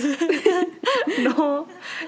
no, 1.22 1.66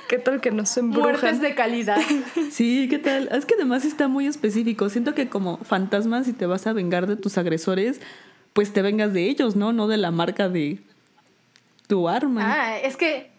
¿qué 0.09 0.19
tal 0.19 0.41
que 0.41 0.51
nos 0.51 0.77
embrujan? 0.77 1.13
Muertes 1.13 1.41
de 1.41 1.55
calidad. 1.55 1.99
Sí, 2.51 2.89
¿qué 2.91 2.99
tal? 2.99 3.29
Es 3.33 3.47
que 3.47 3.55
además 3.55 3.85
está 3.85 4.09
muy 4.09 4.27
específico. 4.27 4.91
Siento 4.91 5.15
que 5.15 5.29
como 5.29 5.59
fantasma, 5.59 6.25
si 6.25 6.33
te 6.33 6.47
vas 6.47 6.67
a 6.67 6.73
vengar 6.73 7.07
de 7.07 7.17
tus 7.17 7.39
agresores, 7.39 8.01
pues 8.53 8.73
te 8.73 8.83
vengas 8.83 9.15
de 9.15 9.29
ellos, 9.29 9.57
¿no? 9.57 9.73
No 9.73 9.89
de 9.89 9.97
la 9.97 10.11
marca 10.11 10.49
de 10.49 10.81
tu 11.87 12.09
arma. 12.09 12.43
Ah, 12.45 12.79
es 12.79 12.97
que 12.97 13.30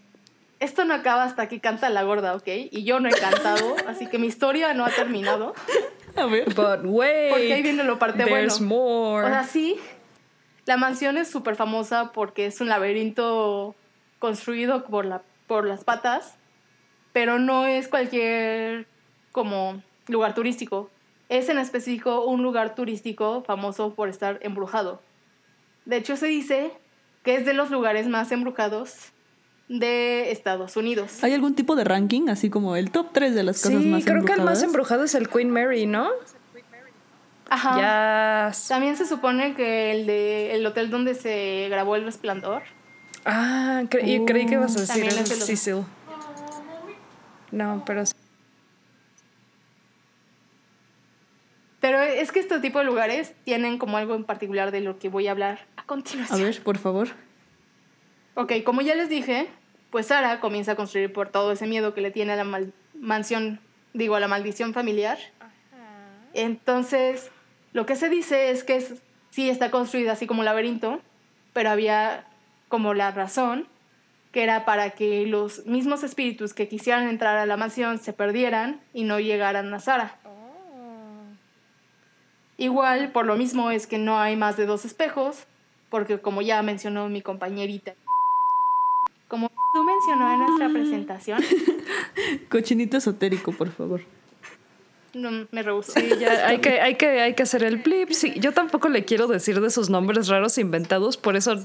esto 0.62 0.86
no 0.86 0.93
acaba 0.93 1.24
hasta 1.24 1.50
que 1.50 1.60
canta 1.60 1.89
la 1.89 2.04
gorda, 2.04 2.36
¿ok? 2.36 2.47
Y 2.69 2.84
yo 2.84 3.00
no 3.00 3.10
he 3.10 3.12
cantado, 3.12 3.76
así 3.88 4.06
que 4.06 4.19
mi 4.19 4.28
historia 4.28 4.76
no 4.76 4.86
ha 4.86 4.91
terminado. 4.91 5.56
A 6.15 6.28
ver. 6.28 6.45
But 6.54 6.82
wait. 6.84 7.32
Porque 7.32 7.54
ahí 7.54 7.63
viene 7.63 7.84
lo 7.84 7.97
parte 7.97 8.24
there's 8.24 8.60
bueno. 8.60 8.76
More. 8.76 9.26
O 9.26 9.30
sea, 9.30 9.43
sí. 9.43 9.80
La 10.67 10.78
mansión 10.78 11.17
es 11.17 11.30
súper 11.30 11.56
famosa 11.56 12.12
porque 12.13 12.45
es 12.45 12.62
un 12.62 12.69
laberinto 12.69 13.76
construido 14.19 14.86
por, 14.86 15.06
la, 15.06 15.24
por 15.47 15.65
las 15.65 15.84
patas, 15.84 16.36
pero 17.12 17.39
no 17.39 17.65
es 17.65 17.88
cualquier 17.88 18.86
como 19.32 19.82
lugar 20.08 20.36
turístico. 20.36 20.91
Es 21.28 21.50
en 21.50 21.58
específico 21.58 22.24
un 22.24 22.43
lugar 22.43 22.76
turístico 22.76 23.43
famoso 23.47 23.95
por 23.95 24.10
estar 24.10 24.38
embrujado. 24.43 25.02
De 25.86 25.97
hecho, 25.97 26.15
se 26.17 26.28
dice 26.28 26.71
que 27.24 27.36
es 27.36 27.45
de 27.45 27.56
los 27.56 27.71
lugares 27.71 28.08
más 28.08 28.32
embrujados 28.32 29.11
de 29.79 30.31
Estados 30.31 30.75
Unidos. 30.75 31.23
¿Hay 31.23 31.34
algún 31.34 31.55
tipo 31.55 31.75
de 31.75 31.84
ranking, 31.84 32.29
así 32.29 32.49
como 32.49 32.75
el 32.75 32.91
top 32.91 33.07
3 33.13 33.34
de 33.34 33.43
las 33.43 33.62
casas 33.62 33.73
más 33.73 33.84
embrujadas? 33.84 34.03
Sí, 34.03 34.12
creo 34.12 34.25
que 34.25 34.34
el 34.34 34.41
más 34.41 34.63
embrujado 34.63 35.03
es 35.05 35.15
el 35.15 35.29
Queen 35.29 35.49
Mary, 35.49 35.86
¿no? 35.86 36.10
Ajá. 37.49 38.51
También 38.67 38.95
se 38.95 39.05
supone 39.05 39.55
que 39.55 39.91
el 39.91 40.05
de 40.05 40.55
el 40.55 40.65
hotel 40.65 40.89
donde 40.89 41.15
se 41.15 41.67
grabó 41.69 41.95
El 41.95 42.05
Resplandor. 42.05 42.63
Ah, 43.25 43.84
y 44.03 44.25
creí 44.25 44.45
que 44.45 44.53
ibas 44.53 44.75
a 44.77 44.81
decir 44.81 45.05
el 45.05 45.25
Cecil. 45.25 45.84
No, 47.51 47.84
pero 47.86 48.03
Pero 51.81 51.99
es 51.99 52.31
que 52.31 52.39
este 52.39 52.60
tipo 52.60 52.79
de 52.79 52.86
lugares 52.86 53.34
tienen 53.43 53.79
como 53.79 53.97
algo 53.97 54.15
en 54.15 54.23
particular 54.23 54.71
de 54.71 54.81
lo 54.81 54.99
que 54.99 55.10
voy 55.10 55.27
a 55.27 55.31
hablar 55.31 55.65
a 55.77 55.84
continuación. 55.84 56.39
A 56.39 56.43
ver, 56.43 56.62
por 56.62 56.77
favor. 56.77 57.10
Ok, 58.36 58.53
como 58.63 58.81
ya 58.81 58.95
les 58.95 59.10
dije, 59.10 59.49
pues 59.91 60.08
Sara 60.08 60.39
comienza 60.39 60.71
a 60.71 60.75
construir 60.75 61.12
por 61.12 61.30
todo 61.30 61.51
ese 61.51 61.67
miedo 61.67 61.93
que 61.93 62.01
le 62.01 62.12
tiene 62.12 62.34
a 62.34 62.43
la 62.43 62.65
mansión, 62.93 63.60
digo, 63.93 64.15
a 64.15 64.19
la 64.19 64.27
maldición 64.27 64.73
familiar. 64.73 65.19
Entonces, 66.34 67.30
lo 67.73 67.86
que 67.86 67.97
se 67.97 68.10
dice 68.10 68.51
es 68.51 68.63
que 68.63 68.82
sí 69.30 69.49
está 69.49 69.70
construida 69.70 70.13
así 70.13 70.28
como 70.28 70.39
un 70.39 70.45
laberinto, 70.45 71.01
pero 71.53 71.70
había 71.70 72.26
como 72.70 72.93
la 72.93 73.11
razón 73.11 73.68
que 74.32 74.43
era 74.43 74.63
para 74.63 74.91
que 74.91 75.26
los 75.28 75.65
mismos 75.65 76.03
espíritus 76.03 76.53
que 76.53 76.70
quisieran 76.70 77.09
entrar 77.09 77.38
a 77.38 77.45
la 77.45 77.57
mansión 77.57 77.99
se 77.99 78.13
perdieran 78.13 78.80
y 78.93 79.03
no 79.03 79.20
llegaran 79.20 79.74
a 79.74 79.80
Sara. 79.82 80.15
Oh. 80.24 81.26
Igual, 82.57 83.11
por 83.11 83.26
lo 83.26 83.36
mismo 83.36 83.72
es 83.72 83.88
que 83.88 83.97
no 83.97 84.20
hay 84.20 84.38
más 84.38 84.55
de 84.55 84.65
dos 84.65 84.86
espejos, 84.86 85.47
porque 85.89 86.20
como 86.20 86.41
ya 86.41 86.61
mencionó 86.61 87.09
mi 87.09 87.22
compañerita, 87.22 87.93
mencionó 90.02 90.34
en 90.34 90.39
nuestra 90.39 90.70
presentación. 90.70 91.43
Cochinito 92.49 92.97
esotérico, 92.97 93.52
por 93.52 93.70
favor. 93.72 94.02
No, 95.14 95.47
me 95.52 95.62
rehuso. 95.62 95.91
Sí, 95.91 96.10
ya 96.20 96.47
hay 96.47 96.60
que, 96.60 96.80
hay, 96.80 96.95
que, 96.95 97.22
hay 97.22 97.34
que 97.34 97.43
hacer 97.43 97.64
el 97.64 97.78
blip. 97.78 98.12
Sí, 98.12 98.34
yo 98.39 98.54
tampoco 98.54 98.88
le 98.88 99.04
quiero 99.04 99.28
decir 99.28 99.60
de 99.60 99.70
sus 99.70 99.89
nombres 99.89 100.28
raros 100.30 100.58
inventados, 100.58 101.18
por 101.18 101.36
eso 101.36 101.56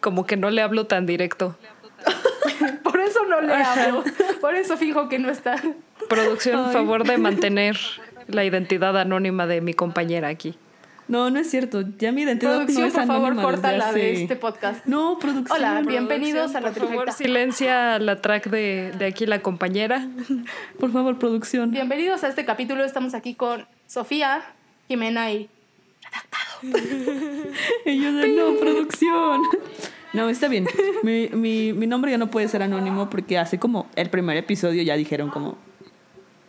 como 0.00 0.26
que 0.26 0.36
no 0.36 0.50
le 0.50 0.62
hablo 0.62 0.86
tan 0.86 1.04
directo. 1.04 1.56
por 2.84 3.00
eso 3.00 3.24
no 3.28 3.40
le 3.40 3.54
hablo. 3.54 4.04
Por 4.40 4.54
eso 4.54 4.76
fijo 4.76 5.08
que 5.08 5.18
no 5.18 5.30
está. 5.30 5.60
Producción, 6.08 6.72
favor 6.72 7.04
de 7.04 7.18
mantener 7.18 7.76
la 8.28 8.44
identidad 8.44 8.96
anónima 8.96 9.46
de 9.46 9.60
mi 9.60 9.74
compañera 9.74 10.28
aquí. 10.28 10.56
No, 11.08 11.30
no 11.30 11.38
es 11.40 11.50
cierto. 11.50 11.82
Ya 11.98 12.12
mi 12.12 12.22
identidad 12.22 12.56
producción, 12.56 12.82
no 12.82 12.86
es 12.88 12.94
por 12.94 13.06
favor, 13.06 13.34
córtala 13.36 13.92
de 13.92 14.22
este 14.22 14.36
podcast. 14.36 14.84
No, 14.84 15.18
producción. 15.18 15.58
Hola, 15.58 15.80
bienvenidos 15.80 16.54
a 16.54 16.60
la 16.60 16.70
Por 16.70 16.86
favor, 16.86 17.12
silencia 17.12 17.98
la 17.98 18.20
track 18.20 18.50
de, 18.50 18.92
de 18.98 19.06
aquí 19.06 19.24
la 19.24 19.40
compañera. 19.40 20.06
Por 20.78 20.92
favor, 20.92 21.18
producción. 21.18 21.70
Bienvenidos 21.70 22.24
a 22.24 22.28
este 22.28 22.44
capítulo. 22.44 22.84
Estamos 22.84 23.14
aquí 23.14 23.34
con 23.34 23.66
Sofía, 23.86 24.42
Jimena 24.86 25.32
y 25.32 25.48
redactado. 26.02 26.76
y 27.86 28.02
yo 28.02 28.12
de 28.12 28.28
no, 28.28 28.60
producción. 28.60 29.42
No, 30.14 30.30
está 30.30 30.48
bien. 30.48 30.66
Mi, 31.02 31.28
mi, 31.28 31.74
mi 31.74 31.86
nombre 31.86 32.10
ya 32.10 32.16
no 32.16 32.30
puede 32.30 32.48
ser 32.48 32.62
anónimo 32.62 33.10
porque 33.10 33.36
hace 33.36 33.58
como 33.58 33.88
el 33.94 34.08
primer 34.08 34.38
episodio 34.38 34.82
ya 34.82 34.96
dijeron 34.96 35.28
como 35.28 35.58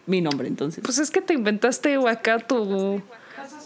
mi 0.05 0.21
nombre, 0.21 0.47
entonces. 0.47 0.81
Pues 0.83 0.97
es 0.97 1.11
que 1.11 1.21
te 1.21 1.33
inventaste 1.33 1.95
acá 2.07 2.39
tu, 2.39 3.01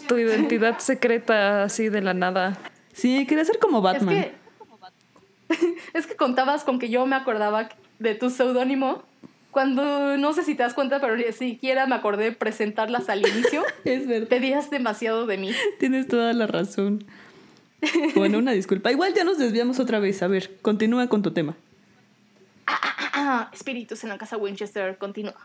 tu 0.06 0.18
identidad 0.18 0.78
secreta 0.78 1.64
así 1.64 1.88
de 1.88 2.00
la 2.00 2.14
nada. 2.14 2.58
Sí, 2.92 3.26
quería 3.26 3.44
ser 3.44 3.58
como 3.58 3.82
Batman. 3.82 4.14
Es 4.14 5.58
que, 5.58 5.76
es 5.98 6.06
que 6.06 6.16
contabas 6.16 6.64
con 6.64 6.78
que 6.78 6.88
yo 6.88 7.06
me 7.06 7.16
acordaba 7.16 7.68
de 7.98 8.14
tu 8.14 8.30
seudónimo 8.30 9.02
cuando 9.50 10.16
no 10.16 10.32
sé 10.32 10.42
si 10.42 10.54
te 10.54 10.64
das 10.64 10.74
cuenta, 10.74 11.00
pero 11.00 11.16
ni 11.16 11.32
siquiera 11.32 11.86
me 11.86 11.94
acordé 11.94 12.24
de 12.24 12.32
presentarlas 12.32 13.08
al 13.08 13.20
inicio. 13.20 13.64
es 13.84 14.06
verdad. 14.06 14.28
Pedías 14.28 14.68
demasiado 14.68 15.26
de 15.26 15.38
mí. 15.38 15.52
Tienes 15.78 16.08
toda 16.08 16.32
la 16.32 16.46
razón. 16.46 17.04
Bueno, 18.14 18.38
una 18.38 18.52
disculpa. 18.52 18.90
Igual 18.90 19.12
ya 19.12 19.24
nos 19.24 19.36
desviamos 19.36 19.78
otra 19.78 19.98
vez. 19.98 20.22
A 20.22 20.26
ver, 20.26 20.56
continúa 20.62 21.06
con 21.08 21.20
tu 21.20 21.32
tema. 21.32 21.54
Ah, 22.66 22.80
ah, 22.82 23.10
ah, 23.12 23.50
espíritus 23.52 24.02
en 24.04 24.08
la 24.08 24.16
casa 24.16 24.38
Winchester, 24.38 24.96
continúa. 24.96 25.36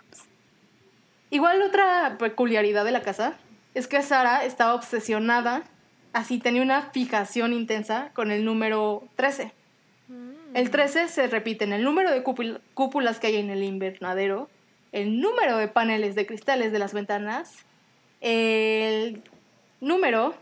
Igual 1.32 1.62
otra 1.62 2.16
peculiaridad 2.18 2.86
de 2.86 2.92
la 2.92 3.02
casa 3.02 3.36
es 3.74 3.88
que 3.88 4.02
Sara 4.02 4.46
estaba 4.46 4.76
obsesionada, 4.76 5.64
así 6.14 6.40
tenía 6.40 6.62
una 6.62 6.90
fijación 6.92 7.54
intensa 7.54 8.12
con 8.14 8.32
el 8.32 8.46
número 8.46 9.04
13. 9.16 9.54
El 10.54 10.72
13 10.72 11.08
se 11.08 11.28
repite 11.28 11.64
en 11.64 11.74
el 11.74 11.84
número 11.84 12.12
de 12.12 12.24
cúpulas 12.24 13.20
que 13.20 13.28
hay 13.28 13.38
en 13.38 13.52
el 13.52 13.64
invernadero, 13.64 14.50
el 14.92 15.22
número 15.22 15.58
de 15.58 15.68
paneles 15.68 16.16
de 16.16 16.26
cristales 16.26 16.72
de 16.72 16.80
las 16.80 16.94
ventanas, 16.94 17.66
el 18.22 19.22
número 19.80 20.34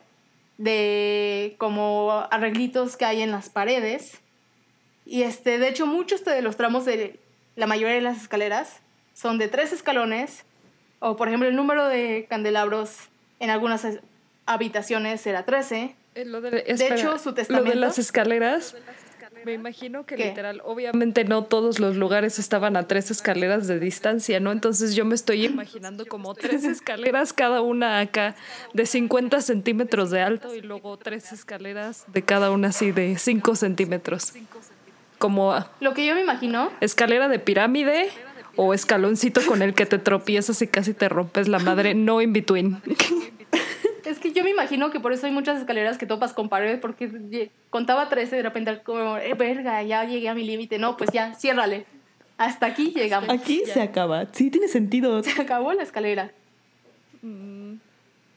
de 0.57 1.55
como 1.57 2.25
arreglitos 2.31 2.95
que 2.95 3.05
hay 3.05 3.21
en 3.21 3.31
las 3.31 3.49
paredes. 3.49 4.21
Y 5.05 5.23
este, 5.23 5.59
de 5.59 5.67
hecho, 5.67 5.85
muchos 5.85 6.23
de 6.23 6.41
los 6.41 6.55
tramos 6.55 6.85
de 6.85 7.19
la 7.55 7.67
mayoría 7.67 7.95
de 7.95 8.01
las 8.01 8.21
escaleras 8.21 8.79
son 9.13 9.37
de 9.37 9.49
tres 9.49 9.73
escalones, 9.73 10.45
o 10.99 11.15
por 11.17 11.27
ejemplo, 11.27 11.49
el 11.49 11.55
número 11.55 11.87
de 11.87 12.25
candelabros 12.29 13.09
en 13.39 13.49
algunas 13.49 13.85
habitaciones 14.45 15.25
era 15.27 15.45
13. 15.45 15.95
Eh, 16.15 16.25
de, 16.25 16.87
hecho, 16.87 17.17
su 17.19 17.33
testamento. 17.33 17.65
Lo 17.65 17.75
de 17.75 17.79
las 17.79 17.99
escaleras 17.99 18.75
me 19.47 19.53
imagino 19.53 20.05
que 20.05 20.17
literal, 20.17 20.61
obviamente 20.65 21.23
no 21.23 21.45
todos 21.45 21.79
los 21.79 21.95
lugares 21.95 22.37
estaban 22.37 22.75
a 22.75 22.87
tres 22.87 23.11
escaleras 23.11 23.65
de 23.67 23.79
distancia, 23.79 24.41
¿no? 24.41 24.51
Entonces 24.51 24.93
yo 24.93 25.05
me 25.05 25.15
estoy 25.15 25.45
imaginando 25.45 26.05
como 26.05 26.33
tres 26.35 26.65
escaleras, 26.65 27.31
cada 27.31 27.61
una 27.61 27.99
acá 27.99 28.35
de 28.73 28.85
50 28.85 29.39
centímetros 29.41 30.11
de 30.11 30.21
alto 30.21 30.53
y 30.53 30.61
luego 30.61 30.97
tres 30.97 31.31
escaleras 31.31 32.03
de 32.07 32.21
cada 32.23 32.51
una 32.51 32.69
así 32.69 32.91
de 32.91 33.17
5 33.17 33.55
centímetros. 33.55 34.33
Como... 35.17 35.55
Lo 35.79 35.93
que 35.93 36.05
yo 36.05 36.13
me 36.13 36.21
imagino... 36.21 36.69
Escalera 36.81 37.29
de 37.29 37.39
pirámide 37.39 38.09
o 38.57 38.73
escaloncito 38.73 39.41
con 39.45 39.61
el 39.61 39.73
que 39.73 39.85
te 39.85 39.99
tropiezas 39.99 40.61
y 40.61 40.67
casi 40.67 40.93
te 40.93 41.07
rompes 41.07 41.47
la 41.47 41.59
madre, 41.59 41.93
no 41.95 42.21
in 42.21 42.33
between. 42.33 42.81
Es 44.03 44.19
que 44.19 44.31
yo 44.31 44.41
me 44.43 44.49
imagino 44.49 44.89
que 44.89 45.01
por 45.01 45.11
eso 45.11 45.25
hay 45.25 45.33
muchas 45.33 45.59
escaleras 45.59 45.97
que 45.97 46.05
topas 46.05 46.31
con 46.31 46.47
pared, 46.47 46.79
porque 46.79 47.51
contaba 47.69 48.07
13 48.07 48.35
y 48.35 48.37
de 48.37 48.43
repente 48.43 48.79
como, 48.81 49.17
eh, 49.17 49.33
verga, 49.33 49.83
ya 49.83 50.05
llegué 50.05 50.29
a 50.29 50.33
mi 50.33 50.45
límite. 50.45 50.79
No, 50.79 50.95
pues 50.95 51.09
ya, 51.11 51.35
ciérrale. 51.35 51.85
Hasta 52.37 52.67
aquí 52.67 52.93
llegamos. 52.95 53.29
Aquí 53.29 53.63
se 53.65 53.81
acaba. 53.81 54.27
Sí, 54.31 54.49
tiene 54.49 54.69
sentido. 54.69 55.21
Se 55.23 55.41
acabó 55.41 55.73
la 55.73 55.83
escalera. 55.83 56.31
Mm. 57.21 57.73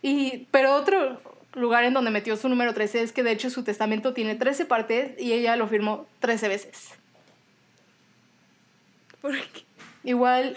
Y, 0.03 0.49
pero 0.51 0.75
otro 0.75 1.21
lugar 1.55 1.85
en 1.85 1.95
donde 1.95 2.11
metió 2.11 2.37
su 2.37 2.49
número 2.49 2.75
13 2.75 3.03
es 3.03 3.13
que 3.13 3.23
de 3.23 3.33
hecho 3.33 3.49
su 3.49 3.63
testamento 3.63 4.13
tiene 4.13 4.35
13 4.35 4.65
partes 4.65 5.13
y 5.21 5.33
ella 5.33 5.55
lo 5.55 5.69
firmó 5.69 6.07
13 6.19 6.49
veces. 6.49 6.95
¿Por 9.21 9.33
qué? 9.33 9.70
Igual 10.05 10.57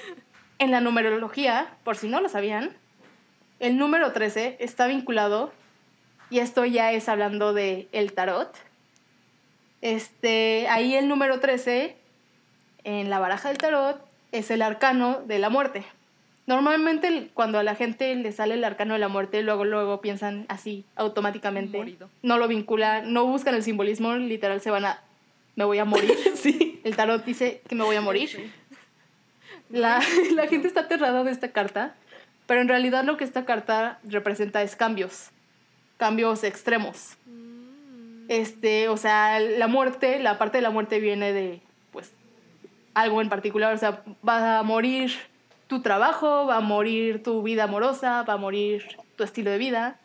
en 0.60 0.72
la 0.72 0.82
numerología, 0.82 1.76
por 1.84 1.98
si 1.98 2.08
no 2.08 2.22
lo 2.22 2.30
sabían, 2.30 2.72
el 3.60 3.78
número 3.78 4.12
13 4.12 4.58
está 4.60 4.88
vinculado, 4.88 5.52
y 6.30 6.39
esto 6.39 6.66
ya 6.66 6.91
es 6.91 7.10
hablando 7.10 7.54
de 7.54 7.88
el 7.91 8.14
tarot. 8.14 8.56
Este, 9.82 10.68
ahí 10.70 10.96
el 10.96 11.08
número 11.08 11.39
13 11.39 11.96
en 12.84 13.10
la 13.10 13.20
baraja 13.20 13.50
del 13.50 13.58
tarot 13.58 14.04
es 14.32 14.50
el 14.50 14.62
arcano 14.62 15.22
de 15.26 15.39
la 15.39 15.50
muerte. 15.50 15.84
Normalmente 16.46 17.30
cuando 17.34 17.60
a 17.60 17.64
la 17.64 17.76
gente 17.76 18.14
le 18.16 18.32
sale 18.32 18.56
el 18.56 18.64
arcano 18.64 18.94
de 18.94 19.00
la 19.00 19.08
muerte, 19.08 19.44
luego 19.44 19.64
luego 19.64 20.02
piensan 20.02 20.46
así 20.50 20.86
automáticamente. 20.96 21.98
No 22.22 22.38
lo 22.38 22.48
vinculan, 22.48 23.14
no 23.14 23.26
buscan 23.26 23.56
el 23.56 23.64
simbolismo, 23.64 24.16
literal 24.16 24.60
se 24.60 24.72
van 24.72 24.86
a 24.86 25.04
me 25.56 25.66
voy 25.66 25.78
a 25.78 25.86
morir. 25.86 26.18
sí. 26.36 26.82
El 26.84 26.96
tarot 26.96 27.24
dice 27.24 27.62
que 27.68 27.76
me 27.76 27.84
voy 27.84 27.96
a 27.96 28.02
morir. 28.02 28.52
La, 29.74 30.02
la 30.34 30.48
gente 30.48 30.70
está 30.70 30.82
aterrada 30.82 31.26
de 31.26 31.32
esta 31.32 31.52
carta 31.52 31.96
pero 32.46 32.62
en 32.62 32.68
realidad 32.68 33.04
lo 33.04 33.18
que 33.18 33.24
esta 33.24 33.46
carta 33.46 34.00
representa 34.04 34.62
es 34.62 34.76
cambios, 34.76 35.30
cambios 35.98 36.44
extremos. 36.44 37.18
Mm. 37.26 38.26
Este, 38.30 38.90
o 38.90 38.98
sea, 38.98 39.40
la 39.40 39.68
muerte, 39.68 40.20
la 40.20 40.38
parte 40.38 40.58
de 40.58 40.62
la 40.62 40.70
muerte 40.70 41.00
viene 41.00 41.32
de, 41.34 41.62
pues, 41.92 42.12
algo 42.94 43.22
en 43.22 43.30
particular. 43.30 43.74
O 43.74 43.78
sea, 43.78 44.04
va 44.28 44.60
a 44.60 44.64
morir 44.64 45.14
tu 45.68 45.82
trabajo, 45.82 46.46
va 46.48 46.58
a 46.58 46.62
morir 46.62 47.24
tu 47.24 47.42
vida 47.44 47.64
amorosa, 47.64 48.24
va 48.24 48.34
a 48.34 48.38
morir 48.38 48.98
tu 49.16 49.24
estilo 49.24 49.52
de 49.52 49.58
vida. 49.58 50.00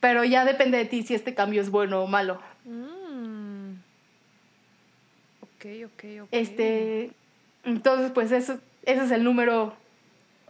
Pero 0.00 0.24
ya 0.24 0.44
depende 0.44 0.78
de 0.78 0.84
ti 0.84 1.04
si 1.04 1.14
este 1.14 1.34
cambio 1.34 1.60
es 1.60 1.70
bueno 1.70 2.02
o 2.02 2.06
malo. 2.08 2.40
Mm. 2.64 3.74
Ok, 5.40 5.66
ok, 5.86 6.04
ok. 6.22 6.28
Este, 6.32 7.12
entonces, 7.64 8.10
pues 8.12 8.32
eso, 8.32 8.58
ese 8.84 9.04
es 9.04 9.10
el 9.10 9.24
número 9.24 9.74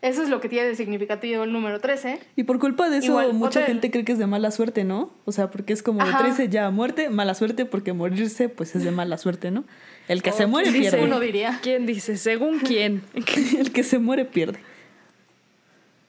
eso 0.03 0.25
es 0.25 0.29
lo 0.29 0.41
que 0.41 0.49
tiene 0.49 0.67
de 0.67 0.75
significativo 0.75 1.45
el 1.45 1.53
número 1.53 1.79
13. 1.79 2.19
Y 2.35 2.43
por 2.43 2.59
culpa 2.59 2.91
de 2.91 2.99
eso, 2.99 3.33
mucha 3.33 3.63
gente 3.63 3.93
cree 3.93 4.05
que 4.05 4.11
es 4.11 4.19
de 4.19 4.27
mala 4.27 4.51
suerte, 4.51 4.83
¿no? 4.83 5.13
O 5.27 5.31
sea, 5.31 5.53
porque 5.53 5.73
es 5.73 5.81
como 5.85 6.05
13 6.05 6.49
ya 6.49 6.69
muerte, 6.71 7.09
mala 7.09 7.35
suerte, 7.35 7.67
porque 7.67 7.93
morirse, 7.93 8.49
pues 8.49 8.75
es 8.75 8.83
de 8.83 8.91
mala 8.91 9.17
suerte, 9.17 9.53
¿no? 9.53 9.63
El 10.09 10.21
que 10.21 10.33
se 10.33 10.47
muere 10.47 10.73
pierde. 10.73 11.05
Uno 11.05 11.21
diría. 11.21 11.61
¿Quién 11.63 11.87
dice? 11.87 12.17
¿Según 12.17 12.59
quién? 12.59 13.05
el 13.57 13.71
que 13.71 13.85
se 13.85 14.01
muere 14.01 14.25
pierde. 14.25 14.59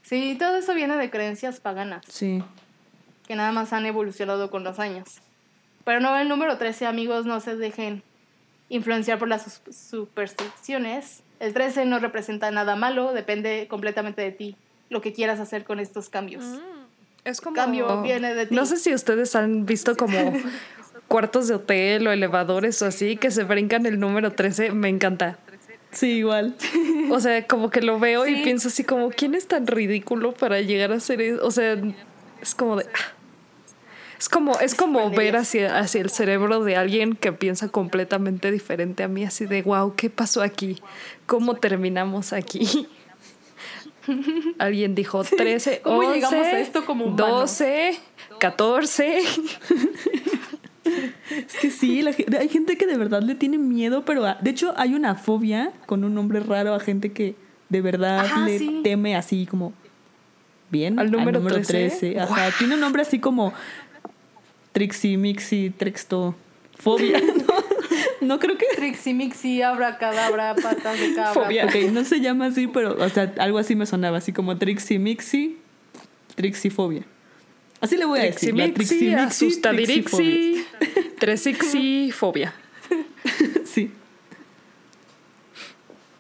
Sí, 0.02 0.36
todo 0.40 0.58
eso 0.58 0.74
viene 0.74 0.98
de 0.98 1.12
creencias 1.12 1.60
paganas. 1.60 2.04
Sí. 2.10 2.44
Que 3.28 3.36
nada 3.36 3.52
más 3.52 3.74
han 3.74 3.86
evolucionado 3.86 4.50
con 4.50 4.64
los 4.64 4.80
años. 4.80 5.20
Pero 5.86 6.00
no, 6.00 6.18
el 6.18 6.28
número 6.28 6.58
13, 6.58 6.88
amigos, 6.88 7.28
no 7.28 7.40
se 7.42 7.56
dejen 7.56 8.02
influenciar 8.70 9.20
por 9.20 9.28
las 9.28 9.62
supersticiones 9.72 11.24
el 11.44 11.54
13 11.54 11.86
no 11.86 12.00
representa 12.00 12.50
nada 12.52 12.78
malo, 12.78 13.12
depende 13.12 13.68
completamente 13.70 14.22
de 14.22 14.32
ti, 14.32 14.56
lo 14.90 15.02
que 15.02 15.12
quieras 15.12 15.42
hacer 15.42 15.66
con 15.66 15.82
estos 15.82 16.08
cambios. 16.08 16.46
Mm, 16.46 16.58
es 17.26 17.42
como... 17.42 17.54
Cambio 17.54 18.02
viene 18.02 18.34
de 18.34 18.46
ti. 18.46 18.56
No 18.56 18.66
sé 18.66 18.78
si 18.78 18.94
ustedes 18.94 19.36
han 19.36 19.66
visto 19.66 19.98
como 19.98 20.34
cuartos 21.10 21.50
de 21.50 21.56
hotel 21.56 22.08
o 22.08 22.14
elevadores 22.14 22.82
o 22.82 22.86
así 22.86 23.18
que 23.18 23.30
se 23.30 23.44
brincan 23.44 23.86
el 23.86 24.00
número 24.00 24.32
13, 24.32 24.72
me 24.72 24.88
encanta. 24.88 25.38
Sí, 25.92 26.12
igual. 26.12 26.56
O 27.12 27.20
sea, 27.20 27.46
como 27.46 27.70
que 27.70 27.82
lo 27.82 28.00
veo 28.00 28.26
y 28.26 28.42
pienso 28.42 28.70
así 28.70 28.86
como, 28.86 29.10
¿quién 29.10 29.36
es 29.36 29.46
tan 29.46 29.68
ridículo 29.68 30.34
para 30.34 30.62
llegar 30.62 30.94
a 30.94 31.02
ser 31.02 31.22
eso? 31.22 31.46
O 31.46 31.52
sea, 31.52 31.78
es 32.42 32.56
como 32.56 32.78
de... 32.78 32.86
Ah, 32.86 33.14
es 34.24 34.30
como, 34.30 34.58
es 34.62 34.74
como 34.74 35.10
ver 35.10 35.36
hacia, 35.36 35.80
hacia 35.80 36.00
el 36.00 36.10
cerebro 36.10 36.64
de 36.64 36.78
alguien 36.78 37.14
que 37.14 37.34
piensa 37.34 37.68
completamente 37.68 38.52
diferente 38.52 39.04
a 39.04 39.10
mí, 39.10 39.26
así 39.26 39.46
de, 39.46 39.64
wow, 39.64 39.96
¿qué 39.98 40.10
pasó 40.10 40.42
aquí? 40.42 40.82
¿Cómo 41.26 41.56
terminamos 41.56 42.32
aquí? 42.32 42.88
Alguien 44.60 44.96
dijo 44.96 45.26
13, 45.26 45.82
¿Cómo 45.84 45.98
11, 45.98 46.14
llegamos 46.14 46.48
a 46.48 46.60
esto 46.62 46.86
como 46.86 47.08
12, 47.08 48.00
14. 48.40 49.20
Es 51.30 51.58
que 51.62 51.70
sí, 51.70 52.06
hay 52.40 52.48
gente 52.48 52.78
que 52.78 52.88
de 52.88 52.98
verdad 52.98 53.24
le 53.24 53.36
tiene 53.36 53.58
miedo, 53.58 54.06
pero 54.06 54.24
de 54.24 54.50
hecho 54.50 54.74
hay 54.78 54.94
una 54.94 55.16
fobia 55.16 55.74
con 55.86 56.06
un 56.06 56.14
nombre 56.14 56.40
raro 56.40 56.74
a 56.74 56.80
gente 56.80 57.12
que 57.12 57.36
de 57.68 57.82
verdad 57.82 58.26
le 58.46 58.82
teme 58.84 59.18
así 59.18 59.46
como 59.46 59.74
bien 60.74 61.00
al 61.00 61.12
número, 61.12 61.40
13. 61.42 62.20
Ajá, 62.20 62.50
tiene 62.58 62.74
un 62.74 62.82
nombre 62.82 63.04
así 63.04 63.20
como 63.20 63.54
Trixie, 64.74 65.18
Mixi, 65.18 65.72
Trexto, 65.76 66.36
Fobia. 66.78 67.22
No, 68.22 68.40
creo 68.40 68.58
que. 68.58 68.66
Trixie, 68.76 69.14
Mixi, 69.14 69.62
Abracadabra, 69.62 70.56
patas 70.56 70.98
de 70.98 71.14
cabra. 71.14 71.34
Fobia. 71.34 71.66
Ok, 71.66 71.76
no 71.92 72.06
se 72.06 72.22
llama 72.22 72.46
así, 72.46 72.68
pero, 72.68 72.96
o 72.98 73.10
sea, 73.10 73.34
algo 73.38 73.58
así 73.58 73.76
me 73.76 73.86
sonaba, 73.86 74.18
así 74.18 74.32
como 74.32 74.58
Trixie, 74.58 74.98
Mixi, 74.98 75.58
Trixifobia. 76.36 77.04
Así 77.82 77.98
le 77.98 78.06
voy 78.06 78.20
a 78.20 78.24
decir. 78.24 78.56
La 78.56 78.74
Trixie, 78.74 79.16
Mixi, 79.16 79.62
Trixie, 81.20 82.12
Fobia. 82.14 82.54
sí. 83.66 83.92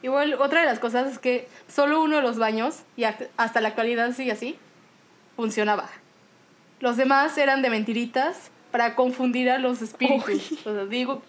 Igual, 0.01 0.33
otra 0.33 0.59
de 0.59 0.65
las 0.65 0.79
cosas 0.79 1.09
es 1.09 1.19
que 1.19 1.47
solo 1.69 2.03
uno 2.03 2.17
de 2.17 2.21
los 2.21 2.37
baños, 2.37 2.81
y 2.97 3.05
hasta 3.05 3.61
la 3.61 3.69
actualidad 3.69 4.13
sigue 4.13 4.33
así, 4.33 4.57
funcionaba 5.37 5.89
Los 6.83 6.97
demás 6.97 7.37
eran 7.37 7.61
de 7.61 7.69
mentiritas 7.69 8.51
para 8.69 8.93
confundir 8.93 9.49
a 9.49 9.57
los 9.57 9.81
espíritus. 9.81 10.51
O 10.65 10.73
sea, 10.73 10.85
digo, 10.85 11.21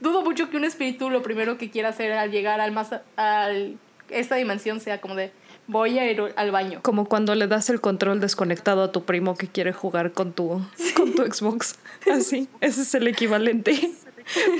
dudo 0.00 0.22
mucho 0.22 0.48
que 0.48 0.56
un 0.56 0.64
espíritu 0.64 1.10
lo 1.10 1.22
primero 1.22 1.58
que 1.58 1.68
quiera 1.68 1.90
hacer 1.90 2.12
al 2.12 2.30
llegar 2.30 2.62
al 2.62 2.72
más 2.72 2.94
al 3.16 3.76
esta 4.08 4.36
dimensión 4.36 4.80
sea 4.80 5.02
como 5.02 5.14
de 5.14 5.30
voy 5.66 5.98
a 5.98 6.10
ir 6.10 6.18
al 6.34 6.50
baño. 6.50 6.80
Como 6.80 7.04
cuando 7.04 7.34
le 7.34 7.46
das 7.46 7.68
el 7.68 7.82
control 7.82 8.20
desconectado 8.20 8.84
a 8.84 8.90
tu 8.90 9.04
primo 9.04 9.36
que 9.36 9.48
quiere 9.48 9.74
jugar 9.74 10.12
con 10.12 10.32
tu, 10.32 10.66
con 10.96 11.14
tu 11.14 11.22
Xbox. 11.26 11.78
Así, 12.10 12.48
ese 12.62 12.80
es 12.80 12.94
el 12.94 13.06
equivalente. 13.06 13.92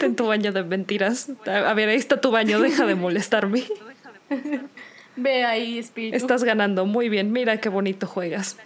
en 0.02 0.16
tu 0.16 0.26
baño 0.26 0.52
de 0.52 0.64
mentiras. 0.64 1.30
A 1.46 1.72
ver, 1.72 1.88
ahí 1.88 1.96
está 1.96 2.20
tu 2.20 2.30
baño, 2.30 2.60
deja 2.60 2.84
de 2.84 2.94
molestarme. 2.94 3.64
Ve 5.16 5.44
ahí, 5.46 5.78
espíritu. 5.78 6.14
Estás 6.14 6.44
ganando, 6.44 6.84
muy 6.84 7.08
bien, 7.08 7.32
mira 7.32 7.56
qué 7.56 7.70
bonito 7.70 8.06
juegas. 8.06 8.58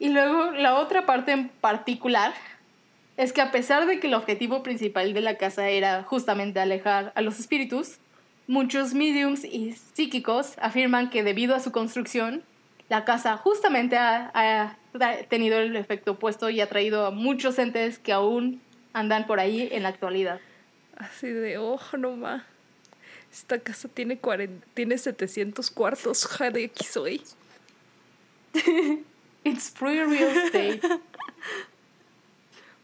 Y 0.00 0.08
luego 0.08 0.50
la 0.52 0.76
otra 0.76 1.04
parte 1.04 1.30
en 1.30 1.50
particular 1.50 2.32
es 3.18 3.34
que 3.34 3.42
a 3.42 3.52
pesar 3.52 3.86
de 3.86 4.00
que 4.00 4.06
el 4.06 4.14
objetivo 4.14 4.62
principal 4.62 5.12
de 5.12 5.20
la 5.20 5.36
casa 5.36 5.68
era 5.68 6.02
justamente 6.04 6.58
alejar 6.58 7.12
a 7.14 7.20
los 7.20 7.38
espíritus, 7.38 7.98
muchos 8.46 8.94
mediums 8.94 9.44
y 9.44 9.72
psíquicos 9.72 10.54
afirman 10.58 11.10
que 11.10 11.22
debido 11.22 11.54
a 11.54 11.60
su 11.60 11.70
construcción, 11.70 12.42
la 12.88 13.04
casa 13.04 13.36
justamente 13.36 13.98
ha, 13.98 14.78
tenido 15.28 15.58
el 15.58 15.76
efecto 15.76 16.12
opuesto 16.12 16.48
y 16.48 16.62
ha 16.62 16.68
traído 16.68 17.04
a 17.04 17.10
muchos 17.10 17.58
entes 17.58 17.98
que 17.98 18.14
aún 18.14 18.62
andan 18.94 19.26
por 19.26 19.38
ahí 19.38 19.68
en 19.70 19.82
la 19.82 19.90
actualidad. 19.90 20.40
Así 20.96 21.28
de, 21.28 21.58
ojo, 21.58 21.98
no 21.98 22.16
ma. 22.16 22.46
Esta 23.30 23.58
casa 23.58 23.86
tiene, 23.86 24.18
tiene 24.72 24.96
700 24.96 25.70
cuartos, 25.70 26.24
ja, 26.24 26.50
de 26.50 26.64
aquí 26.64 26.84
soy. 26.84 27.22
It's 29.44 29.70
free 29.70 30.02
real 30.04 30.36
estate. 30.36 30.80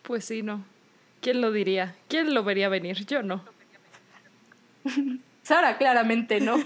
Pues 0.03 0.25
sí, 0.25 0.45
no. 0.45 0.65
¿Quién 1.21 1.41
lo 1.41 1.51
diría? 1.51 1.97
¿Quién 2.07 2.33
lo 2.33 2.45
vería 2.45 2.69
venir? 2.69 3.05
Yo 3.07 3.25
no. 3.25 3.43
Sara, 5.43 5.79
claramente 5.79 6.39
no. 6.39 6.57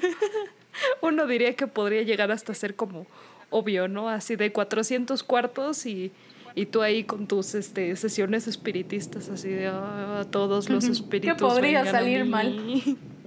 Uno 1.00 1.26
diría 1.26 1.56
que 1.56 1.66
podría 1.66 2.02
llegar 2.02 2.30
hasta 2.32 2.52
ser 2.52 2.76
como 2.76 3.06
obvio, 3.48 3.88
¿no? 3.88 4.10
Así 4.10 4.36
de 4.36 4.52
400 4.52 5.22
cuartos 5.22 5.86
y, 5.86 6.12
y 6.54 6.66
tú 6.66 6.82
ahí 6.82 7.04
con 7.04 7.26
tus 7.26 7.54
este, 7.54 7.96
sesiones 7.96 8.46
espiritistas, 8.46 9.30
así 9.30 9.48
de 9.48 9.68
ah, 9.68 10.26
todos 10.30 10.68
los 10.68 10.84
espíritus. 10.84 11.34
¿Qué 11.34 11.40
podría 11.40 11.84
salir 11.86 12.26
mal? 12.26 12.82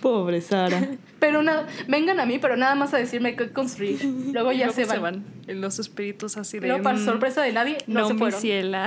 Pobre 0.00 0.40
Sara. 0.40 0.88
Pero 1.18 1.42
no, 1.42 1.52
vengan 1.88 2.20
a 2.20 2.26
mí, 2.26 2.38
pero 2.38 2.56
nada 2.56 2.76
más 2.76 2.94
a 2.94 2.96
decirme 2.98 3.34
qué 3.34 3.50
construir. 3.50 4.04
Luego 4.32 4.52
ya 4.52 4.70
se, 4.70 4.84
van. 4.84 5.24
En 5.48 5.60
los 5.60 5.80
espíritus 5.80 6.36
así 6.36 6.60
de. 6.60 6.68
No, 6.68 6.80
para 6.80 6.96
mm, 6.96 7.04
sorpresa 7.04 7.42
de 7.42 7.52
nadie, 7.52 7.78
no, 7.88 8.06
se 8.06 8.14
fueron. 8.14 8.40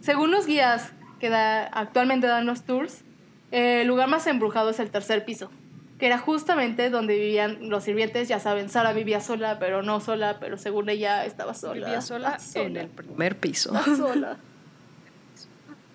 Según 0.00 0.30
los 0.30 0.46
guías 0.46 0.92
que 1.20 1.28
da, 1.28 1.64
actualmente 1.66 2.26
dan 2.26 2.46
los 2.46 2.62
tours, 2.62 3.02
el 3.50 3.86
lugar 3.86 4.08
más 4.08 4.26
embrujado 4.26 4.70
es 4.70 4.80
el 4.80 4.88
tercer 4.90 5.26
piso, 5.26 5.50
que 5.98 6.06
era 6.06 6.16
justamente 6.16 6.88
donde 6.88 7.18
vivían 7.18 7.68
los 7.68 7.84
sirvientes. 7.84 8.28
Ya 8.28 8.40
saben, 8.40 8.70
Sara 8.70 8.94
vivía 8.94 9.20
sola, 9.20 9.58
pero 9.58 9.82
no 9.82 10.00
sola, 10.00 10.38
pero 10.40 10.56
según 10.56 10.88
ella 10.88 11.26
estaba 11.26 11.52
sola. 11.52 11.86
Vivía 11.86 12.00
sola, 12.00 12.38
sola. 12.38 12.64
en 12.64 12.76
el 12.78 12.88
primer 12.88 13.36
piso. 13.36 13.74
sola. 13.84 14.38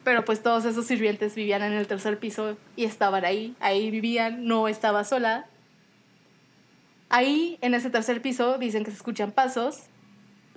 Pero 0.03 0.25
pues 0.25 0.43
todos 0.43 0.65
esos 0.65 0.85
sirvientes 0.85 1.35
vivían 1.35 1.63
en 1.63 1.73
el 1.73 1.87
tercer 1.87 2.19
piso 2.19 2.57
y 2.75 2.85
estaban 2.85 3.23
ahí. 3.23 3.55
Ahí 3.59 3.89
vivían, 3.89 4.45
no 4.45 4.67
estaba 4.67 5.03
sola. 5.03 5.45
Ahí, 7.09 7.57
en 7.61 7.73
ese 7.73 7.89
tercer 7.89 8.21
piso, 8.21 8.57
dicen 8.57 8.83
que 8.83 8.91
se 8.91 8.97
escuchan 8.97 9.31
pasos, 9.31 9.83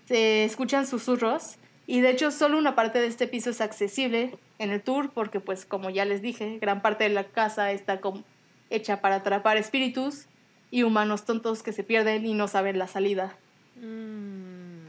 se 0.06 0.44
escuchan 0.44 0.86
susurros 0.86 1.56
y 1.86 2.00
de 2.00 2.10
hecho 2.10 2.30
solo 2.30 2.58
una 2.58 2.74
parte 2.74 2.98
de 3.00 3.06
este 3.06 3.28
piso 3.28 3.50
es 3.50 3.60
accesible 3.60 4.36
en 4.58 4.70
el 4.70 4.82
tour 4.82 5.10
porque 5.10 5.38
pues 5.38 5.66
como 5.66 5.90
ya 5.90 6.04
les 6.04 6.22
dije, 6.22 6.58
gran 6.60 6.82
parte 6.82 7.04
de 7.04 7.10
la 7.10 7.24
casa 7.24 7.70
está 7.72 8.00
como 8.00 8.24
hecha 8.70 9.00
para 9.00 9.16
atrapar 9.16 9.56
espíritus 9.56 10.26
y 10.70 10.82
humanos 10.82 11.24
tontos 11.24 11.62
que 11.62 11.72
se 11.72 11.84
pierden 11.84 12.26
y 12.26 12.34
no 12.34 12.48
saben 12.48 12.78
la 12.78 12.88
salida. 12.88 13.36
Mm. 13.76 14.86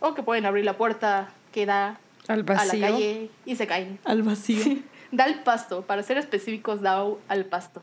O 0.00 0.14
que 0.14 0.22
pueden 0.22 0.44
abrir 0.44 0.64
la 0.64 0.76
puerta 0.76 1.32
que 1.52 1.64
da 1.64 1.98
al 2.28 2.42
vacío. 2.42 2.86
A 2.86 2.90
la 2.90 2.96
calle 2.96 3.30
y 3.44 3.56
se 3.56 3.66
caen. 3.66 3.98
Al 4.04 4.22
vacío. 4.22 4.78
da 5.12 5.24
al 5.24 5.42
pasto, 5.42 5.82
para 5.82 6.02
ser 6.02 6.18
específicos, 6.18 6.80
da 6.80 7.04
al 7.28 7.44
pasto. 7.46 7.82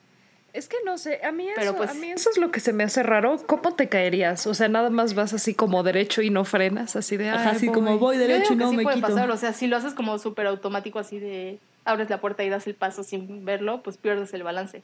Es 0.54 0.68
que 0.68 0.76
no 0.86 0.98
sé, 0.98 1.22
a 1.24 1.32
mí, 1.32 1.48
eso, 1.48 1.76
pues, 1.78 1.92
a 1.92 1.94
mí 1.94 2.12
eso 2.12 2.30
es 2.30 2.38
lo 2.38 2.52
que 2.52 2.60
se 2.60 2.74
me 2.74 2.84
hace 2.84 3.04
raro. 3.04 3.38
¿Cómo 3.46 3.74
te 3.74 3.88
caerías? 3.88 4.48
O 4.48 4.54
sea, 4.54 4.68
nada 4.68 4.90
más 4.90 5.14
vas 5.14 5.34
así 5.34 5.54
como 5.54 5.82
derecho 5.82 6.22
y 6.22 6.30
no 6.30 6.44
frenas, 6.44 6.98
así 6.98 7.16
de... 7.16 7.30
así 7.30 7.68
como 7.68 7.98
voy 7.98 8.18
derecho 8.18 8.54
y 8.54 8.56
no 8.58 8.70
sí 8.70 8.76
me 8.76 8.84
puede 8.84 8.98
quito. 8.98 9.08
Pasar, 9.08 9.32
o 9.32 9.38
sea, 9.38 9.54
si 9.54 9.68
lo 9.68 9.78
haces 9.78 9.94
como 9.94 10.18
súper 10.20 10.48
automático, 10.48 11.00
así 11.00 11.20
de 11.20 11.60
abres 11.86 12.10
la 12.10 12.20
puerta 12.20 12.44
y 12.44 12.50
das 12.50 12.68
el 12.68 12.76
paso 12.76 13.04
sin 13.04 13.46
verlo, 13.46 13.82
pues 13.82 13.96
pierdes 13.96 14.34
el 14.34 14.44
balance. 14.44 14.84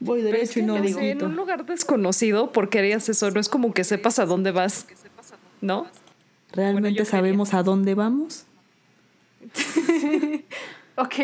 Voy 0.00 0.20
derecho 0.20 0.58
y 0.58 0.62
no 0.62 0.74
me 0.74 0.86
quito. 0.88 1.00
En 1.00 1.24
un 1.24 1.36
lugar 1.36 1.64
desconocido, 1.64 2.52
¿por 2.52 2.68
qué 2.68 2.80
harías 2.80 3.08
eso? 3.08 3.30
No 3.30 3.40
es 3.40 3.48
como 3.48 3.72
que 3.72 3.84
sepas 3.84 4.18
a 4.18 4.26
dónde 4.26 4.50
vas, 4.50 4.86
¿no? 5.62 5.86
¿Realmente 6.52 7.06
sabemos 7.06 7.54
a 7.54 7.62
dónde 7.62 7.94
vamos? 7.94 8.44
ok, 10.96 11.14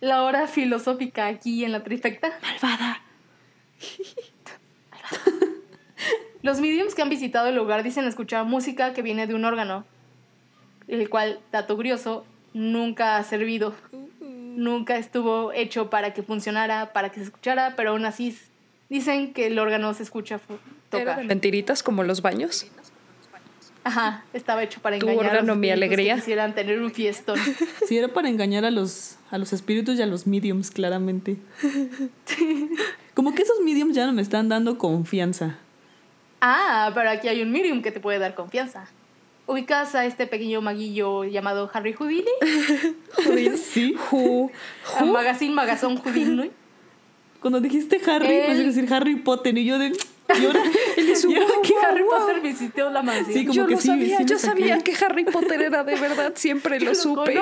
la 0.00 0.22
hora 0.22 0.46
filosófica 0.46 1.26
aquí 1.26 1.64
en 1.64 1.72
la 1.72 1.82
trifecta. 1.82 2.38
Malvada. 2.42 3.02
Los 6.42 6.60
mediums 6.60 6.94
que 6.94 7.02
han 7.02 7.08
visitado 7.08 7.48
el 7.48 7.54
lugar 7.54 7.82
dicen 7.84 8.04
escuchar 8.04 8.44
música 8.44 8.92
que 8.94 9.02
viene 9.02 9.28
de 9.28 9.34
un 9.34 9.44
órgano, 9.44 9.84
el 10.88 11.08
cual, 11.08 11.38
dato 11.52 11.76
curioso, 11.76 12.26
nunca 12.52 13.16
ha 13.16 13.22
servido. 13.22 13.74
Nunca 14.20 14.96
estuvo 14.96 15.52
hecho 15.52 15.88
para 15.88 16.12
que 16.12 16.22
funcionara, 16.22 16.92
para 16.92 17.10
que 17.10 17.20
se 17.20 17.24
escuchara, 17.24 17.74
pero 17.76 17.90
aún 17.90 18.04
así 18.04 18.36
dicen 18.88 19.32
que 19.32 19.46
el 19.46 19.58
órgano 19.58 19.94
se 19.94 20.02
escucha 20.02 20.40
tocar. 20.90 21.24
mentiritas 21.24 21.82
como 21.82 22.02
los 22.02 22.22
baños? 22.22 22.66
Ajá, 23.84 24.24
estaba 24.32 24.62
hecho 24.62 24.80
para 24.80 24.96
engañar 24.96 25.36
a 25.36 25.42
los 25.42 25.56
mi 25.56 25.70
alegría. 25.70 26.14
Que 26.14 26.20
quisieran 26.20 26.54
tener 26.54 26.80
un 26.80 26.92
fiestón. 26.92 27.38
Sí, 27.86 27.98
era 27.98 28.08
para 28.08 28.28
engañar 28.28 28.64
a 28.64 28.70
los, 28.70 29.16
a 29.30 29.38
los 29.38 29.52
espíritus 29.52 29.98
y 29.98 30.02
a 30.02 30.06
los 30.06 30.26
mediums, 30.26 30.70
claramente. 30.70 31.36
Como 33.14 33.34
que 33.34 33.42
esos 33.42 33.60
mediums 33.60 33.94
ya 33.94 34.06
no 34.06 34.12
me 34.12 34.22
están 34.22 34.48
dando 34.48 34.78
confianza. 34.78 35.56
Ah, 36.40 36.90
pero 36.94 37.10
aquí 37.10 37.28
hay 37.28 37.42
un 37.42 37.50
medium 37.50 37.82
que 37.82 37.90
te 37.90 38.00
puede 38.00 38.18
dar 38.18 38.34
confianza. 38.34 38.88
¿Ubicas 39.46 39.94
a 39.94 40.06
este 40.06 40.26
pequeño 40.26 40.60
maguillo 40.60 41.24
llamado 41.24 41.68
Harry 41.72 41.92
Houdini? 41.92 42.30
Houdini, 43.24 43.56
sí. 43.56 43.96
Who, 44.10 44.50
Magazine 45.04 45.52
Magazón 45.52 45.96
Houdini. 45.96 46.50
Cuando 47.40 47.60
dijiste 47.60 48.00
Harry, 48.06 48.42
pues 48.46 48.58
decir 48.58 48.92
Harry 48.92 49.16
Potter 49.16 49.58
y 49.58 49.64
yo 49.64 49.78
de... 49.78 49.92
Y 50.40 50.46
ahora, 50.46 50.62
que 51.62 51.74
Harry 51.86 52.04
Potter 52.04 52.40
visitó 52.40 52.90
la 52.90 53.02
mansión. 53.02 53.32
Sí, 53.32 53.46
como 53.46 53.54
yo 53.54 53.66
que 53.66 53.74
lo 53.74 53.80
sí, 53.80 53.88
sabía, 53.88 54.22
yo 54.22 54.38
sabía 54.38 54.78
que 54.78 54.94
Harry 55.04 55.24
Potter 55.24 55.62
era 55.62 55.84
de 55.84 55.96
verdad, 55.96 56.32
siempre 56.34 56.80
lo, 56.80 56.94
supe. 56.94 57.34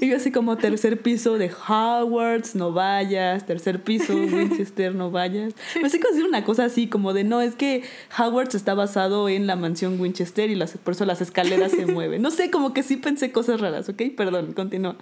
Y 0.00 0.08
yo 0.08 0.16
así 0.16 0.32
como 0.32 0.56
tercer 0.56 1.00
piso 1.00 1.38
de 1.38 1.50
Hogwarts, 1.50 2.54
no 2.54 2.72
vayas, 2.72 3.46
tercer 3.46 3.82
piso 3.82 4.14
Winchester, 4.14 4.94
no 4.94 5.10
vayas. 5.10 5.54
Me 5.80 5.88
sé 5.88 5.98
decir 5.98 6.24
una 6.24 6.44
cosa 6.44 6.64
así 6.64 6.86
como 6.86 7.12
de, 7.12 7.24
no, 7.24 7.40
es 7.40 7.54
que 7.54 7.82
Hogwarts 8.18 8.54
está 8.54 8.74
basado 8.74 9.28
en 9.28 9.46
la 9.46 9.56
mansión 9.56 10.00
Winchester 10.00 10.50
y 10.50 10.54
las, 10.54 10.76
por 10.78 10.94
eso 10.94 11.04
las 11.04 11.20
escaleras 11.20 11.72
se 11.72 11.86
mueven. 11.92 12.22
No 12.22 12.30
sé, 12.30 12.50
como 12.50 12.72
que 12.72 12.82
sí 12.82 12.96
pensé 12.96 13.32
cosas 13.32 13.60
raras, 13.60 13.88
¿ok? 13.88 14.02
Perdón, 14.16 14.52
continúa. 14.52 14.96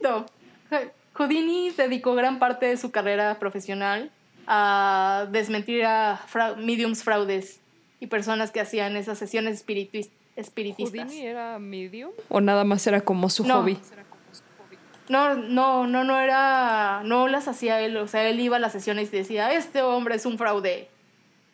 No. 0.00 0.26
Houdini 1.14 1.70
dedicó 1.70 2.14
gran 2.14 2.38
parte 2.38 2.66
de 2.66 2.76
su 2.76 2.90
carrera 2.90 3.38
profesional 3.38 4.10
a 4.46 5.26
desmentir 5.30 5.84
a 5.84 6.20
mediums 6.58 7.02
fraudes 7.02 7.60
y 8.00 8.08
personas 8.08 8.50
que 8.50 8.60
hacían 8.60 8.96
esas 8.96 9.18
sesiones 9.18 9.64
espiritistas. 10.36 11.04
¿Houdini 11.04 11.20
era 11.20 11.58
medium? 11.58 12.10
¿O 12.28 12.40
nada 12.40 12.64
más 12.64 12.86
era 12.86 13.00
como 13.00 13.30
su 13.30 13.44
hobby? 13.44 13.78
No, 15.08 15.34
no, 15.34 15.86
no, 15.86 16.04
no 16.04 16.20
era, 16.20 17.02
no 17.04 17.28
las 17.28 17.48
hacía 17.48 17.80
él, 17.80 17.96
o 17.96 18.08
sea, 18.08 18.28
él 18.28 18.40
iba 18.40 18.56
a 18.56 18.60
las 18.60 18.72
sesiones 18.72 19.12
y 19.12 19.16
decía, 19.18 19.52
este 19.52 19.82
hombre 19.82 20.14
es 20.14 20.26
un 20.26 20.38
fraude. 20.38 20.88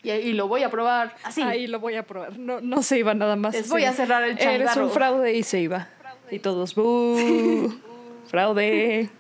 Y, 0.03 0.33
lo 0.33 0.47
voy 0.49 0.63
a 0.63 0.71
probar 0.71 1.17
así. 1.25 1.43
Ahí 1.43 1.67
lo 1.67 1.81
voy 1.81 1.97
a 1.97 2.05
probar. 2.05 2.39
No, 2.39 2.61
no 2.61 2.83
se 2.83 2.99
iba 2.99 3.15
nada 3.15 3.37
más. 3.37 3.55
Les 3.55 3.69
voy 3.69 3.85
a 3.85 3.93
cerrar 3.93 4.23
el 4.23 4.39
changarro. 4.39 4.65
Eres 4.65 4.77
un 4.77 4.91
fraude 4.91 5.35
y 5.35 5.43
se 5.43 5.61
iba. 5.61 5.89
Y 6.31 6.39
todos, 6.39 6.75
¡Fraude! 8.27 9.11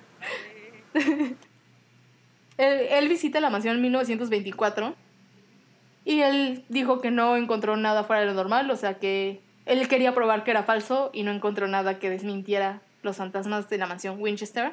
Él, 2.58 3.08
visita 3.08 3.40
la 3.40 3.50
mansión 3.50 3.76
en 3.76 3.82
1924 3.82 4.94
y 6.04 6.20
él 6.20 6.64
dijo 6.68 7.00
que 7.00 7.10
no 7.10 7.36
encontró 7.36 7.76
nada 7.76 8.04
fuera 8.04 8.20
de 8.20 8.26
lo 8.26 8.34
normal, 8.34 8.70
o 8.70 8.76
sea 8.76 8.98
que 8.98 9.40
él 9.64 9.86
quería 9.88 10.14
probar 10.14 10.44
que 10.44 10.50
era 10.50 10.64
falso 10.64 11.10
y 11.12 11.22
no 11.22 11.30
encontró 11.30 11.68
nada 11.68 11.98
que 11.98 12.10
desmintiera 12.10 12.82
los 13.02 13.16
fantasmas 13.16 13.70
de 13.70 13.78
la 13.78 13.86
mansión 13.86 14.20
Winchester. 14.20 14.72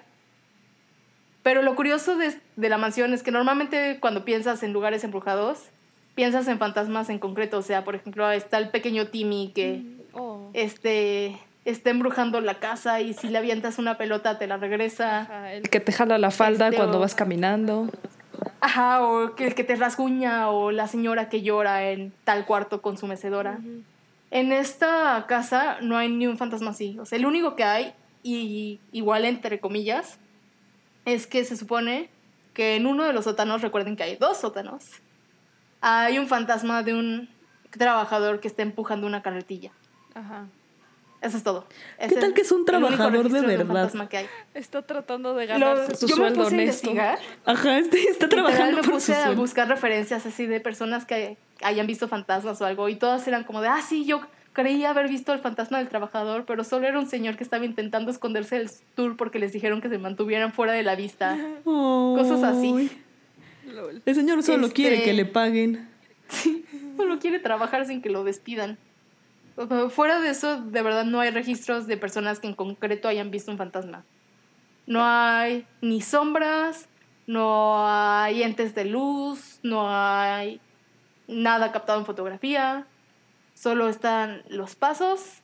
Pero 1.44 1.62
lo 1.62 1.76
curioso 1.76 2.18
de, 2.18 2.34
de 2.56 2.70
la 2.70 2.78
mansión 2.78 3.14
es 3.14 3.22
que 3.22 3.32
normalmente 3.32 4.00
cuando 4.00 4.26
piensas 4.26 4.64
en 4.64 4.74
lugares 4.74 5.04
embrujados, 5.04 5.70
piensas 6.16 6.48
en 6.48 6.58
fantasmas 6.58 7.10
en 7.10 7.20
concreto. 7.20 7.60
O 7.60 7.62
sea, 7.62 7.84
por 7.84 7.94
ejemplo, 7.94 8.32
está 8.32 8.58
el 8.58 8.70
pequeño 8.70 9.08
Timmy 9.08 9.52
que 9.54 9.84
Oh. 10.16 10.50
este, 10.54 11.38
está 11.66 11.90
embrujando 11.90 12.40
la 12.42 12.56
casa 12.60 13.02
y 13.02 13.14
si 13.14 13.28
le 13.28 13.38
avientas 13.40 13.78
una 13.80 13.98
pelota 13.98 14.38
te 14.38 14.48
la 14.48 14.58
regresa. 14.58 15.22
Ajá, 15.22 15.54
el 15.54 15.70
que 15.70 15.80
te 15.80 15.92
jala 15.92 16.18
la 16.18 16.32
falda 16.32 16.66
Este, 16.68 16.78
cuando 16.78 16.98
o- 16.98 17.02
vas 17.02 17.16
caminando. 17.16 17.90
Ajá, 18.62 19.04
o 19.04 19.36
que 19.36 19.48
el 19.48 19.56
que 19.56 19.64
te 19.64 19.76
rasguña 19.76 20.50
o 20.50 20.72
la 20.72 20.88
señora 20.88 21.30
que 21.30 21.42
llora 21.42 21.90
en 21.90 22.14
tal 22.24 22.46
cuarto 22.46 22.82
con 22.82 22.98
su 22.98 23.08
mecedora. 23.08 23.60
En 24.32 24.52
esta 24.52 25.26
casa 25.28 25.78
no 25.82 25.98
hay 25.98 26.10
ni 26.10 26.28
un 26.28 26.38
fantasma 26.38 26.72
así. 26.72 26.98
O 27.00 27.06
sea, 27.06 27.18
el 27.18 27.26
único 27.26 27.56
que 27.56 27.64
hay, 27.64 27.94
y 28.24 28.80
igual 28.92 29.26
entre 29.26 29.60
comillas, 29.60 30.18
es 31.06 31.28
que 31.28 31.44
se 31.46 31.56
supone 31.58 32.10
que 32.54 32.76
en 32.76 32.86
uno 32.88 33.04
de 33.04 33.14
los 33.14 33.26
sótanos, 33.26 33.62
recuerden 33.62 33.96
que 33.96 34.04
hay 34.04 34.16
dos 34.16 34.38
sótanos, 34.38 34.86
hay 35.82 36.18
un 36.20 36.28
fantasma 36.28 36.84
de 36.84 36.94
un 36.96 37.30
trabajador 37.72 38.40
que 38.40 38.48
está 38.48 38.62
empujando 38.64 39.06
una 39.08 39.22
carretilla. 39.22 39.72
Ajá. 40.16 40.48
Eso 41.26 41.38
es 41.38 41.44
todo. 41.44 41.66
¿Qué 42.00 42.16
tal 42.16 42.34
que 42.34 42.42
es 42.42 42.52
un 42.52 42.66
trabajador 42.66 43.30
de 43.30 43.42
verdad? 43.42 43.66
fantasma 43.66 44.08
que 44.10 44.18
hay. 44.18 44.26
Está 44.54 44.82
tratando 44.84 45.34
de 45.34 45.46
Lo- 45.48 45.54
ganarse 45.60 45.96
su 45.96 46.08
yo 46.08 46.16
me 46.18 46.22
sueldo 46.30 46.44
puse 46.44 46.56
a 46.56 46.60
honesto. 46.60 46.90
investigar 46.92 47.20
Ajá, 47.46 47.78
este 47.80 47.98
está 48.04 48.26
Literal, 48.28 48.46
trabajando 48.46 48.78
me 48.78 48.84
por 48.84 48.86
su 48.86 48.92
puse 48.92 49.16
a 49.16 49.32
buscar 49.32 49.68
referencias 49.68 50.26
así 50.26 50.46
de 50.46 50.60
personas 50.60 51.06
que 51.06 51.38
hayan 51.64 51.88
visto 51.88 52.08
fantasmas 52.08 52.62
o 52.62 52.66
algo 52.66 52.90
y 52.90 52.96
todas 52.96 53.28
eran 53.28 53.44
como 53.44 53.62
de, 53.62 53.70
ah, 53.70 53.82
sí, 53.82 54.06
yo 54.06 54.22
creía 54.54 54.92
haber 54.92 55.10
visto 55.10 55.34
el 55.34 55.40
fantasma 55.40 55.80
del 55.80 55.90
trabajador, 55.90 56.46
pero 56.46 56.64
solo 56.64 56.88
era 56.88 56.98
un 57.00 57.08
señor 57.10 57.36
que 57.38 57.44
estaba 57.44 57.66
intentando 57.66 58.12
esconderse 58.12 58.58
del 58.58 58.70
tour 58.96 59.18
porque 59.18 59.40
les 59.40 59.52
dijeron 59.52 59.82
que 59.82 59.90
se 59.90 59.98
mantuvieran 59.98 60.54
fuera 60.54 60.74
de 60.74 60.84
la 60.84 60.96
vista. 60.96 61.38
Cosas 61.66 62.44
así. 62.44 62.90
El 64.06 64.16
señor 64.16 64.44
solo 64.44 64.68
Este- 64.68 64.76
quiere 64.76 65.04
que 65.04 65.14
le 65.14 65.26
paguen. 65.26 65.90
Solo 66.98 67.20
quiere 67.20 67.40
trabajar 67.40 67.86
sin 67.86 68.02
que 68.02 68.10
lo 68.10 68.24
despidan. 68.24 68.78
Fuera 69.90 70.20
de 70.20 70.30
eso, 70.30 70.62
de 70.62 70.82
verdad 70.82 71.06
no 71.06 71.22
hay 71.22 71.32
registros 71.32 71.88
de 71.88 71.96
personas 71.98 72.40
que 72.40 72.48
en 72.48 72.56
concreto 72.56 73.08
hayan 73.08 73.32
visto 73.32 73.52
un 73.52 73.58
fantasma. 73.58 74.04
No 74.86 75.04
hay 75.04 75.66
ni 75.82 76.02
sombras, 76.02 76.88
no 77.26 77.88
hay 77.88 78.44
entes 78.44 78.76
de 78.76 78.86
luz, 78.86 79.60
no 79.64 79.88
hay 79.90 80.60
nada 81.28 81.72
captado 81.72 82.00
en 82.00 82.06
fotografía, 82.06 82.86
solo 83.54 83.90
están 83.90 84.44
los 84.50 84.76
pasos 84.76 85.42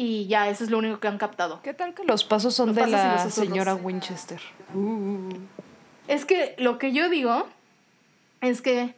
y 0.00 0.28
ya, 0.28 0.48
eso 0.48 0.62
es 0.62 0.70
lo 0.70 0.78
único 0.78 1.00
que 1.00 1.08
han 1.08 1.18
captado. 1.18 1.60
¿Qué 1.60 1.74
tal 1.74 1.92
que 1.92 2.04
los 2.04 2.22
pasos 2.22 2.54
son 2.54 2.68
Los 2.68 2.76
de 2.76 2.82
pasos 2.82 2.92
la 2.92 3.30
señora 3.30 3.74
Winchester? 3.74 4.40
Es 6.06 6.24
que 6.24 6.54
lo 6.58 6.78
que 6.78 6.92
yo 6.92 7.08
digo 7.08 7.48
es 8.40 8.62
que 8.62 8.94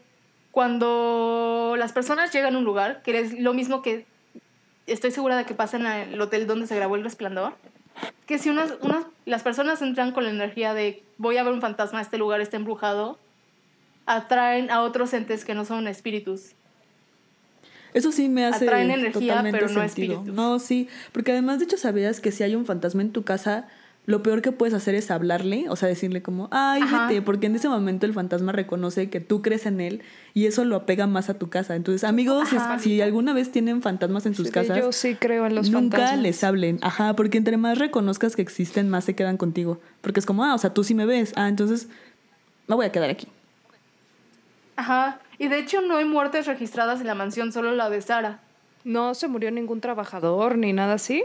cuando 0.51 1.75
las 1.79 1.93
personas 1.93 2.33
llegan 2.33 2.55
a 2.55 2.59
un 2.59 2.65
lugar, 2.65 3.03
que 3.03 3.19
es 3.19 3.39
lo 3.39 3.55
mismo 3.55 3.83
que 3.83 4.07
estoy 4.87 5.11
segura 5.11 5.37
de 5.37 5.45
que 5.45 5.55
pasa 5.55 5.77
en 5.77 5.87
el 5.87 6.21
hotel 6.21 6.47
donde 6.47 6.67
se 6.67 6.77
grabó 6.77 6.97
El 6.97 7.05
Resplandor, 7.05 7.55
que 8.27 8.39
si 8.39 8.51
unas, 8.51 8.75
unas, 8.81 9.05
las 9.27 9.43
personas 9.43 9.81
entran 9.83 10.13
con 10.13 10.25
la 10.25 10.31
energía 10.31 10.75
de 10.75 11.03
voy 11.19 11.37
a 11.37 11.43
ver 11.43 11.53
un 11.53 11.61
fantasma, 11.61 12.01
este 12.01 12.19
lugar 12.19 12.41
está 12.41 12.57
embrujado, 12.57 13.19
atraen 14.07 14.71
a 14.71 14.83
otros 14.83 15.13
entes 15.13 15.45
que 15.45 15.55
no 15.55 15.65
son 15.65 15.87
espíritus. 15.87 16.53
Eso 17.93 18.13
sí 18.13 18.29
me 18.29 18.45
hace 18.45 18.65
Atraen 18.65 18.91
energía, 18.91 19.13
totalmente 19.13 19.59
pero 19.59 19.73
no 19.73 19.81
sentido. 19.81 20.15
espíritus. 20.15 20.35
No, 20.35 20.59
sí, 20.59 20.89
porque 21.13 21.33
además 21.33 21.59
de 21.59 21.65
hecho 21.65 21.77
sabías 21.77 22.21
que 22.21 22.31
si 22.31 22.43
hay 22.43 22.55
un 22.55 22.65
fantasma 22.65 23.03
en 23.03 23.13
tu 23.13 23.25
casa, 23.25 23.69
lo 24.11 24.23
peor 24.23 24.43
que 24.43 24.51
puedes 24.53 24.75
hacer 24.75 24.95
es 24.95 25.11
hablarle, 25.11 25.67
o 25.69 25.77
sea, 25.77 25.89
decirle 25.89 26.21
como, 26.21 26.49
ay, 26.51 26.83
Ajá. 26.83 27.07
vete, 27.07 27.23
porque 27.23 27.47
en 27.47 27.55
ese 27.57 27.69
momento 27.69 28.07
el 28.07 28.13
fantasma 28.13 28.53
reconoce 28.53 29.09
que 29.09 29.21
tú 29.21 29.41
crees 29.41 29.67
en 29.67 29.81
él 29.81 30.03
y 30.35 30.47
eso 30.47 30.65
lo 30.65 30.77
apega 30.77 31.07
más 31.07 31.31
a 31.31 31.35
tu 31.39 31.49
casa. 31.49 31.77
Entonces, 31.77 32.05
amigos, 32.05 32.53
Ajá. 32.53 32.79
si 32.79 33.01
alguna 33.01 33.33
vez 33.33 33.53
tienen 33.53 33.83
fantasmas 33.83 34.27
en 34.27 34.35
sus 34.35 34.49
Sí, 34.49 34.53
casas, 34.53 34.79
Yo 34.79 34.93
sí 34.93 35.15
creo 35.15 35.47
en 35.47 35.55
los 35.55 35.71
nunca 35.71 35.97
fantasmas. 35.99 36.23
les 36.23 36.45
hablen. 36.45 36.79
Ajá, 36.83 37.15
porque 37.15 37.39
entre 37.39 37.57
más 37.57 37.79
reconozcas 37.79 38.35
que 38.37 38.43
existen, 38.43 38.89
más 38.91 39.05
se 39.05 39.15
quedan 39.15 39.37
contigo. 39.37 39.81
Porque 40.01 40.21
es 40.21 40.27
como, 40.27 40.45
ah, 40.45 40.55
o 40.55 40.59
sea, 40.59 40.75
tú 40.75 40.83
sí 40.85 40.95
me 40.95 41.07
ves. 41.07 41.33
Ah, 41.37 41.49
entonces 41.49 41.89
me 42.67 42.75
voy 42.75 42.87
a 42.87 42.93
quedar 42.93 43.11
aquí. 43.11 43.29
Ajá. 44.77 45.21
Y 45.39 45.49
de 45.49 45.59
hecho 45.59 45.81
no 45.83 45.97
hay 45.97 46.05
muertes 46.05 46.47
registradas 46.47 47.01
en 47.01 47.07
la 47.07 47.15
mansión, 47.15 47.53
solo 47.53 47.73
la 47.73 47.91
de 47.91 48.01
Sara. 48.01 48.41
No 48.85 49.15
se 49.15 49.29
murió 49.29 49.51
ningún 49.51 49.81
trabajador 49.81 50.57
ni 50.59 50.73
nada 50.73 50.95
así. 50.95 51.23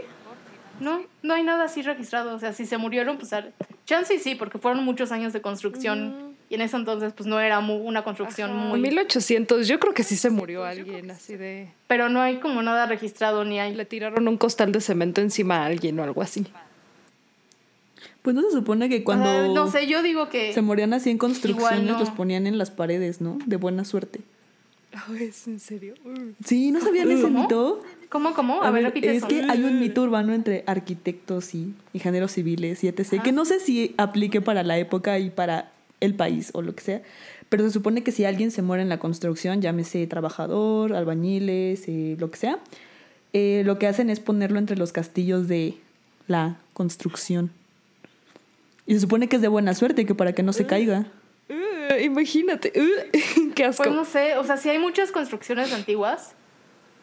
No, 0.80 1.00
no 1.22 1.34
hay 1.34 1.42
nada 1.42 1.64
así 1.64 1.82
registrado. 1.82 2.34
O 2.34 2.38
sea, 2.38 2.52
si 2.52 2.66
se 2.66 2.78
murieron, 2.78 3.18
pues 3.18 3.30
chance 3.84 4.14
y 4.14 4.18
sí, 4.18 4.34
porque 4.34 4.58
fueron 4.58 4.84
muchos 4.84 5.12
años 5.12 5.32
de 5.32 5.40
construcción. 5.40 6.34
Y 6.48 6.54
en 6.54 6.60
ese 6.60 6.76
entonces, 6.76 7.12
pues 7.12 7.26
no 7.26 7.40
era 7.40 7.58
una 7.58 8.04
construcción 8.04 8.50
En 8.50 8.56
muy. 8.56 8.80
1800, 8.80 9.66
yo 9.66 9.80
creo 9.80 9.94
que 9.94 10.04
sí 10.04 10.16
se 10.16 10.30
murió 10.30 10.64
alguien 10.64 11.10
así 11.10 11.36
de... 11.36 11.68
Pero 11.88 12.08
no 12.08 12.20
hay 12.20 12.36
como 12.38 12.62
nada 12.62 12.86
registrado 12.86 13.44
ni 13.44 13.58
hay. 13.58 13.74
Le 13.74 13.84
tiraron 13.84 14.28
un 14.28 14.36
costal 14.36 14.70
de 14.70 14.80
cemento 14.80 15.20
encima 15.20 15.62
a 15.62 15.66
alguien 15.66 15.98
o 15.98 16.04
algo 16.04 16.22
así. 16.22 16.46
Pues 18.22 18.34
no 18.34 18.42
se 18.42 18.50
supone 18.50 18.88
que 18.88 19.04
cuando 19.04 19.28
Ah, 19.28 19.48
no 19.52 19.70
sé, 19.70 19.86
yo 19.86 20.02
digo 20.02 20.28
que. 20.28 20.52
se 20.52 20.62
morían 20.62 20.92
así 20.94 21.10
en 21.10 21.18
construcciones, 21.18 21.82
no. 21.84 21.98
los 21.98 22.10
ponían 22.10 22.46
en 22.46 22.58
las 22.58 22.70
paredes, 22.70 23.20
¿no? 23.20 23.38
De 23.46 23.56
buena 23.56 23.84
suerte. 23.84 24.20
¿Es 25.20 25.46
en 25.46 25.60
serio? 25.60 25.94
Sí, 26.44 26.70
¿no 26.70 26.80
sabían 26.80 27.10
ese 27.10 27.22
¿Cómo? 27.22 27.42
mito? 27.42 27.82
¿Cómo, 28.08 28.34
cómo? 28.34 28.62
A, 28.62 28.70
ver, 28.70 28.84
repite 28.84 29.10
es 29.10 29.18
eso. 29.18 29.28
que 29.28 29.42
hay 29.42 29.62
un 29.62 29.80
mito 29.80 30.02
urbano 30.02 30.32
entre 30.32 30.64
arquitectos 30.66 31.54
y 31.54 31.74
ingenieros 31.92 32.32
civiles 32.32 32.84
y 32.84 32.88
etc. 32.88 33.22
Que 33.22 33.32
no 33.32 33.44
sé 33.44 33.60
si 33.60 33.94
aplique 33.96 34.40
para 34.40 34.62
la 34.62 34.78
época 34.78 35.18
y 35.18 35.30
para 35.30 35.72
el 36.00 36.14
país 36.14 36.50
o 36.54 36.62
lo 36.62 36.74
que 36.74 36.82
sea, 36.82 37.02
pero 37.48 37.64
se 37.64 37.70
supone 37.70 38.02
que 38.02 38.12
si 38.12 38.24
alguien 38.24 38.50
se 38.50 38.62
muere 38.62 38.82
en 38.82 38.88
la 38.88 38.98
construcción, 38.98 39.62
llámese 39.62 40.06
trabajador, 40.06 40.94
albañiles, 40.94 41.84
eh, 41.88 42.16
lo 42.18 42.30
que 42.30 42.38
sea, 42.38 42.58
eh, 43.32 43.62
lo 43.64 43.78
que 43.78 43.86
hacen 43.86 44.10
es 44.10 44.20
ponerlo 44.20 44.58
entre 44.58 44.76
los 44.76 44.92
castillos 44.92 45.48
de 45.48 45.74
la 46.26 46.56
construcción. 46.72 47.50
Y 48.86 48.94
se 48.94 49.00
supone 49.00 49.28
que 49.28 49.36
es 49.36 49.42
de 49.42 49.48
buena 49.48 49.74
suerte, 49.74 50.06
que 50.06 50.14
para 50.14 50.32
que 50.32 50.42
no 50.42 50.52
se 50.52 50.66
caiga. 50.66 51.06
Uh, 51.48 52.00
imagínate. 52.02 52.72
uh, 52.76 53.50
qué 53.54 53.64
asco. 53.64 53.84
Pues 53.84 53.94
no 53.94 54.04
sé, 54.04 54.36
o 54.36 54.44
sea, 54.44 54.56
sí 54.56 54.68
hay 54.68 54.78
muchas 54.78 55.10
construcciones 55.10 55.72
antiguas, 55.72 56.35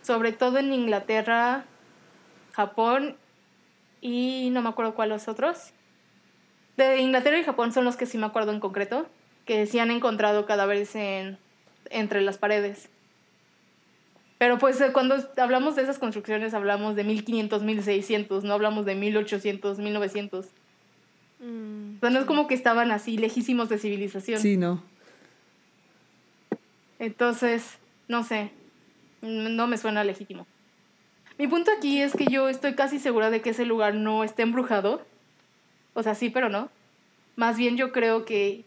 sobre 0.03 0.31
todo 0.31 0.59
en 0.59 0.71
Inglaterra, 0.71 1.65
Japón 2.53 3.15
y 4.01 4.49
no 4.51 4.61
me 4.61 4.69
acuerdo 4.69 4.93
cuáles 4.93 5.27
otros. 5.27 5.71
De 6.77 6.99
Inglaterra 6.99 7.39
y 7.39 7.43
Japón 7.43 7.71
son 7.71 7.85
los 7.85 7.95
que 7.95 8.05
sí 8.05 8.17
me 8.17 8.25
acuerdo 8.25 8.51
en 8.51 8.59
concreto, 8.59 9.07
que 9.45 9.65
sí 9.65 9.79
han 9.79 9.91
encontrado 9.91 10.45
cadáveres 10.45 10.95
en, 10.95 11.37
entre 11.89 12.21
las 12.21 12.37
paredes. 12.37 12.89
Pero 14.37 14.57
pues 14.57 14.83
cuando 14.91 15.15
hablamos 15.37 15.75
de 15.75 15.83
esas 15.83 15.99
construcciones 15.99 16.53
hablamos 16.53 16.95
de 16.95 17.05
1500, 17.05 17.63
1600, 17.63 18.43
no 18.43 18.53
hablamos 18.53 18.85
de 18.85 18.95
1800, 18.95 19.79
1900. 19.79 20.47
Mm, 21.39 21.95
O 21.95 21.99
sea, 22.01 22.09
no 22.09 22.19
es 22.19 22.25
como 22.25 22.47
que 22.47 22.55
estaban 22.55 22.91
así 22.91 23.17
lejísimos 23.17 23.69
de 23.69 23.77
civilización. 23.77 24.39
Sí, 24.41 24.57
no. 24.57 24.83
Entonces, 26.99 27.77
no 28.07 28.23
sé, 28.23 28.51
no 29.23 29.67
me 29.67 29.77
suena 29.77 30.03
legítimo. 30.03 30.45
Mi 31.37 31.47
punto 31.47 31.71
aquí 31.75 32.01
es 32.01 32.13
que 32.13 32.25
yo 32.25 32.47
estoy 32.47 32.75
casi 32.75 32.99
segura 32.99 33.29
de 33.29 33.41
que 33.41 33.51
ese 33.51 33.65
lugar 33.65 33.95
no 33.95 34.23
está 34.23 34.43
embrujado. 34.43 35.01
O 35.93 36.03
sea, 36.03 36.13
sí, 36.13 36.29
pero 36.29 36.49
no. 36.49 36.69
Más 37.35 37.57
bien 37.57 37.75
yo 37.75 37.91
creo 37.91 38.25
que 38.25 38.65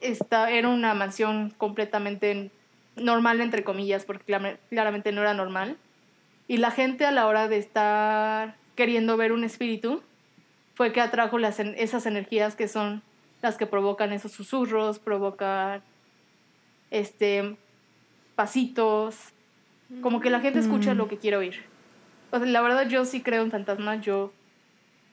esta 0.00 0.50
era 0.50 0.68
una 0.68 0.94
mansión 0.94 1.52
completamente 1.58 2.50
normal, 2.96 3.40
entre 3.40 3.64
comillas, 3.64 4.04
porque 4.04 4.24
claramente 4.70 5.12
no 5.12 5.20
era 5.20 5.34
normal. 5.34 5.76
Y 6.46 6.56
la 6.56 6.70
gente 6.70 7.04
a 7.04 7.12
la 7.12 7.26
hora 7.26 7.48
de 7.48 7.58
estar 7.58 8.56
queriendo 8.74 9.16
ver 9.16 9.32
un 9.32 9.44
espíritu 9.44 10.02
fue 10.74 10.92
que 10.92 11.00
atrajo 11.00 11.38
las, 11.38 11.60
esas 11.60 12.06
energías 12.06 12.54
que 12.54 12.68
son 12.68 13.02
las 13.42 13.56
que 13.56 13.66
provocan 13.66 14.12
esos 14.12 14.32
susurros, 14.32 14.98
provocan 14.98 15.82
este 16.90 17.56
pasitos, 18.34 19.32
como 20.02 20.20
que 20.20 20.30
la 20.30 20.40
gente 20.40 20.58
escucha 20.58 20.94
lo 20.94 21.08
que 21.08 21.16
quiere 21.18 21.36
oír. 21.38 21.62
O 22.30 22.38
sea, 22.38 22.46
la 22.46 22.60
verdad 22.60 22.88
yo 22.88 23.04
sí 23.04 23.22
creo 23.22 23.42
en 23.42 23.50
fantasmas, 23.50 24.00
yo 24.04 24.32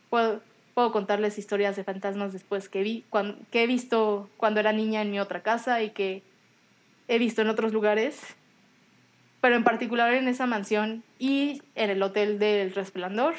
puedo, 0.09 0.41
puedo 0.73 0.91
contarles 0.91 1.37
historias 1.37 1.75
de 1.75 1.83
fantasmas 1.83 2.33
después 2.33 2.67
que 2.69 2.83
vi, 2.83 3.03
cuan- 3.09 3.37
que 3.51 3.63
he 3.63 3.67
visto 3.67 4.29
cuando 4.37 4.59
era 4.59 4.73
niña 4.73 5.01
en 5.01 5.11
mi 5.11 5.19
otra 5.19 5.41
casa 5.41 5.81
y 5.81 5.91
que 5.91 6.23
he 7.07 7.17
visto 7.19 7.41
en 7.41 7.49
otros 7.49 7.71
lugares, 7.71 8.35
pero 9.41 9.55
en 9.55 9.63
particular 9.63 10.13
en 10.13 10.27
esa 10.27 10.45
mansión 10.45 11.03
y 11.19 11.61
en 11.75 11.89
el 11.89 12.01
hotel 12.03 12.39
del 12.39 12.73
Resplandor, 12.73 13.35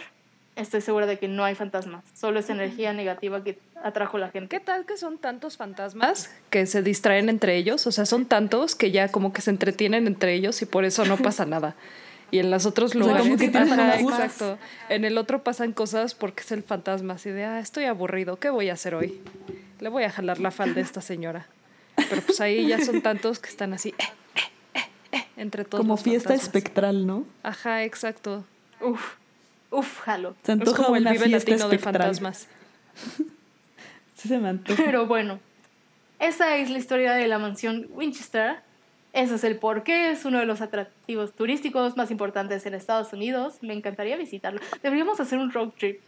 estoy 0.56 0.80
segura 0.80 1.06
de 1.06 1.18
que 1.18 1.28
no 1.28 1.44
hay 1.44 1.54
fantasmas, 1.54 2.02
solo 2.14 2.40
es 2.40 2.50
energía 2.50 2.92
negativa 2.92 3.44
que 3.44 3.58
atrajo 3.82 4.18
la 4.18 4.30
gente. 4.30 4.48
¿Qué 4.48 4.64
tal 4.64 4.86
que 4.86 4.96
son 4.96 5.18
tantos 5.18 5.56
fantasmas 5.56 6.30
que 6.50 6.66
se 6.66 6.82
distraen 6.82 7.28
entre 7.28 7.56
ellos? 7.56 7.86
O 7.86 7.92
sea, 7.92 8.06
son 8.06 8.24
tantos 8.26 8.74
que 8.74 8.90
ya 8.90 9.08
como 9.08 9.32
que 9.32 9.42
se 9.42 9.50
entretienen 9.50 10.06
entre 10.06 10.34
ellos 10.34 10.60
y 10.62 10.66
por 10.66 10.84
eso 10.84 11.04
no 11.04 11.18
pasa 11.18 11.44
nada. 11.46 11.76
Y 12.30 12.40
en 12.40 12.50
los 12.50 12.66
otros 12.66 12.90
sea, 12.90 13.00
como 13.00 13.14
lugares, 13.14 13.38
que 13.38 13.48
tienen 13.48 13.72
ajá, 13.78 13.98
un 14.02 14.12
exacto. 14.12 14.58
En 14.88 15.04
el 15.04 15.16
otro 15.16 15.44
pasan 15.44 15.72
cosas 15.72 16.14
porque 16.14 16.42
es 16.42 16.50
el 16.50 16.64
fantasma, 16.64 17.14
así 17.14 17.30
de, 17.30 17.44
ah, 17.44 17.60
estoy 17.60 17.84
aburrido, 17.84 18.36
¿qué 18.36 18.50
voy 18.50 18.68
a 18.68 18.72
hacer 18.72 18.96
hoy? 18.96 19.20
Le 19.78 19.88
voy 19.90 20.02
a 20.02 20.10
jalar 20.10 20.40
la 20.40 20.50
falda 20.50 20.80
a 20.80 20.84
esta 20.84 21.00
señora. 21.00 21.46
Pero 22.08 22.22
pues 22.22 22.40
ahí 22.40 22.66
ya 22.66 22.84
son 22.84 23.00
tantos 23.00 23.38
que 23.38 23.48
están 23.48 23.72
así, 23.72 23.90
eh, 23.90 24.04
eh, 24.34 24.40
eh, 24.74 24.80
eh, 25.12 25.24
entre 25.36 25.64
todos. 25.64 25.82
Como 25.82 25.94
los 25.94 26.02
fiesta 26.02 26.30
fantasmas. 26.30 26.46
espectral, 26.56 27.06
¿no? 27.06 27.24
Ajá, 27.42 27.84
exacto. 27.84 28.44
Uf, 28.80 29.14
uf, 29.70 30.00
jalo. 30.00 30.34
Se 30.42 30.52
Es 30.52 30.58
antoja 30.60 30.84
como 30.84 30.96
el 30.96 31.02
una 31.02 31.12
vive 31.12 31.26
fiesta 31.26 31.50
latino 31.50 31.68
de 31.68 31.78
fantasmas. 31.78 32.48
Sí 34.16 34.28
se 34.28 34.38
me 34.38 34.48
antoja. 34.48 34.82
Pero 34.82 35.06
bueno, 35.06 35.38
esa 36.18 36.56
es 36.56 36.70
la 36.70 36.78
historia 36.78 37.12
de 37.12 37.28
la 37.28 37.38
mansión 37.38 37.86
Winchester. 37.90 38.56
Ese 39.12 39.34
es 39.34 39.44
el 39.44 39.58
por 39.58 39.82
qué 39.82 40.10
es 40.10 40.24
uno 40.24 40.38
de 40.38 40.46
los 40.46 40.60
atractivos 40.60 41.32
turísticos 41.34 41.96
más 41.96 42.10
importantes 42.10 42.64
en 42.66 42.74
Estados 42.74 43.12
Unidos. 43.12 43.58
Me 43.62 43.72
encantaría 43.74 44.16
visitarlo. 44.16 44.60
Deberíamos 44.82 45.20
hacer 45.20 45.38
un 45.38 45.50
road 45.52 45.70
trip. 45.78 46.00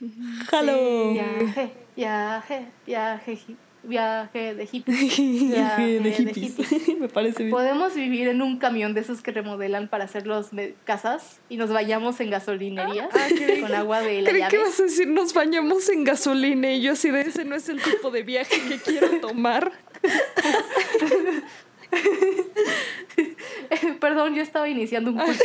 ¡Halo! 0.53 1.13
Viaje, 1.13 1.71
viaje, 1.97 2.67
viaje, 2.87 3.33
hi- 3.47 3.57
viaje 3.85 4.55
de 4.55 4.67
hippies. 4.67 5.17
Viaje 5.19 5.87
de 5.87 6.01
de 6.01 6.13
hippies. 6.13 6.57
me 7.01 7.09
parece 7.09 7.45
bien. 7.45 7.51
Podemos 7.51 7.95
vivir 7.95 8.29
en 8.29 8.43
un 8.43 8.59
camión 8.59 8.95
de 8.95 9.01
esos 9.01 9.23
que 9.23 9.33
remodelan 9.33 9.89
para 9.89 10.05
hacer 10.05 10.27
los 10.27 10.49
casas 10.85 11.41
y 11.49 11.57
nos 11.57 11.71
vayamos 11.71 12.21
en 12.21 12.31
gasolinerías 12.31 13.09
Ah, 13.13 13.29
con 13.61 13.75
agua 13.75 14.01
de 14.01 14.23
la 14.23 14.31
Creí 14.31 14.43
que 14.49 14.57
llave. 14.57 14.69
vas 14.69 14.81
a 14.81 14.85
decir 14.85 15.09
nos 15.09 15.33
bañamos 15.35 15.89
en 15.89 16.05
gasolina 16.05 16.73
y 16.73 16.83
yo 16.83 16.93
así 16.93 17.11
de 17.11 17.23
ese 17.23 17.45
no 17.45 17.57
es 17.57 17.69
el 17.69 17.81
tipo 17.81 18.11
de 18.11 18.23
viaje 18.23 18.61
que 18.69 18.79
quiero 18.79 19.21
tomar. 19.21 19.73
Perdón, 24.01 24.35
yo 24.35 24.43
estaba 24.43 24.69
iniciando 24.69 25.11
un 25.11 25.19
culto. 25.19 25.45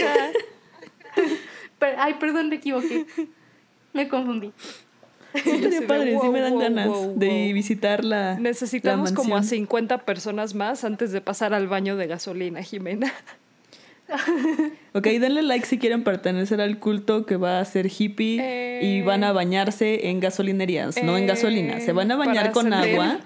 Ay, 1.97 2.13
perdón, 2.15 2.49
me 2.49 2.55
equivoqué. 2.57 3.05
Me 3.93 4.07
confundí. 4.07 4.51
Sí, 5.33 5.49
estaría 5.51 5.87
padre, 5.87 6.17
sí 6.21 6.29
me 6.29 6.41
dan 6.41 6.51
wow, 6.53 6.61
ganas 6.61 6.87
wow, 6.87 7.13
de 7.17 7.27
wow. 7.45 7.53
visitar 7.53 8.03
la. 8.03 8.37
Necesitamos 8.39 9.11
la 9.11 9.15
como 9.15 9.35
a 9.35 9.39
mansión. 9.39 9.59
50 9.67 9.99
personas 10.05 10.53
más 10.55 10.83
antes 10.83 11.11
de 11.11 11.21
pasar 11.21 11.53
al 11.53 11.67
baño 11.67 11.95
de 11.97 12.07
gasolina, 12.07 12.61
Jimena. 12.61 13.11
Ok, 14.93 15.05
denle 15.07 15.41
like 15.41 15.65
si 15.65 15.79
quieren 15.79 16.03
pertenecer 16.03 16.61
al 16.61 16.77
culto 16.77 17.25
que 17.25 17.35
va 17.37 17.59
a 17.59 17.65
ser 17.65 17.87
hippie 17.87 18.35
y 18.81 18.99
Eh. 18.99 19.03
van 19.03 19.23
a 19.23 19.31
bañarse 19.31 20.09
en 20.09 20.19
gasolinerías, 20.19 21.01
no 21.03 21.17
en 21.17 21.23
Eh, 21.23 21.27
gasolina. 21.27 21.79
Se 21.79 21.93
van 21.93 22.11
a 22.11 22.15
bañar 22.15 22.51
para 22.51 22.51
con 22.51 22.73
agua 22.73 23.19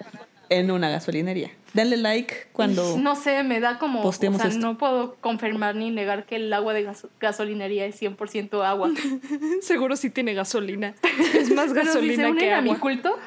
en 0.49 0.71
una 0.71 0.89
gasolinería. 0.89 1.51
Denle 1.73 1.97
like 1.97 2.47
cuando. 2.53 2.97
No 2.97 3.15
sé, 3.15 3.43
me 3.43 3.59
da 3.59 3.77
como. 3.77 4.01
Posteemos 4.01 4.39
o 4.39 4.43
sea, 4.43 4.49
esto. 4.51 4.65
no 4.65 4.77
puedo 4.77 5.15
confirmar 5.21 5.75
ni 5.75 5.91
negar 5.91 6.25
que 6.25 6.37
el 6.37 6.51
agua 6.53 6.73
de 6.73 6.83
gaso- 6.83 7.09
gasolinería 7.19 7.85
es 7.85 8.01
100% 8.01 8.63
agua. 8.65 8.89
Seguro 9.61 9.95
sí 9.95 10.09
tiene 10.09 10.33
gasolina. 10.33 10.95
Es 11.33 11.51
más 11.53 11.71
Pero 11.73 11.91
si 11.91 11.91
se 11.91 12.15
gasolina 12.15 12.29
unen 12.29 12.37
que 12.37 12.53
a 12.53 12.61
mi 12.61 12.69
agua. 12.69 12.79
culto, 12.81 13.17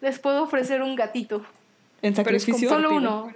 les 0.00 0.18
puedo 0.18 0.42
ofrecer 0.42 0.82
un 0.82 0.96
gatito. 0.96 1.44
En 2.02 2.14
Pero 2.14 2.36
es 2.36 2.42
sacrificio. 2.42 2.68
Solo 2.68 2.94
uno. 2.94 3.32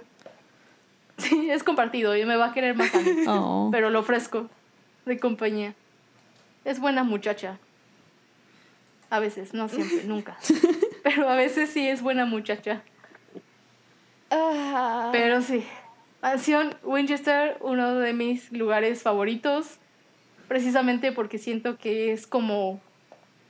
Sí, 1.17 1.49
es 1.51 1.63
compartido 1.63 2.15
y 2.15 2.25
me 2.25 2.35
va 2.37 2.47
a 2.47 2.53
querer 2.53 2.75
más 2.75 2.93
a 2.95 2.99
mí. 2.99 3.11
Oh. 3.27 3.69
Pero 3.71 3.89
lo 3.89 3.99
ofrezco 3.99 4.49
de 5.05 5.19
compañía. 5.19 5.73
Es 6.65 6.79
buena 6.79 7.03
muchacha. 7.03 7.57
A 9.09 9.19
veces, 9.19 9.53
no 9.53 9.67
siempre, 9.69 10.03
nunca. 10.05 10.37
Pero 11.03 11.27
a 11.29 11.35
veces 11.35 11.69
sí 11.69 11.87
es 11.87 12.01
buena 12.01 12.25
muchacha. 12.25 12.83
Ah. 14.29 15.09
Pero 15.11 15.41
sí. 15.41 15.63
Mansión 16.21 16.75
Winchester, 16.83 17.57
uno 17.61 17.95
de 17.95 18.13
mis 18.13 18.51
lugares 18.51 19.01
favoritos. 19.01 19.77
Precisamente 20.47 21.11
porque 21.11 21.37
siento 21.37 21.77
que 21.77 22.11
es 22.11 22.27
como 22.27 22.81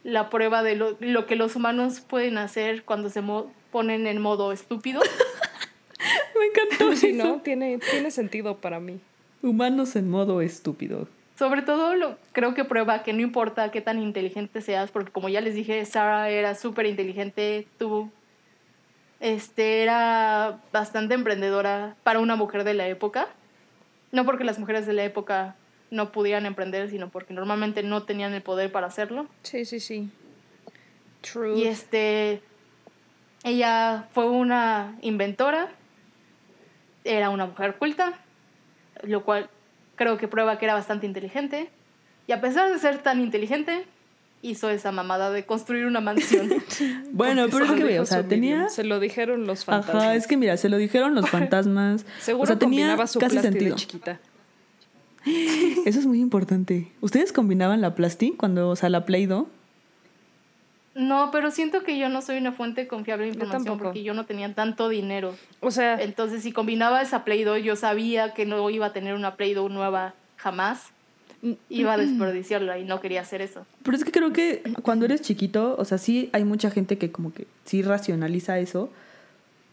la 0.04 0.30
prueba 0.30 0.64
de 0.64 0.76
lo, 0.76 0.96
lo 1.00 1.26
que 1.26 1.36
los 1.36 1.56
humanos 1.56 2.02
pueden 2.02 2.38
hacer 2.38 2.84
cuando 2.84 3.10
se 3.10 3.22
mo- 3.22 3.52
ponen 3.72 4.08
en 4.08 4.22
modo 4.22 4.52
estúpido. 4.52 5.02
Me 6.40 6.46
encantó 6.46 6.96
Sí, 6.96 7.08
eso. 7.10 7.26
¿no? 7.26 7.42
Tiene, 7.42 7.80
tiene 7.80 8.12
sentido 8.12 8.58
para 8.58 8.80
mí. 8.80 9.00
Humanos 9.42 9.96
en 9.96 10.10
modo 10.10 10.42
estúpido. 10.42 11.08
Sobre 11.40 11.62
todo 11.62 11.96
lo, 11.96 12.18
creo 12.34 12.54
que 12.54 12.66
prueba 12.66 13.02
que 13.02 13.14
no 13.14 13.22
importa 13.22 13.72
qué 13.72 13.80
tan 13.80 13.98
inteligente 13.98 14.60
seas, 14.60 14.92
porque 14.92 15.10
como 15.10 15.30
ya 15.30 15.40
les 15.40 15.56
dije, 15.56 15.86
Sarah 15.86 16.30
era 16.30 16.54
súper 16.54 16.86
inteligente, 16.86 17.66
tuvo, 17.78 18.12
este, 19.22 19.82
era 19.82 20.60
bastante 20.74 21.14
emprendedora 21.14 21.96
para 22.04 22.20
una 22.20 22.36
mujer 22.36 22.66
de 22.66 22.74
la 22.74 22.90
época. 22.90 23.30
No 24.12 24.26
porque 24.26 24.44
las 24.44 24.60
mujeres 24.60 24.86
de 24.86 24.92
la 24.92 25.06
época 25.06 25.56
no 25.92 26.12
pudieran 26.12 26.46
emprender, 26.46 26.90
sino 26.90 27.08
porque 27.08 27.34
normalmente 27.34 27.84
no 27.84 28.04
tenían 28.04 28.34
el 28.34 28.42
poder 28.42 28.70
para 28.70 28.88
hacerlo. 28.88 29.26
Sí, 29.44 29.64
sí, 29.64 29.80
sí. 29.80 30.10
True. 31.22 31.58
Y 31.58 31.68
este, 31.68 32.42
ella 33.46 34.10
fue 34.12 34.30
una 34.30 34.98
inventora, 35.00 35.70
era 37.06 37.30
una 37.30 37.46
mujer 37.46 37.78
culta, 37.78 38.20
lo 39.04 39.24
cual 39.24 39.50
creo 40.00 40.18
que 40.18 40.30
prueba 40.30 40.58
que 40.58 40.66
era 40.66 40.74
bastante 40.74 41.06
inteligente. 41.06 41.70
Y 42.26 42.32
a 42.32 42.40
pesar 42.40 42.72
de 42.72 42.80
ser 42.80 43.00
tan 43.00 43.20
inteligente, 43.20 43.84
hizo 44.42 44.70
esa 44.70 44.94
mamada 44.94 45.30
de 45.30 45.46
construir 45.46 45.86
una 45.86 46.00
mansión. 46.00 46.50
Bueno, 47.12 47.50
Porque 47.50 47.66
pero 47.68 47.76
es 47.76 47.84
que 47.84 48.00
o 48.00 48.06
sea, 48.06 48.24
tenía. 48.24 48.70
Se 48.70 48.86
lo 48.86 49.02
dijeron 49.02 49.46
los 49.46 49.66
fantasmas. 49.66 50.04
Ajá, 50.04 50.16
es 50.16 50.26
que 50.26 50.38
mira, 50.38 50.56
se 50.56 50.70
lo 50.70 50.78
dijeron 50.78 51.16
los 51.16 51.30
fantasmas. 51.30 52.06
Seguro 52.22 52.44
o 52.44 52.48
sea, 52.48 52.58
tenía 52.58 52.96
su 53.08 53.20
casi 53.20 53.40
sentido. 53.40 53.72
de 53.72 53.76
chiquita. 53.76 54.20
Eso 55.86 56.00
es 56.00 56.06
muy 56.06 56.22
importante. 56.22 56.88
¿Ustedes 57.02 57.34
combinaban 57.34 57.82
la 57.82 57.94
plasti 57.94 58.32
cuando, 58.32 58.70
o 58.70 58.76
sea, 58.78 58.88
la 58.88 59.06
Play-Doh? 59.06 59.50
No, 60.96 61.30
pero 61.32 61.52
siento 61.52 61.84
que 61.84 61.98
yo 61.98 62.10
no 62.10 62.22
soy 62.22 62.38
una 62.38 62.52
fuente 62.52 62.88
confiable 62.88 63.26
de 63.26 63.32
información 63.32 63.78
porque 63.78 64.04
yo 64.04 64.14
no 64.14 64.26
tenía 64.26 64.54
tanto 64.54 64.90
dinero. 64.90 65.36
O 65.60 65.72
sea, 65.72 66.02
Entonces, 66.02 66.44
si 66.44 66.52
combinaba 66.52 67.02
esa 67.02 67.24
Play-Doh, 67.24 67.58
yo 67.58 67.76
sabía 67.76 68.34
que 68.34 68.46
no 68.46 68.70
iba 68.70 68.88
a 68.88 68.94
tener 68.94 69.16
una 69.16 69.36
Play-Doh 69.36 69.70
nueva 69.70 70.14
jamás. 70.36 70.88
Iba 71.70 71.94
a 71.94 71.98
desperdiciarla 71.98 72.80
y 72.80 72.84
no 72.84 73.00
quería 73.00 73.22
hacer 73.22 73.42
eso. 73.42 73.66
Pero 73.84 73.96
es 73.96 74.04
que 74.04 74.12
creo 74.12 74.34
que 74.34 74.62
cuando 74.82 75.06
eres 75.06 75.22
chiquito, 75.22 75.76
o 75.78 75.86
sea, 75.86 75.98
sí 75.98 76.30
hay 76.34 76.44
mucha 76.44 76.70
gente 76.70 76.98
que 76.98 77.12
como 77.12 77.34
que 77.34 77.48
sí 77.64 77.82
racionaliza 77.82 78.60
eso, 78.60 78.90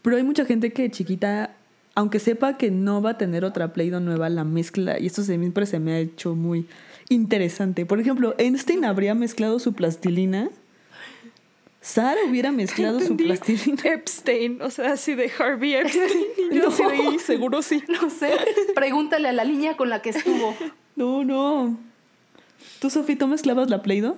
pero 0.01 0.15
hay 0.15 0.23
mucha 0.23 0.45
gente 0.45 0.71
que 0.71 0.89
chiquita, 0.89 1.51
aunque 1.93 2.19
sepa 2.19 2.57
que 2.57 2.71
no 2.71 3.01
va 3.01 3.11
a 3.11 3.17
tener 3.17 3.43
otra 3.43 3.73
Play-Doh 3.73 3.99
nueva, 3.99 4.29
la 4.29 4.45
mezcla, 4.45 4.97
y 4.97 5.07
esto 5.07 5.23
siempre 5.23 5.65
se 5.65 5.79
me 5.79 5.91
ha 5.91 5.99
hecho 5.99 6.35
muy 6.35 6.67
interesante. 7.09 7.85
Por 7.85 7.99
ejemplo, 7.99 8.33
Einstein 8.37 8.85
habría 8.85 9.13
mezclado 9.13 9.59
su 9.59 9.73
plastilina, 9.73 10.49
Sara 11.87 12.19
hubiera 12.29 12.51
mezclado 12.51 12.99
su 12.99 13.15
plastilina. 13.15 13.81
Epstein, 13.85 14.61
o 14.61 14.69
sea, 14.69 14.91
así 14.91 15.15
de 15.15 15.31
Harvey 15.39 15.73
Epstein. 15.75 16.25
Y 16.51 16.55
yo 16.55 16.67
así 16.67 16.83
de, 16.83 17.15
"Y 17.15 17.19
seguro 17.19 17.61
sí. 17.61 17.81
No 17.87 18.09
sé, 18.09 18.37
pregúntale 18.75 19.29
a 19.29 19.31
la 19.31 19.45
línea 19.45 19.77
con 19.77 19.89
la 19.89 20.01
que 20.01 20.09
estuvo. 20.09 20.53
No, 20.97 21.23
no. 21.23 21.77
¿Tú, 22.79 22.89
Sofía, 22.89 23.15
tú 23.19 23.27
mezclabas 23.27 23.69
la 23.69 23.83
Play-Doh? 23.83 24.15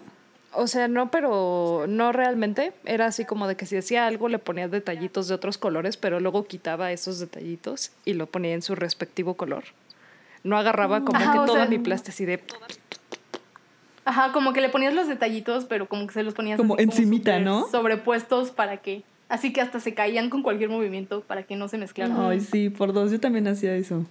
O 0.53 0.65
sea, 0.65 0.88
no, 0.88 1.11
pero 1.11 1.86
no 1.89 2.13
realmente. 2.13 2.72
Era 2.86 3.05
así 3.07 3.26
como 3.26 3.49
de 3.49 3.57
que 3.57 3.65
si 3.65 3.76
hacía 3.76 4.07
algo 4.07 4.30
le 4.30 4.39
ponía 4.39 4.70
detallitos 4.70 5.28
de 5.28 5.36
otros 5.36 5.57
colores, 5.57 5.97
pero 5.97 6.22
luego 6.22 6.47
quitaba 6.47 6.93
esos 6.93 7.20
detallitos 7.20 7.91
y 8.05 8.13
lo 8.13 8.28
ponía 8.28 8.53
en 8.53 8.61
su 8.61 8.76
respectivo 8.76 9.34
color. 9.34 9.65
No 10.43 10.57
agarraba 10.57 11.03
como 11.03 11.20
Ajá, 11.20 11.34
que 11.34 11.38
toda 11.39 11.67
sea, 11.67 11.78
mi 11.78 11.91
así 11.91 12.24
de... 12.24 12.39
Ajá, 14.10 14.32
como 14.32 14.53
que 14.53 14.62
le 14.62 14.70
ponías 14.70 14.93
los 14.93 15.07
detallitos, 15.07 15.66
pero 15.66 15.88
como 15.88 16.07
que 16.07 16.14
se 16.14 16.24
los 16.24 16.34
ponías 16.34 16.57
Como 16.57 16.74
así 16.74 16.84
encimita, 16.84 17.39
¿no? 17.39 17.68
Sobrepuestos 17.70 18.49
para 18.51 18.78
que. 18.78 19.03
Así 19.28 19.53
que 19.53 19.62
hasta 19.62 19.80
se 19.80 19.93
caían 19.93 20.32
con 20.32 20.41
cualquier 20.41 20.70
movimiento 20.72 21.22
para 21.22 21.43
que 21.43 21.55
no 21.55 21.68
se 21.68 21.78
mezclaran. 21.78 22.18
Ay, 22.20 22.39
sí, 22.39 22.72
por 22.72 22.91
dos. 22.93 23.12
Yo 23.12 23.20
también 23.20 23.47
hacía 23.47 23.76
eso. 23.76 24.05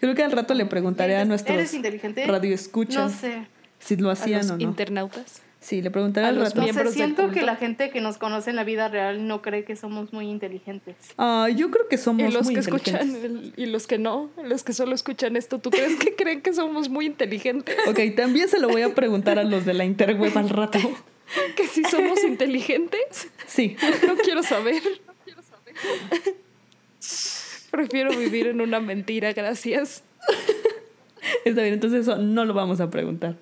Creo 0.00 0.14
que 0.14 0.22
al 0.24 0.32
rato 0.32 0.54
le 0.54 0.64
preguntaré 0.64 1.14
a 1.14 1.18
¿Eres- 1.18 1.28
nuestros 1.28 1.54
¿Eres 1.58 1.74
inteligente? 1.74 2.26
radioescuchas 2.26 3.12
No 3.12 3.18
sé. 3.18 3.46
si 3.78 3.96
lo 3.96 4.08
A 4.08 4.12
hacían 4.14 4.40
los 4.40 4.50
o 4.52 4.56
no. 4.56 4.62
internautas. 4.62 5.42
Sí, 5.60 5.82
le 5.82 5.90
preguntaré 5.90 6.26
a 6.26 6.30
al 6.30 6.36
rato. 6.40 6.58
No 6.62 6.72
sé, 6.72 6.90
siento 6.90 7.30
que 7.30 7.42
la 7.42 7.54
gente 7.56 7.90
que 7.90 8.00
nos 8.00 8.16
conoce 8.16 8.48
en 8.48 8.56
la 8.56 8.64
vida 8.64 8.88
real 8.88 9.26
no 9.28 9.42
cree 9.42 9.64
que 9.64 9.76
somos 9.76 10.10
muy 10.12 10.26
inteligentes. 10.30 10.96
Ay, 11.18 11.54
yo 11.54 11.70
creo 11.70 11.86
que 11.86 11.98
somos 11.98 12.30
Y 12.30 12.32
los 12.32 12.44
muy 12.46 12.54
que 12.54 12.60
escuchan 12.60 13.06
inteligentes. 13.08 13.52
el- 13.58 13.62
y 13.62 13.66
los 13.66 13.86
que 13.86 13.98
no, 13.98 14.30
los 14.42 14.64
que 14.64 14.72
solo 14.72 14.94
escuchan 14.94 15.36
esto, 15.36 15.58
¿tú 15.58 15.68
crees 15.70 15.96
que 15.96 16.14
creen 16.16 16.40
que 16.40 16.54
somos 16.54 16.88
muy 16.88 17.04
inteligentes? 17.04 17.76
Ok, 17.86 17.98
también 18.16 18.48
se 18.48 18.58
lo 18.58 18.68
voy 18.70 18.82
a 18.82 18.94
preguntar 18.94 19.38
a 19.38 19.44
los 19.44 19.66
de 19.66 19.74
la 19.74 19.84
interweb 19.84 20.36
al 20.38 20.48
rato. 20.48 20.78
¿Que 21.56 21.66
sí 21.68 21.82
somos 21.84 22.24
inteligentes? 22.24 23.28
Sí. 23.46 23.76
No 24.06 24.16
quiero 24.16 24.42
saber. 24.42 24.82
Prefiero 27.70 28.10
vivir 28.16 28.46
en 28.48 28.60
una 28.60 28.80
mentira, 28.80 29.32
gracias. 29.32 30.02
Está 31.44 31.62
bien, 31.62 31.74
entonces 31.74 32.02
eso 32.02 32.16
no 32.16 32.44
lo 32.44 32.54
vamos 32.54 32.80
a 32.80 32.90
preguntar. 32.90 33.36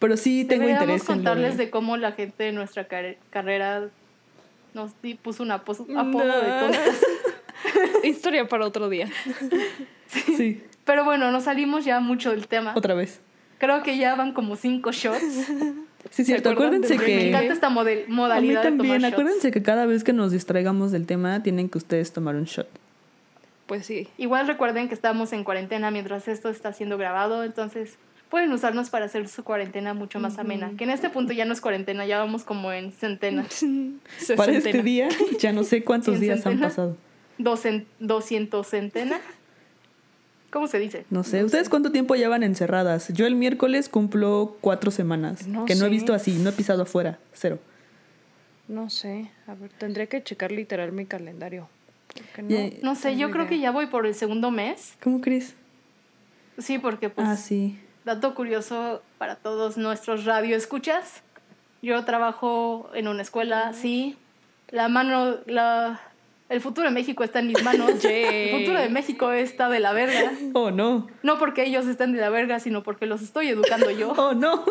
Pero 0.00 0.16
sí 0.16 0.44
tengo 0.44 0.62
Deberíamos 0.66 0.82
interés 0.82 1.02
en 1.02 1.06
lo 1.08 1.14
contarles 1.14 1.56
de- 1.56 1.64
de 1.66 1.70
cómo 1.70 1.96
la 1.96 2.10
gente 2.12 2.42
de 2.44 2.52
nuestra 2.52 2.84
car- 2.88 3.16
carrera 3.30 3.88
nos 4.74 4.92
puso 5.22 5.42
un 5.44 5.50
apo- 5.52 5.72
apodo 5.96 6.24
de 6.40 6.48
No. 6.48 6.60
tontas. 6.60 7.00
Historia 8.02 8.48
para 8.48 8.66
otro 8.66 8.88
día. 8.88 9.08
Sí, 10.08 10.62
Pero 10.84 11.04
bueno, 11.04 11.30
nos 11.30 11.44
salimos 11.44 11.84
ya 11.84 12.00
mucho 12.00 12.30
del 12.30 12.48
tema. 12.48 12.72
otra 12.76 12.94
vez. 12.94 13.20
Creo 13.58 13.82
que 13.82 13.96
ya 13.98 14.14
van 14.14 14.32
como 14.32 14.56
cinco 14.56 14.90
shots. 14.90 15.20
Sí, 16.10 16.24
cierto. 16.24 16.48
¿Se 16.48 16.52
acuerdan 16.54 16.82
Acuérdense 16.82 16.88
del 16.88 16.98
Me 16.98 17.04
que. 17.06 17.28
encanta 17.28 17.52
esta 17.52 17.68
model- 17.68 18.04
A 18.04 18.08
mí 18.08 18.14
modalidad 18.14 18.62
de 18.62 18.68
también. 18.70 18.94
tomar 18.96 19.00
shots. 19.02 19.12
Acuérdense 19.12 19.50
que 19.50 19.62
cada 19.62 19.84
vez 19.86 20.02
que 20.02 20.14
nos 20.14 20.32
distraigamos 20.32 20.92
del 20.92 21.06
tema, 21.06 21.42
tienen 21.42 21.68
que 21.68 21.76
ustedes 21.76 22.10
tomar 22.12 22.36
un 22.36 22.44
shot. 22.44 22.68
Pues 23.66 23.84
sí. 23.86 24.08
Igual 24.16 24.46
recuerden 24.46 24.88
que 24.88 24.94
estamos 24.94 25.32
en 25.34 25.44
cuarentena 25.44 25.90
mientras 25.90 26.26
esto 26.26 26.48
está 26.48 26.72
siendo 26.72 26.96
grabado, 26.96 27.44
entonces 27.44 27.98
pueden 28.30 28.52
usarnos 28.52 28.88
para 28.90 29.04
hacer 29.06 29.28
su 29.28 29.44
cuarentena 29.44 29.92
mucho 29.92 30.20
más 30.20 30.38
amena. 30.38 30.72
Que 30.78 30.84
en 30.84 30.90
este 30.90 31.10
punto 31.10 31.32
ya 31.32 31.44
no 31.44 31.52
es 31.52 31.60
cuarentena, 31.60 32.06
ya 32.06 32.18
vamos 32.18 32.44
como 32.44 32.72
en 32.72 32.92
centenas. 32.92 33.64
Para 34.36 34.52
este 34.52 34.82
día, 34.82 35.08
ya 35.38 35.52
no 35.52 35.64
sé 35.64 35.82
cuántos 35.84 36.20
días 36.20 36.38
han 36.38 36.52
centena. 36.52 36.68
pasado. 36.68 36.96
Docen, 37.38 37.86
doscientos 37.98 38.68
centena. 38.68 39.20
¿Cómo 40.50 40.66
se 40.66 40.78
dice? 40.78 41.04
No 41.10 41.22
sé. 41.22 41.44
¿Ustedes 41.44 41.68
cuánto 41.68 41.92
tiempo 41.92 42.14
llevan 42.16 42.42
encerradas? 42.42 43.12
Yo 43.12 43.26
el 43.26 43.36
miércoles 43.36 43.88
cumplo 43.88 44.56
cuatro 44.60 44.90
semanas. 44.90 45.46
No 45.46 45.64
que 45.64 45.74
no 45.74 45.86
he 45.86 45.88
visto 45.88 46.12
así, 46.12 46.32
no 46.32 46.50
he 46.50 46.52
pisado 46.52 46.82
afuera. 46.82 47.18
Cero. 47.32 47.58
No 48.66 48.90
sé. 48.90 49.30
A 49.46 49.54
ver, 49.54 49.70
tendría 49.70 50.06
que 50.06 50.22
checar 50.22 50.50
literal 50.52 50.92
mi 50.92 51.06
calendario. 51.06 51.68
Porque 52.14 52.42
no, 52.42 52.48
Ya- 52.50 52.70
No 52.82 52.94
sé, 52.94 53.16
yo 53.16 53.30
creo 53.30 53.46
que 53.46 53.58
ya 53.60 53.70
voy 53.70 53.86
por 53.86 54.06
el 54.06 54.14
segundo 54.14 54.50
mes. 54.50 54.94
¿Cómo 55.02 55.20
crees? 55.20 55.54
Sí, 56.58 56.78
porque 56.78 57.10
pues 57.10 57.26
ah, 57.28 57.36
sí. 57.36 57.78
Dato 58.14 58.34
curioso 58.34 59.02
para 59.18 59.36
todos 59.36 59.76
nuestros 59.76 60.24
radioescuchas. 60.24 61.22
Yo 61.80 62.04
trabajo 62.04 62.90
en 62.92 63.06
una 63.06 63.22
escuela, 63.22 63.72
sí. 63.72 64.16
La 64.68 64.88
mano, 64.88 65.38
la, 65.46 66.00
el 66.48 66.60
futuro 66.60 66.88
de 66.88 66.92
México 66.92 67.22
está 67.22 67.38
en 67.38 67.46
mis 67.46 67.62
manos. 67.62 68.04
El 68.04 68.58
futuro 68.58 68.80
de 68.80 68.88
México 68.88 69.30
está 69.30 69.68
de 69.68 69.78
la 69.78 69.92
verga. 69.92 70.32
Oh, 70.54 70.72
no. 70.72 71.08
No 71.22 71.38
porque 71.38 71.64
ellos 71.64 71.86
estén 71.86 72.12
de 72.12 72.20
la 72.20 72.30
verga, 72.30 72.58
sino 72.58 72.82
porque 72.82 73.06
los 73.06 73.22
estoy 73.22 73.48
educando 73.48 73.90
yo. 73.90 74.12
Oh, 74.16 74.34
no. 74.34 74.64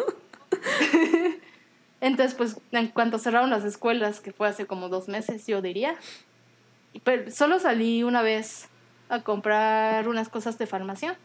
Entonces, 2.02 2.36
pues, 2.36 2.58
en 2.72 2.88
cuanto 2.90 3.20
cerraron 3.20 3.50
las 3.50 3.64
escuelas, 3.64 4.20
que 4.20 4.34
fue 4.34 4.50
hace 4.50 4.66
como 4.66 4.90
dos 4.90 5.08
meses, 5.08 5.48
yo 5.48 5.62
diría. 5.62 5.96
Pero 7.04 7.32
solo 7.32 7.60
salí 7.60 8.04
una 8.04 8.22
vez 8.22 8.68
a 9.08 9.22
comprar 9.24 10.08
unas 10.10 10.28
cosas 10.28 10.58
de 10.58 10.68
farmacia. 10.68 11.18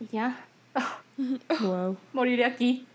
Y 0.00 0.06
ya. 0.12 0.38
Wow. 1.60 1.96
Moriré 2.12 2.44
aquí. 2.44 2.86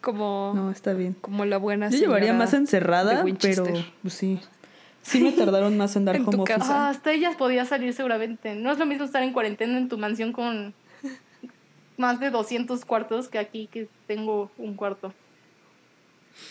Como, 0.00 0.52
No, 0.56 0.70
está 0.72 0.92
bien. 0.92 1.14
como 1.20 1.44
la 1.44 1.56
buena 1.58 1.88
Yo 1.88 1.98
llevaría 1.98 2.32
más 2.32 2.52
encerrada, 2.52 3.24
pero 3.40 3.64
pues 4.02 4.14
sí. 4.14 4.40
Sí 5.02 5.20
me 5.22 5.30
tardaron 5.32 5.76
más 5.76 5.94
en 5.96 6.04
dar 6.04 6.16
En 6.16 6.24
tu 6.24 6.30
home 6.30 6.42
office. 6.42 6.58
Ah, 6.68 6.88
hasta 6.88 7.12
ellas 7.12 7.36
podía 7.36 7.64
salir 7.64 7.94
seguramente. 7.94 8.54
No 8.56 8.72
es 8.72 8.78
lo 8.78 8.86
mismo 8.86 9.04
estar 9.04 9.22
en 9.22 9.32
cuarentena 9.32 9.78
en 9.78 9.88
tu 9.88 9.98
mansión 9.98 10.32
con 10.32 10.74
más 11.96 12.18
de 12.20 12.30
200 12.30 12.84
cuartos 12.84 13.28
que 13.28 13.38
aquí 13.38 13.68
que 13.72 13.88
tengo 14.08 14.50
un 14.58 14.74
cuarto. 14.74 15.14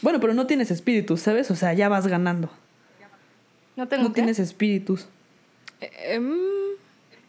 Bueno, 0.01 0.19
pero 0.19 0.33
no 0.33 0.47
tienes 0.47 0.71
espíritus, 0.71 1.21
¿sabes? 1.21 1.51
O 1.51 1.55
sea, 1.55 1.73
ya 1.73 1.89
vas 1.89 2.07
ganando. 2.07 2.49
No 3.75 3.87
tengo 3.87 4.03
No 4.03 4.09
qué? 4.09 4.15
tienes 4.15 4.39
espíritus. 4.39 5.07
Eh, 5.81 5.91
em, 6.15 6.31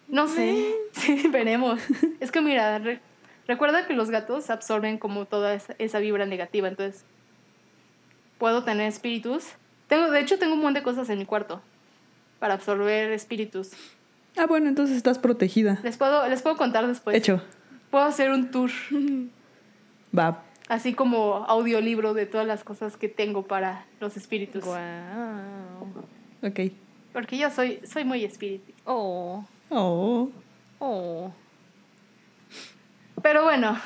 No 0.09 0.27
sé. 0.29 0.75
Sí, 0.93 1.29
veremos. 1.29 1.81
Es 2.19 2.33
que 2.33 2.41
mira, 2.41 2.79
re- 2.81 3.01
recuerda 3.47 3.87
que 3.87 3.95
los 3.95 4.11
gatos 4.11 4.51
absorben 4.51 4.99
como 4.99 5.27
toda 5.27 5.55
esa, 5.55 5.75
esa 5.79 6.01
vibra 6.01 6.27
negativa, 6.27 6.67
entonces 6.67 7.05
puedo 8.39 8.65
tener 8.65 8.89
espíritus. 8.89 9.47
Tengo, 9.87 10.11
de 10.11 10.21
hecho, 10.21 10.39
tengo 10.39 10.55
un 10.55 10.59
montón 10.61 10.75
de 10.75 10.83
cosas 10.83 11.09
en 11.11 11.19
mi 11.19 11.25
cuarto 11.27 11.63
para 12.41 12.55
absorber 12.55 13.13
espíritus. 13.13 13.71
Ah, 14.37 14.47
bueno, 14.47 14.69
entonces 14.69 14.97
estás 14.97 15.19
protegida. 15.19 15.79
Les 15.83 15.97
puedo, 15.97 16.27
les 16.29 16.43
puedo 16.43 16.57
contar 16.57 16.87
después. 16.87 17.17
Hecho. 17.17 17.41
Puedo 17.91 18.05
hacer 18.05 18.31
un 18.33 18.51
tour, 18.51 18.71
Va. 20.17 20.43
así 20.69 20.95
como 20.95 21.45
audiolibro 21.49 22.13
de 22.15 22.27
todas 22.27 22.47
las 22.47 22.65
cosas 22.65 22.97
que 22.97 23.09
tengo 23.09 23.47
para 23.47 23.87
los 24.01 24.17
espíritus. 24.17 24.65
guau. 24.65 24.79
Ok. 26.43 26.73
Porque 27.13 27.39
yo 27.39 27.51
soy, 27.51 27.81
soy 27.85 28.05
muy 28.05 28.25
espíritu. 28.25 28.73
Oh, 28.85 29.45
Oh. 29.71 30.31
oh. 30.79 31.33
Pero 33.23 33.43
bueno, 33.45 33.79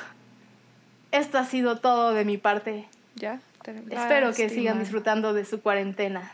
esto 1.11 1.39
ha 1.39 1.45
sido 1.45 1.76
todo 1.78 2.12
de 2.14 2.24
mi 2.24 2.37
parte. 2.39 2.87
Ya. 3.16 3.41
te- 3.62 3.76
Espero 3.91 4.33
que 4.33 4.49
sigan 4.49 4.78
disfrutando 4.78 5.33
de 5.35 5.45
su 5.45 5.61
cuarentena. 5.61 6.33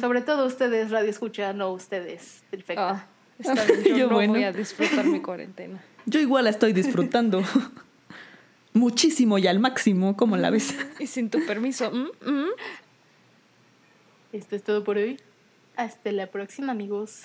Sobre 0.00 0.22
todo 0.22 0.46
ustedes, 0.46 0.90
Radio 0.90 1.10
Escucha, 1.10 1.52
no 1.52 1.70
ustedes, 1.72 2.42
perfecto. 2.50 2.82
Ah, 2.82 3.06
está 3.38 3.64
bien, 3.64 3.82
yo, 3.84 3.96
Yo 3.96 4.06
no 4.08 4.14
bueno. 4.14 4.32
voy 4.32 4.44
a 4.44 4.52
disfrutar 4.52 5.04
mi 5.04 5.20
cuarentena. 5.20 5.82
Yo 6.06 6.20
igual 6.20 6.44
la 6.44 6.50
estoy 6.50 6.72
disfrutando. 6.72 7.42
Muchísimo 8.72 9.38
y 9.38 9.46
al 9.46 9.58
máximo, 9.60 10.16
como 10.16 10.36
la 10.36 10.50
ves. 10.50 10.74
Y 10.98 11.06
sin 11.06 11.28
tu 11.30 11.44
permiso. 11.46 11.90
mm, 11.90 12.30
mm. 12.30 12.48
Esto 14.32 14.56
es 14.56 14.62
todo 14.62 14.84
por 14.84 14.96
hoy. 14.98 15.20
Hasta 15.76 16.12
la 16.12 16.26
próxima, 16.28 16.72
amigos. 16.72 17.24